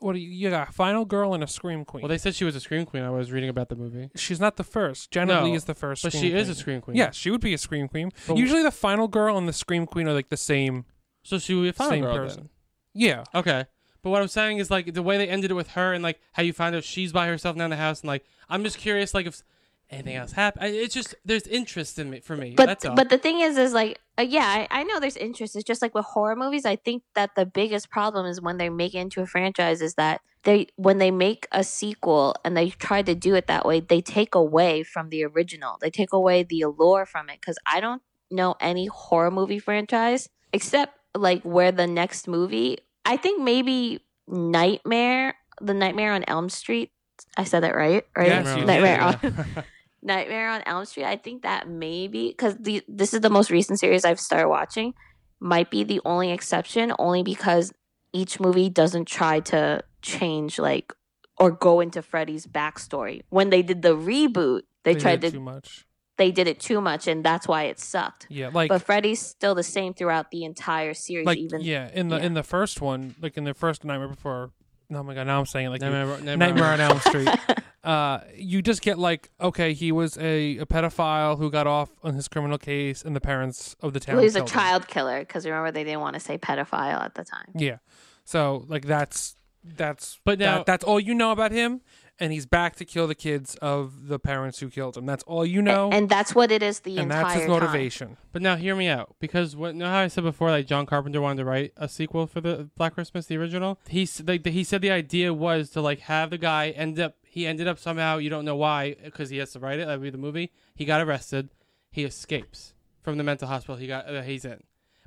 what 0.00 0.14
do 0.14 0.18
you, 0.18 0.28
you 0.30 0.50
got? 0.50 0.68
A 0.68 0.72
final 0.72 1.04
girl 1.04 1.34
and 1.34 1.42
a 1.42 1.46
scream 1.46 1.84
queen. 1.84 2.02
Well, 2.02 2.08
they 2.08 2.18
said 2.18 2.34
she 2.34 2.44
was 2.44 2.56
a 2.56 2.60
scream 2.60 2.84
queen. 2.86 3.02
I 3.02 3.10
was 3.10 3.30
reading 3.32 3.48
about 3.50 3.68
the 3.68 3.76
movie. 3.76 4.10
She's 4.16 4.40
not 4.40 4.56
the 4.56 4.64
first. 4.64 5.10
Jenna 5.10 5.34
No, 5.40 5.44
Lee 5.44 5.54
is 5.54 5.64
the 5.64 5.74
first. 5.74 6.02
but 6.02 6.12
scream 6.12 6.22
she 6.22 6.32
is 6.32 6.46
queen. 6.46 6.50
a 6.52 6.54
scream 6.54 6.80
queen. 6.80 6.96
Yeah, 6.96 7.10
she 7.10 7.30
would 7.30 7.40
be 7.40 7.54
a 7.54 7.58
scream 7.58 7.88
queen. 7.88 8.10
But- 8.26 8.36
Usually, 8.36 8.62
the 8.62 8.70
final 8.70 9.08
girl 9.08 9.36
and 9.38 9.48
the 9.48 9.52
scream 9.52 9.86
queen 9.86 10.08
are 10.08 10.12
like 10.14 10.28
the 10.28 10.36
same. 10.36 10.84
So 11.22 11.38
she 11.38 11.54
would 11.54 11.62
be 11.62 11.68
a 11.68 11.72
final 11.72 11.90
Same 11.92 12.02
girl 12.04 12.16
person. 12.16 12.48
then. 12.94 13.02
Yeah. 13.02 13.24
Okay. 13.34 13.66
But 14.02 14.10
what 14.10 14.22
I'm 14.22 14.28
saying 14.28 14.58
is 14.58 14.70
like 14.70 14.94
the 14.94 15.02
way 15.02 15.18
they 15.18 15.28
ended 15.28 15.50
it 15.50 15.54
with 15.54 15.68
her 15.72 15.92
and 15.92 16.02
like 16.02 16.18
how 16.32 16.42
you 16.42 16.52
find 16.54 16.74
out 16.74 16.84
she's 16.84 17.12
by 17.12 17.26
herself 17.26 17.54
now 17.56 17.64
in 17.64 17.70
the 17.70 17.76
house 17.76 18.00
and 18.00 18.08
like 18.08 18.24
I'm 18.48 18.64
just 18.64 18.78
curious 18.78 19.12
like 19.12 19.26
if 19.26 19.42
anything 19.90 20.16
else 20.16 20.32
happened. 20.32 20.74
It's 20.74 20.94
just 20.94 21.14
there's 21.24 21.46
interest 21.46 21.98
in 21.98 22.10
me 22.10 22.20
for 22.20 22.36
me. 22.36 22.54
But 22.56 22.66
That's 22.66 22.84
all. 22.84 22.94
but 22.94 23.10
the 23.10 23.18
thing 23.18 23.40
is, 23.40 23.58
is 23.58 23.72
like, 23.72 24.00
uh, 24.18 24.22
yeah, 24.22 24.44
I, 24.46 24.68
I 24.70 24.82
know 24.84 25.00
there's 25.00 25.16
interest. 25.16 25.56
It's 25.56 25.64
just 25.64 25.82
like 25.82 25.94
with 25.94 26.04
horror 26.04 26.36
movies. 26.36 26.64
I 26.64 26.76
think 26.76 27.02
that 27.14 27.34
the 27.34 27.46
biggest 27.46 27.90
problem 27.90 28.26
is 28.26 28.40
when 28.40 28.58
they 28.58 28.68
make 28.68 28.94
it 28.94 28.98
into 28.98 29.20
a 29.20 29.26
franchise 29.26 29.82
is 29.82 29.94
that 29.94 30.20
they 30.44 30.68
when 30.76 30.98
they 30.98 31.10
make 31.10 31.46
a 31.52 31.62
sequel 31.64 32.34
and 32.44 32.56
they 32.56 32.70
try 32.70 33.02
to 33.02 33.14
do 33.14 33.34
it 33.34 33.46
that 33.48 33.66
way, 33.66 33.80
they 33.80 34.00
take 34.00 34.34
away 34.34 34.82
from 34.82 35.10
the 35.10 35.24
original. 35.24 35.76
They 35.80 35.90
take 35.90 36.12
away 36.12 36.42
the 36.42 36.62
allure 36.62 37.06
from 37.06 37.28
it 37.28 37.40
because 37.40 37.58
I 37.66 37.80
don't 37.80 38.02
know 38.30 38.54
any 38.60 38.86
horror 38.86 39.30
movie 39.30 39.58
franchise 39.58 40.28
except 40.52 40.96
like 41.16 41.42
where 41.42 41.72
the 41.72 41.86
next 41.86 42.28
movie. 42.28 42.78
I 43.04 43.16
think 43.16 43.42
maybe 43.42 44.04
Nightmare, 44.28 45.34
the 45.60 45.74
Nightmare 45.74 46.12
on 46.12 46.24
Elm 46.28 46.48
Street. 46.48 46.92
I 47.36 47.44
said 47.44 47.60
that 47.64 47.74
right, 47.74 48.04
right? 48.16 48.28
Yes, 48.28 48.48
you 48.48 48.60
did, 48.60 48.66
Nightmare 48.66 49.18
yeah. 49.22 49.62
Nightmare 50.02 50.48
on 50.50 50.62
Elm 50.66 50.84
Street. 50.84 51.04
I 51.04 51.16
think 51.16 51.42
that 51.42 51.68
maybe 51.68 52.28
because 52.28 52.56
this 52.58 53.14
is 53.14 53.20
the 53.20 53.30
most 53.30 53.50
recent 53.50 53.78
series 53.78 54.04
I've 54.04 54.20
started 54.20 54.48
watching, 54.48 54.94
might 55.40 55.70
be 55.70 55.84
the 55.84 56.00
only 56.04 56.30
exception. 56.32 56.92
Only 56.98 57.22
because 57.22 57.72
each 58.12 58.40
movie 58.40 58.68
doesn't 58.70 59.06
try 59.06 59.40
to 59.40 59.82
change 60.02 60.58
like 60.58 60.92
or 61.38 61.50
go 61.50 61.80
into 61.80 62.02
Freddy's 62.02 62.46
backstory. 62.46 63.22
When 63.30 63.50
they 63.50 63.62
did 63.62 63.82
the 63.82 63.96
reboot, 63.96 64.62
they, 64.84 64.94
They 64.94 65.00
tried 65.00 65.20
did 65.20 65.30
to 65.30 65.36
too 65.36 65.40
much. 65.40 65.86
they 66.16 66.30
did 66.30 66.46
it 66.48 66.60
too 66.60 66.80
much, 66.80 67.06
and 67.06 67.24
that's 67.24 67.46
why 67.48 67.64
it 67.64 67.78
sucked. 67.78 68.26
Yeah, 68.28 68.50
like 68.52 68.68
but 68.68 68.82
Freddy's 68.82 69.20
still 69.20 69.54
the 69.54 69.62
same 69.62 69.94
throughout 69.94 70.30
the 70.30 70.44
entire 70.44 70.94
series. 70.94 71.26
like 71.26 71.38
even 71.38 71.60
yeah 71.62 71.88
in 71.92 72.08
the 72.08 72.16
yeah. 72.16 72.24
in 72.24 72.34
the 72.34 72.42
first 72.42 72.80
one, 72.80 73.14
like 73.20 73.36
in 73.36 73.44
the 73.44 73.54
first 73.54 73.84
Nightmare 73.84 74.08
Before. 74.08 74.50
Oh 74.92 75.02
my 75.02 75.14
god! 75.14 75.26
Now 75.26 75.38
I'm 75.38 75.46
saying 75.46 75.66
it 75.66 75.70
like 75.70 75.80
Nightmare- 75.80 76.06
Nightmare, 76.06 76.36
Nightmare- 76.36 76.64
on 76.72 76.80
Elm 76.80 77.00
Street. 77.00 77.28
uh, 77.84 78.20
you 78.34 78.60
just 78.62 78.82
get 78.82 78.98
like, 78.98 79.30
okay, 79.40 79.72
he 79.72 79.92
was 79.92 80.16
a, 80.18 80.58
a 80.58 80.66
pedophile 80.66 81.38
who 81.38 81.50
got 81.50 81.66
off 81.66 81.90
on 82.02 82.14
his 82.14 82.26
criminal 82.28 82.58
case, 82.58 83.02
and 83.04 83.14
the 83.14 83.20
parents 83.20 83.76
of 83.80 83.92
the 83.92 84.00
town. 84.00 84.16
well, 84.16 84.22
he's 84.24 84.34
a 84.34 84.40
killed 84.40 84.50
him. 84.50 84.54
child 84.54 84.88
killer 84.88 85.20
because 85.20 85.46
remember 85.46 85.70
they 85.70 85.84
didn't 85.84 86.00
want 86.00 86.14
to 86.14 86.20
say 86.20 86.38
pedophile 86.38 87.00
at 87.02 87.14
the 87.14 87.24
time. 87.24 87.46
Yeah. 87.54 87.78
So 88.24 88.64
like 88.68 88.84
that's 88.84 89.36
that's 89.62 90.18
But 90.24 90.38
now- 90.38 90.58
that, 90.58 90.66
that's 90.66 90.84
all 90.84 90.98
you 91.00 91.14
know 91.14 91.30
about 91.32 91.52
him, 91.52 91.80
and 92.20 92.32
he's 92.32 92.46
back 92.46 92.76
to 92.76 92.84
kill 92.84 93.06
the 93.06 93.14
kids 93.14 93.54
of 93.56 94.08
the 94.08 94.18
parents 94.18 94.58
who 94.60 94.68
killed 94.68 94.96
him. 94.96 95.06
That's 95.06 95.22
all 95.24 95.44
you 95.46 95.62
know, 95.62 95.90
and 95.90 96.08
that's 96.08 96.34
what 96.34 96.52
it 96.52 96.62
is 96.62 96.80
the 96.80 96.98
and 96.98 97.10
entire 97.10 97.22
that's 97.22 97.34
his 97.34 97.42
time. 97.44 97.50
motivation. 97.50 98.16
But 98.32 98.42
now 98.42 98.56
hear 98.56 98.76
me 98.76 98.88
out 98.88 99.16
because 99.18 99.56
what 99.56 99.74
know 99.74 99.86
how 99.86 99.98
I 100.00 100.08
said 100.08 100.24
before 100.24 100.50
like 100.50 100.66
John 100.66 100.86
Carpenter 100.86 101.20
wanted 101.20 101.38
to 101.38 101.44
write 101.44 101.72
a 101.76 101.88
sequel 101.88 102.26
for 102.26 102.40
the 102.40 102.68
Black 102.76 102.94
Christmas 102.94 103.26
the 103.26 103.36
original. 103.38 103.78
He 103.88 104.02
s- 104.02 104.22
like 104.26 104.46
he 104.46 104.62
said 104.62 104.82
the 104.82 104.90
idea 104.90 105.32
was 105.34 105.70
to 105.70 105.80
like 105.80 106.00
have 106.00 106.30
the 106.30 106.38
guy 106.38 106.70
end 106.70 107.00
up 107.00 107.16
he 107.24 107.46
ended 107.46 107.66
up 107.68 107.78
somehow 107.78 108.18
you 108.18 108.28
don't 108.28 108.44
know 108.44 108.56
why 108.56 108.96
because 109.04 109.30
he 109.30 109.38
has 109.38 109.52
to 109.52 109.58
write 109.58 109.78
it 109.78 109.86
that 109.86 109.98
would 109.98 110.02
be 110.04 110.10
the 110.10 110.18
movie. 110.18 110.52
He 110.74 110.84
got 110.84 111.00
arrested. 111.00 111.50
He 111.90 112.04
escapes 112.04 112.74
from 113.02 113.16
the 113.18 113.24
mental 113.24 113.48
hospital 113.48 113.76
he 113.76 113.86
got 113.86 114.08
uh, 114.12 114.22
he's 114.22 114.44
in. 114.44 114.62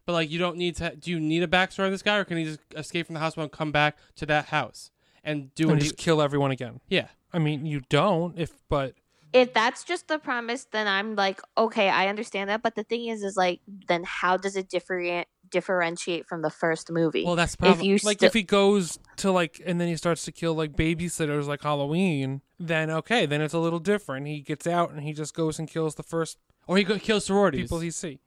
But 0.06 0.14
like 0.14 0.30
you 0.32 0.40
don't 0.40 0.58
need 0.58 0.76
to 0.78 0.96
do 0.96 1.12
you 1.12 1.20
need 1.20 1.44
a 1.44 1.48
backstory 1.48 1.86
on 1.86 1.92
this 1.92 2.02
guy 2.02 2.18
or 2.18 2.26
can 2.26 2.38
he 2.38 2.44
just 2.46 2.60
escape 2.76 3.06
from 3.06 3.14
the 3.14 3.20
hospital 3.22 3.44
and 3.44 3.52
come 3.52 3.72
back 3.72 3.98
to 4.16 4.26
that 4.26 4.48
house 4.48 4.90
and 5.24 5.54
do 5.56 5.64
And 5.64 5.74
what 5.74 5.82
he 5.82 5.90
just 5.90 5.98
kill 5.98 6.22
everyone 6.22 6.52
again. 6.52 6.80
Yeah. 6.88 7.08
I 7.32 7.40
mean, 7.40 7.66
you 7.66 7.82
don't 7.90 8.38
if 8.38 8.52
but 8.70 8.96
if 9.34 9.54
that's 9.54 9.84
just 9.84 10.08
the 10.08 10.20
premise, 10.20 10.66
then 10.72 10.88
I'm 10.88 11.16
like, 11.16 11.42
okay, 11.58 11.90
I 11.90 12.08
understand 12.08 12.52
that. 12.52 12.62
But 12.62 12.76
the 12.76 12.84
thing 12.84 13.08
is, 13.08 13.24
is 13.24 13.36
like, 13.36 13.62
then 13.88 14.04
how 14.06 14.38
does 14.38 14.56
it 14.56 14.70
differentiate 14.70 15.28
differentiate 15.50 16.26
from 16.26 16.42
the 16.42 16.50
first 16.50 16.92
movie? 16.92 17.24
Well, 17.24 17.36
that's 17.36 17.54
if 17.54 17.60
probably 17.60 17.88
you 17.88 17.98
like 18.04 18.18
sti- 18.18 18.26
if 18.28 18.34
he 18.34 18.44
goes 18.44 19.00
to 19.18 19.32
like 19.32 19.62
and 19.66 19.80
then 19.80 19.88
he 19.88 19.96
starts 19.96 20.26
to 20.26 20.32
kill 20.32 20.54
like 20.56 20.74
babysitters 20.76 21.46
like 21.48 21.62
Halloween, 21.62 22.42
then 22.60 22.90
okay, 22.90 23.26
then 23.26 23.42
it's 23.42 23.54
a 23.54 23.60
little 23.60 23.80
different. 23.80 24.28
He 24.28 24.42
gets 24.42 24.68
out 24.68 24.92
and 24.92 25.04
he 25.04 25.14
just 25.14 25.34
goes 25.34 25.60
and 25.60 25.68
kills 25.68 25.96
the 25.96 26.04
first 26.04 26.38
or 26.68 26.78
he 26.78 26.84
go- 26.84 27.00
kills 27.00 27.26
sororities. 27.26 27.62
people 27.64 27.80
he 27.80 27.92
see. 27.92 28.20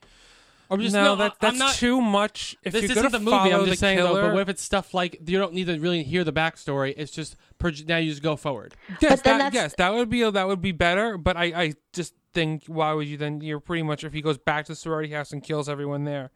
Or 0.69 0.79
just 0.79 0.95
no, 0.95 1.05
no, 1.05 1.17
that 1.17 1.33
I'm 1.33 1.37
that's 1.41 1.59
not- 1.59 1.75
too 1.75 2.01
much. 2.01 2.57
If 2.63 2.73
this 2.73 2.83
you're 2.83 2.91
isn't 2.93 3.03
gonna 3.03 3.11
the 3.11 3.19
movie. 3.21 3.31
follow 3.37 3.53
I'm 3.55 3.61
the 3.61 3.67
just 3.67 3.81
saying 3.81 3.99
killer, 3.99 4.15
though. 4.21 4.27
But 4.29 4.35
what 4.35 4.41
if 4.43 4.49
it's 4.49 4.63
stuff 4.63 4.95
like 4.95 5.21
you 5.27 5.39
don't 5.39 5.53
need 5.55 5.67
to 5.67 5.79
really 5.79 6.03
hear 6.03 6.25
the 6.25 6.33
backstory? 6.33 6.95
It's 6.97 7.13
just 7.13 7.37
per, 7.59 7.73
now 7.87 7.99
you 7.99 8.11
just 8.11 8.23
go 8.23 8.37
forward. 8.37 8.75
Yes, 9.01 9.23
that, 9.23 9.53
yes, 9.55 9.75
that 9.79 9.95
would 9.95 10.11
be 10.11 10.29
that 10.29 10.47
would 10.49 10.61
be 10.61 10.73
better. 10.73 11.17
But 11.19 11.37
I, 11.37 11.45
I 11.45 11.75
just 11.93 12.15
think 12.33 12.65
why 12.67 12.93
would 12.93 13.07
you 13.07 13.17
then? 13.17 13.41
You're 13.41 13.61
pretty 13.61 13.83
much 13.83 14.03
if 14.05 14.13
he 14.13 14.21
goes 14.21 14.39
back 14.39 14.65
to 14.67 14.73
the 14.73 14.77
sorority 14.77 15.13
house 15.13 15.33
and 15.33 15.43
kills 15.43 15.69
everyone 15.69 16.05
there. 16.05 16.31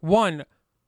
One, 0.00 0.44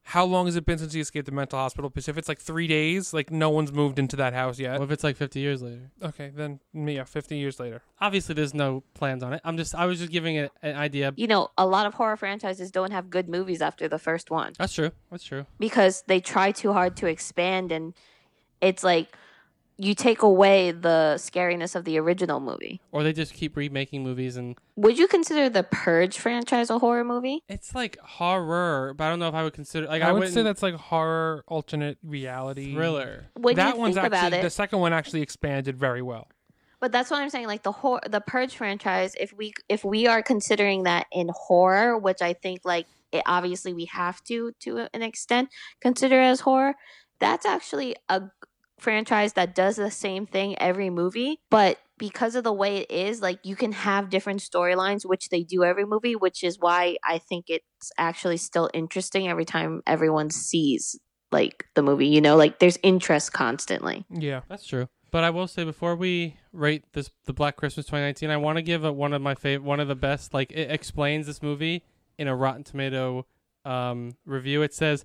how 0.09 0.25
long 0.25 0.47
has 0.47 0.57
it 0.57 0.65
been 0.65 0.79
since 0.79 0.95
he 0.95 1.01
escaped 1.01 1.27
the 1.27 1.33
mental 1.33 1.59
hospital? 1.59 1.91
Because 1.91 2.09
if 2.09 2.17
it's 2.17 2.31
like 2.31 2.39
three 2.41 2.67
days, 2.67 3.13
like 3.13 3.31
no 3.31 3.51
one's 3.51 3.71
moved 3.71 3.99
into 3.99 4.17
that 4.17 4.33
house 4.33 4.59
yet. 4.59 4.79
What 4.79 4.87
if 4.87 4.91
it's 4.91 5.05
like 5.05 5.19
50 5.19 5.39
years 5.39 5.61
later? 5.61 5.91
Okay, 6.03 6.33
then 6.35 6.61
yeah, 6.73 7.05
fifty 7.05 7.37
years 7.37 7.61
later. 7.61 7.83
Obviously, 8.01 8.35
there's 8.35 8.55
no 8.55 8.83
plans 8.95 9.23
on 9.23 9.35
it. 9.35 9.43
I'm 9.45 9.59
just 9.59 9.75
I 9.75 9.85
was 9.85 9.99
just 9.99 10.11
giving 10.11 10.37
it 10.37 10.51
an 10.63 10.77
idea. 10.77 11.13
you 11.17 11.27
know, 11.27 11.51
a 11.59 11.67
lot 11.67 11.85
of 11.85 11.93
horror 11.93 12.17
franchises 12.17 12.71
don't 12.71 12.91
have 12.91 13.11
good 13.11 13.29
movies 13.29 13.61
after 13.61 13.87
the 13.87 13.99
first 13.99 14.31
one 14.31 14.55
That's 14.59 14.73
true. 14.73 14.93
That's 15.11 15.25
true. 15.25 15.45
because 15.59 16.05
they 16.07 16.21
try 16.21 16.53
too 16.53 16.73
hard 16.73 16.97
to 16.97 17.07
expand, 17.07 17.71
and 17.71 17.93
it's 18.63 18.83
like 18.83 19.15
you 19.79 19.95
take 19.95 20.23
away 20.23 20.73
the 20.73 21.15
scariness 21.17 21.77
of 21.77 21.85
the 21.85 21.99
original 21.99 22.41
movie. 22.41 22.81
Or 22.91 23.05
they 23.05 23.13
just 23.13 23.33
keep 23.33 23.57
remaking 23.57 24.03
movies 24.03 24.37
and 24.37 24.57
Would 24.77 24.99
you 24.99 25.07
consider 25.07 25.49
the 25.49 25.63
Purge 25.63 26.19
franchise 26.19 26.69
a 26.69 26.79
horror 26.81 27.05
movie? 27.05 27.45
it's 27.49 27.75
like 27.75 27.99
horror, 28.01 28.93
but 28.95 29.05
I 29.05 29.11
don't 29.11 29.21
know 29.21 29.29
if 29.29 29.35
I 29.35 29.45
would 29.45 29.53
consider 29.55 29.87
like 29.87 30.03
I, 30.03 30.09
I, 30.09 30.13
would 30.13 30.19
wouldn't 30.19 30.35
say 30.35 30.43
that's 30.43 30.63
like 30.63 30.75
horror 30.75 31.45
alternate 31.47 31.99
reality 32.03 32.75
thriller. 32.75 33.31
When 33.35 33.57
that 33.57 33.75
you 33.75 33.81
one's 33.81 33.95
think 33.95 34.09
about 34.09 34.25
actually 34.25 34.39
it, 34.41 34.43
the 34.43 34.51
second 34.51 34.81
one 34.81 34.93
actually 34.93 35.23
expanded 35.23 35.79
very 35.79 36.03
well. 36.03 36.29
But 36.81 36.93
that's 36.93 37.11
what 37.11 37.21
I'm 37.21 37.31
saying. 37.31 37.47
Like 37.47 37.63
the 37.63 37.73
hor- 37.73 38.01
the 38.09 38.21
Purge 38.21 38.57
franchise, 38.57 39.15
if 39.19 39.33
we 39.33 39.53
if 39.69 39.85
we 39.85 40.07
are 40.07 40.23
considering 40.23 40.85
that 40.85 41.07
in 41.13 41.31
horror, 41.33 41.97
which 41.99 42.23
I 42.23 42.33
think 42.33 42.61
like 42.65 42.87
it, 43.13 43.23
obviously 43.27 43.73
we 43.73 43.87
have 43.87 44.23
to 44.25 44.53
to 44.61 44.89
an 44.93 45.03
extent 45.03 45.51
consider 45.81 46.21
as 46.21 46.41
horror, 46.41 46.75
that's 47.19 47.45
actually 47.47 47.97
a 48.09 48.21
g- 48.21 48.27
franchise 48.79 49.35
that 49.35 49.55
does 49.55 49.77
the 49.77 49.91
same 49.91 50.27
thing 50.27 50.59
every 50.59 50.91
movie. 50.91 51.41
But 51.51 51.79
because 51.99 52.35
of 52.35 52.45
the 52.45 52.53
way 52.53 52.79
it 52.79 52.91
is, 52.91 53.21
like 53.21 53.41
you 53.45 53.57
can 53.57 53.73
have 53.73 54.11
different 54.11 54.41
storylines, 54.41 55.05
which 55.05 55.29
they 55.29 55.43
do 55.43 55.65
every 55.65 55.85
movie, 55.85 56.17
which 56.17 56.45
is 56.45 56.59
why 56.59 56.97
I 57.05 57.19
think 57.19 57.47
it's 57.49 57.93
actually 57.99 58.37
still 58.37 58.71
interesting 58.73 59.29
every 59.29 59.45
time 59.45 59.83
everyone 59.87 60.31
sees 60.31 60.99
like 61.33 61.67
the 61.75 61.83
movie. 61.83 62.07
You 62.07 62.21
know, 62.21 62.37
like 62.37 62.59
there's 62.59 62.79
interest 62.83 63.33
constantly. 63.33 64.05
Yeah. 64.11 64.43
That's 64.49 64.67
true. 64.67 64.89
But 65.11 65.25
I 65.25 65.31
will 65.31 65.47
say 65.47 65.65
before 65.65 65.97
we 65.97 66.37
rate 66.53 66.85
this 66.93 67.11
the 67.25 67.33
Black 67.33 67.57
Christmas 67.57 67.87
2019, 67.87 68.31
I 68.31 68.37
want 68.37 68.57
to 68.57 68.63
give 68.63 68.85
a, 68.85 68.93
one 68.93 69.13
of 69.13 69.23
my 69.23 69.35
favorite, 69.35 69.67
one 69.67 69.81
of 69.81 69.89
the 69.89 69.97
best. 69.97 70.35
Like 70.35 70.53
it 70.53 70.71
explains 70.71 71.27
this 71.27 71.43
movie 71.43 71.83
in 72.19 72.29
a 72.29 72.37
Rotten 72.37 72.65
Tomato 72.65 73.27
um, 73.65 74.17
review. 74.27 74.63
It 74.63 74.75
says, 74.75 75.05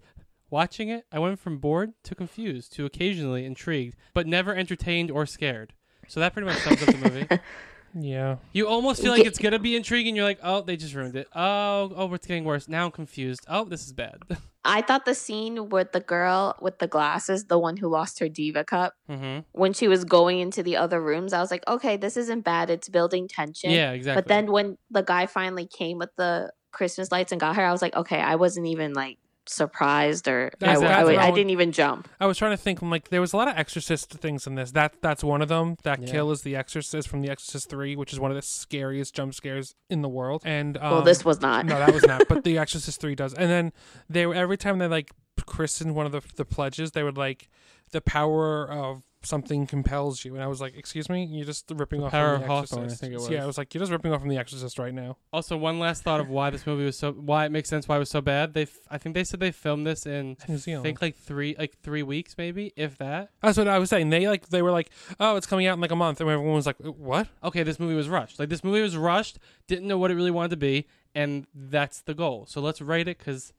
"Watching 0.54 0.90
it, 0.90 1.06
I 1.12 1.18
went 1.18 1.40
from 1.40 1.58
bored 1.58 1.94
to 2.04 2.14
confused 2.14 2.74
to 2.74 2.86
occasionally 2.86 3.44
intrigued, 3.44 3.96
but 4.14 4.28
never 4.28 4.56
entertained 4.56 5.10
or 5.10 5.26
scared." 5.26 5.74
So 6.08 6.20
that 6.20 6.34
pretty 6.34 6.48
much 6.48 6.60
sums 6.60 6.84
up 6.84 6.90
the 6.90 7.10
movie. 7.10 7.28
Yeah. 7.96 8.38
You 8.54 8.68
almost 8.68 9.02
feel 9.02 9.12
like 9.12 9.26
it's 9.26 9.38
gonna 9.38 9.60
be 9.60 9.76
intriguing. 9.76 10.16
You're 10.16 10.26
like, 10.26 10.40
"Oh, 10.42 10.62
they 10.62 10.78
just 10.78 10.96
ruined 10.96 11.16
it. 11.16 11.28
Oh, 11.36 11.92
oh, 11.96 12.14
it's 12.14 12.26
getting 12.26 12.44
worse. 12.44 12.68
Now 12.68 12.86
I'm 12.86 12.92
confused. 12.92 13.46
Oh, 13.48 13.66
this 13.66 13.86
is 13.86 13.94
bad." 13.94 14.18
I 14.66 14.82
thought 14.82 15.06
the 15.06 15.14
scene 15.14 15.70
with 15.70 15.92
the 15.92 16.00
girl 16.00 16.56
with 16.62 16.80
the 16.80 16.88
glasses, 16.88 17.46
the 17.46 17.60
one 17.60 17.78
who 17.78 17.90
lost 17.90 18.20
her 18.20 18.30
diva 18.30 18.64
cup, 18.64 18.94
mm-hmm. 19.10 19.42
when 19.52 19.74
she 19.74 19.88
was 19.88 20.06
going 20.06 20.40
into 20.40 20.64
the 20.64 20.78
other 20.78 21.02
rooms, 21.02 21.34
I 21.34 21.42
was 21.42 21.52
like, 21.52 21.68
okay, 21.68 21.98
this 21.98 22.16
isn't 22.16 22.42
bad. 22.42 22.70
It's 22.70 22.88
building 22.88 23.28
tension. 23.28 23.72
Yeah, 23.72 23.92
exactly. 23.92 24.22
But 24.22 24.30
then 24.30 24.52
when 24.52 24.78
the 24.90 25.04
guy 25.04 25.26
finally 25.26 25.68
came 25.68 25.98
with 25.98 26.16
the 26.16 26.52
Christmas 26.72 27.12
lights 27.12 27.34
and 27.34 27.42
got 27.42 27.58
her, 27.58 27.66
I 27.66 27.74
was 27.74 27.82
like, 27.82 27.96
okay, 27.96 28.22
I 28.22 28.36
wasn't 28.36 28.68
even 28.68 28.94
like 28.94 29.18
surprised 29.46 30.28
or 30.28 30.48
I, 30.48 30.56
That's- 30.60 30.78
I, 30.80 30.82
that's 30.88 31.06
would- 31.06 31.16
I 31.16 31.28
I 31.28 31.32
didn't 31.32 31.50
even 31.52 31.72
jump. 31.72 32.08
I 32.20 32.26
was 32.26 32.38
trying 32.38 32.52
to 32.52 32.58
think. 32.58 32.82
I'm 32.82 32.90
like, 32.90 33.10
there 33.10 33.22
was 33.22 33.34
a 33.34 33.38
lot 33.38 33.48
of 33.48 33.58
Exorcist 33.58 34.12
things 34.12 34.48
in 34.48 34.56
this. 34.56 34.72
That 34.72 34.94
that's 35.02 35.24
one 35.24 35.42
of 35.42 35.48
them. 35.50 35.78
That 35.84 36.02
Yeah. 36.02 36.08
kill 36.12 36.32
is 36.32 36.42
the 36.42 36.56
Exorcist 36.56 37.08
from 37.08 37.22
the 37.22 37.30
Exorcist 37.30 37.70
Three, 37.70 37.96
which 37.96 38.14
is 38.14 38.20
one 38.20 38.32
of 38.32 38.36
the 38.36 38.42
scariest 38.42 39.14
jump 39.16 39.34
scares 39.34 39.76
in 39.90 40.02
the 40.02 40.10
world. 40.10 40.42
And 40.46 40.78
um, 40.78 40.92
well, 40.92 41.02
this 41.02 41.24
was 41.26 41.42
not. 41.42 41.66
no, 41.66 41.78
that 41.80 41.94
was 41.94 42.04
not. 42.04 42.24
But 42.28 42.44
the 42.46 42.58
Exorcist 42.58 43.00
Three 43.02 43.16
does. 43.16 43.34
And 43.34 43.50
then 43.50 43.74
they 44.10 44.26
were 44.26 44.36
every 44.36 44.58
time 44.58 44.78
they 44.80 44.88
like 44.88 45.12
christened 45.46 45.96
one 45.96 46.06
of 46.06 46.12
the 46.12 46.22
the 46.36 46.46
pledges, 46.46 46.92
they 46.92 47.04
would 47.04 47.18
like 47.18 47.50
the 47.92 48.02
power 48.02 48.70
of 48.70 49.04
something 49.26 49.66
compels 49.68 50.24
you. 50.26 50.36
And 50.36 50.44
I 50.44 50.48
was 50.48 50.60
like, 50.62 50.76
excuse 50.76 51.10
me, 51.10 51.24
you're 51.26 51.46
just 51.46 51.72
ripping 51.74 52.04
off 52.04 52.12
Power 52.12 52.34
from 52.34 52.42
the 52.42 52.46
of 52.46 52.50
Hawthorne, 52.70 52.86
I 52.86 52.94
think 52.94 53.14
it 53.14 53.18
was. 53.18 53.30
Yeah, 53.30 53.44
I 53.44 53.46
was 53.46 53.58
like, 53.58 53.74
you're 53.74 53.80
just 53.80 53.92
ripping 53.92 54.12
off 54.12 54.20
from 54.22 54.30
the 54.30 54.38
Exorcist 54.38 54.78
right 54.80 54.94
now. 54.94 55.18
Also, 55.32 55.56
one 55.58 55.80
last 55.80 56.04
thought 56.04 56.20
of 56.20 56.30
why 56.30 56.50
this 56.50 56.66
movie 56.68 56.84
was 56.86 56.98
so 56.98 57.12
why 57.14 57.46
it 57.46 57.52
makes 57.52 57.70
sense 57.70 57.88
why 57.88 57.96
it 57.96 58.00
was 58.00 58.10
so 58.10 58.22
bad. 58.22 58.54
They, 58.54 58.64
f- 58.64 58.80
I 58.90 58.98
think 58.98 59.16
they 59.16 59.24
said 59.24 59.40
they 59.40 59.52
filmed 59.52 59.86
this 59.88 60.06
in 60.06 60.38
New 60.48 60.56
I 60.56 60.58
Zealand. 60.58 60.84
think 60.84 61.02
like 61.02 61.16
three 61.16 61.56
like 61.58 61.78
three 61.82 62.04
weeks 62.04 62.36
maybe, 62.38 62.74
if 62.76 62.98
that. 62.98 63.30
That's 63.42 63.58
what 63.58 63.68
I 63.68 63.80
was 63.80 63.90
saying. 63.90 64.10
They 64.10 64.28
like 64.28 64.50
they 64.50 64.62
were 64.62 64.72
like, 64.72 64.90
oh, 65.20 65.36
it's 65.36 65.48
coming 65.48 65.68
out 65.68 65.74
in 65.76 65.82
like 65.82 65.92
a 65.92 65.96
month, 65.96 66.20
and 66.22 66.30
everyone 66.30 66.56
was 66.56 66.66
like, 66.66 66.78
what? 66.80 67.28
Okay, 67.44 67.64
this 67.64 67.80
movie 67.80 67.96
was 67.96 68.10
rushed. 68.10 68.40
Like 68.40 68.50
this 68.50 68.64
movie 68.64 68.82
was 68.82 68.98
rushed, 68.98 69.40
didn't 69.68 69.88
know 69.88 69.98
what 69.98 70.12
it 70.12 70.16
really 70.16 70.32
wanted 70.32 70.50
to 70.52 70.58
be, 70.58 70.88
and 71.16 71.48
that's 71.54 72.02
the 72.02 72.14
goal. 72.14 72.46
So 72.48 72.62
let's 72.62 72.82
rate 72.82 73.08
it 73.08 73.18
because 73.18 73.54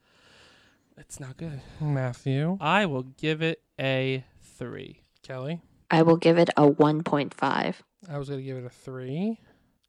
it's 0.96 1.18
not 1.18 1.36
good. 1.36 1.60
Matthew, 1.80 2.56
I 2.60 2.86
will 2.86 3.02
give 3.02 3.42
it 3.42 3.62
a 3.80 4.24
three. 4.42 5.00
Kelly, 5.24 5.60
I 5.90 6.02
will 6.02 6.16
give 6.16 6.38
it 6.38 6.50
a 6.56 6.70
1.5. 6.70 7.74
I 8.08 8.18
was 8.18 8.28
gonna 8.28 8.42
give 8.42 8.58
it 8.58 8.64
a 8.64 8.70
three. 8.70 9.40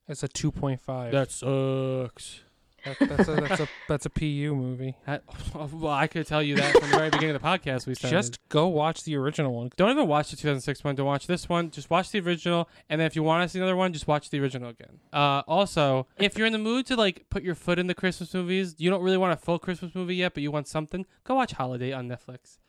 It's 0.07 0.23
a 0.23 0.27
two 0.27 0.51
point 0.51 0.81
five. 0.81 1.11
That 1.11 1.31
sucks. 1.31 2.41
That, 2.85 2.97
that's 3.09 3.27
a 3.27 3.35
that's 3.35 3.59
a 3.61 3.67
that's 3.89 4.05
a 4.05 4.09
PU 4.09 4.55
movie. 4.55 4.95
That, 5.07 5.23
well, 5.55 5.91
I 5.91 6.05
could 6.07 6.27
tell 6.27 6.43
you 6.43 6.55
that 6.55 6.73
from 6.77 6.91
the 6.91 6.97
very 6.97 7.09
beginning 7.09 7.35
of 7.35 7.41
the 7.41 7.47
podcast. 7.47 7.87
We 7.87 7.95
started. 7.95 8.15
Just 8.15 8.39
go 8.49 8.67
watch 8.67 9.03
the 9.03 9.15
original 9.17 9.53
one. 9.53 9.71
don't 9.75 9.89
even 9.89 10.07
watch 10.07 10.29
the 10.29 10.37
2006 10.37 10.83
one. 10.83 10.95
Don't 10.95 11.07
watch 11.07 11.25
this 11.25 11.49
one. 11.49 11.71
Just 11.71 11.89
watch 11.89 12.11
the 12.11 12.19
original, 12.19 12.69
and 12.87 13.01
then 13.01 13.07
if 13.07 13.15
you 13.15 13.23
want 13.23 13.43
to 13.43 13.49
see 13.49 13.59
another 13.59 13.75
one, 13.75 13.91
just 13.91 14.07
watch 14.07 14.29
the 14.29 14.39
original 14.39 14.69
again. 14.69 14.99
Uh, 15.11 15.41
also, 15.47 16.07
if 16.17 16.37
you're 16.37 16.47
in 16.47 16.53
the 16.53 16.59
mood 16.59 16.85
to 16.85 16.95
like 16.95 17.25
put 17.29 17.41
your 17.41 17.55
foot 17.55 17.79
in 17.79 17.87
the 17.87 17.95
Christmas 17.95 18.33
movies, 18.33 18.75
you 18.77 18.89
don't 18.91 19.01
really 19.01 19.17
want 19.17 19.33
a 19.33 19.37
full 19.37 19.57
Christmas 19.57 19.95
movie 19.95 20.15
yet, 20.15 20.35
but 20.35 20.43
you 20.43 20.51
want 20.51 20.67
something, 20.67 21.05
go 21.23 21.35
watch 21.35 21.53
Holidate 21.53 21.93
on 21.93 22.07
Netflix. 22.07 22.59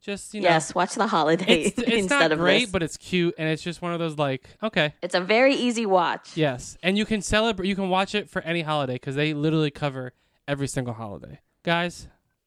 Just 0.00 0.34
you 0.34 0.40
know, 0.40 0.48
yes, 0.48 0.74
watch 0.74 0.94
the 0.94 1.06
Holidate 1.08 1.48
it's, 1.66 1.78
it's 1.78 1.88
instead 1.88 2.20
not 2.20 2.32
of 2.32 2.38
great, 2.38 2.60
this. 2.60 2.70
but 2.70 2.82
it's 2.82 2.96
cute, 2.96 3.34
and 3.38 3.48
it's 3.48 3.62
just 3.62 3.82
one 3.82 3.92
of 3.92 3.98
those 3.98 4.16
like 4.16 4.48
okay, 4.62 4.94
it's 5.02 5.14
a 5.14 5.20
very 5.20 5.54
easy 5.54 5.84
watch. 5.86 6.36
yes, 6.36 6.78
and 6.82 6.96
you 6.96 7.04
can 7.04 7.20
celebrate. 7.22 7.66
You 7.66 7.74
can 7.74 7.88
watch 7.88 8.14
it 8.14 8.30
for 8.30 8.40
any 8.42 8.62
holiday 8.62 8.94
because 8.94 9.16
they 9.16 9.34
literally 9.34 9.70
cover 9.70 10.12
every 10.46 10.68
single 10.68 10.94
holiday. 10.94 11.40
Guys, 11.64 12.06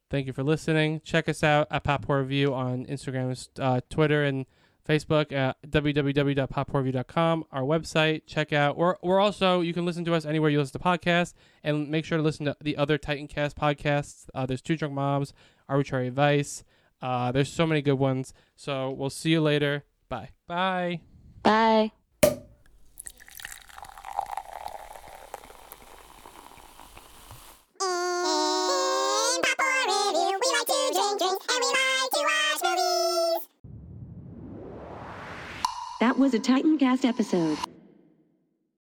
thank 0.09 0.25
you 0.27 0.31
for 0.31 0.43
listening. 0.43 1.01
Check 1.03 1.27
us 1.27 1.43
out 1.43 1.67
at 1.69 1.83
Popcorn 1.83 2.21
Review 2.21 2.53
on 2.53 2.85
Instagram, 2.85 3.35
uh, 3.59 3.81
Twitter, 3.89 4.23
and 4.23 4.45
Facebook 4.87 5.31
at 5.31 5.61
www.popcornreview.com. 5.67 7.43
Our 7.51 7.61
website. 7.63 8.21
Check 8.25 8.53
out. 8.53 8.77
We're, 8.77 8.95
we're 9.03 9.19
also 9.19 9.61
you 9.61 9.73
can 9.73 9.85
listen 9.85 10.05
to 10.05 10.13
us 10.13 10.25
anywhere 10.25 10.49
you 10.49 10.59
listen 10.59 10.79
to 10.79 10.85
podcasts, 10.85 11.33
and 11.63 11.89
make 11.89 12.05
sure 12.05 12.17
to 12.17 12.23
listen 12.23 12.45
to 12.45 12.55
the 12.61 12.77
other 12.77 12.97
Titancast 12.97 13.55
podcasts. 13.55 14.29
Uh, 14.33 14.45
there's 14.45 14.61
Two 14.61 14.75
Drunk 14.77 14.93
Moms, 14.93 15.33
Arbitrary 15.67 16.07
Advice. 16.07 16.63
Uh, 17.01 17.31
there's 17.31 17.51
so 17.51 17.65
many 17.65 17.81
good 17.81 17.93
ones. 17.99 18.33
So 18.55 18.91
we'll 18.91 19.09
see 19.09 19.31
you 19.31 19.41
later. 19.41 19.83
Bye. 20.09 20.29
Bye. 20.47 21.01
Bye. 21.43 21.91
In 27.81 29.41
Popcorn 29.41 29.87
Review, 29.87 30.39
we 30.41 30.47
like 30.57 30.67
to 30.67 30.77
drink 30.93 31.19
drinks 31.19 31.45
and 31.49 31.61
we 31.61 31.69
like 31.77 32.11
to 32.11 32.21
watch 32.29 32.61
movies. 32.63 33.47
That 35.99 36.17
was 36.17 36.33
a 36.33 36.39
Titancast 36.39 37.05
episode. 37.05 37.57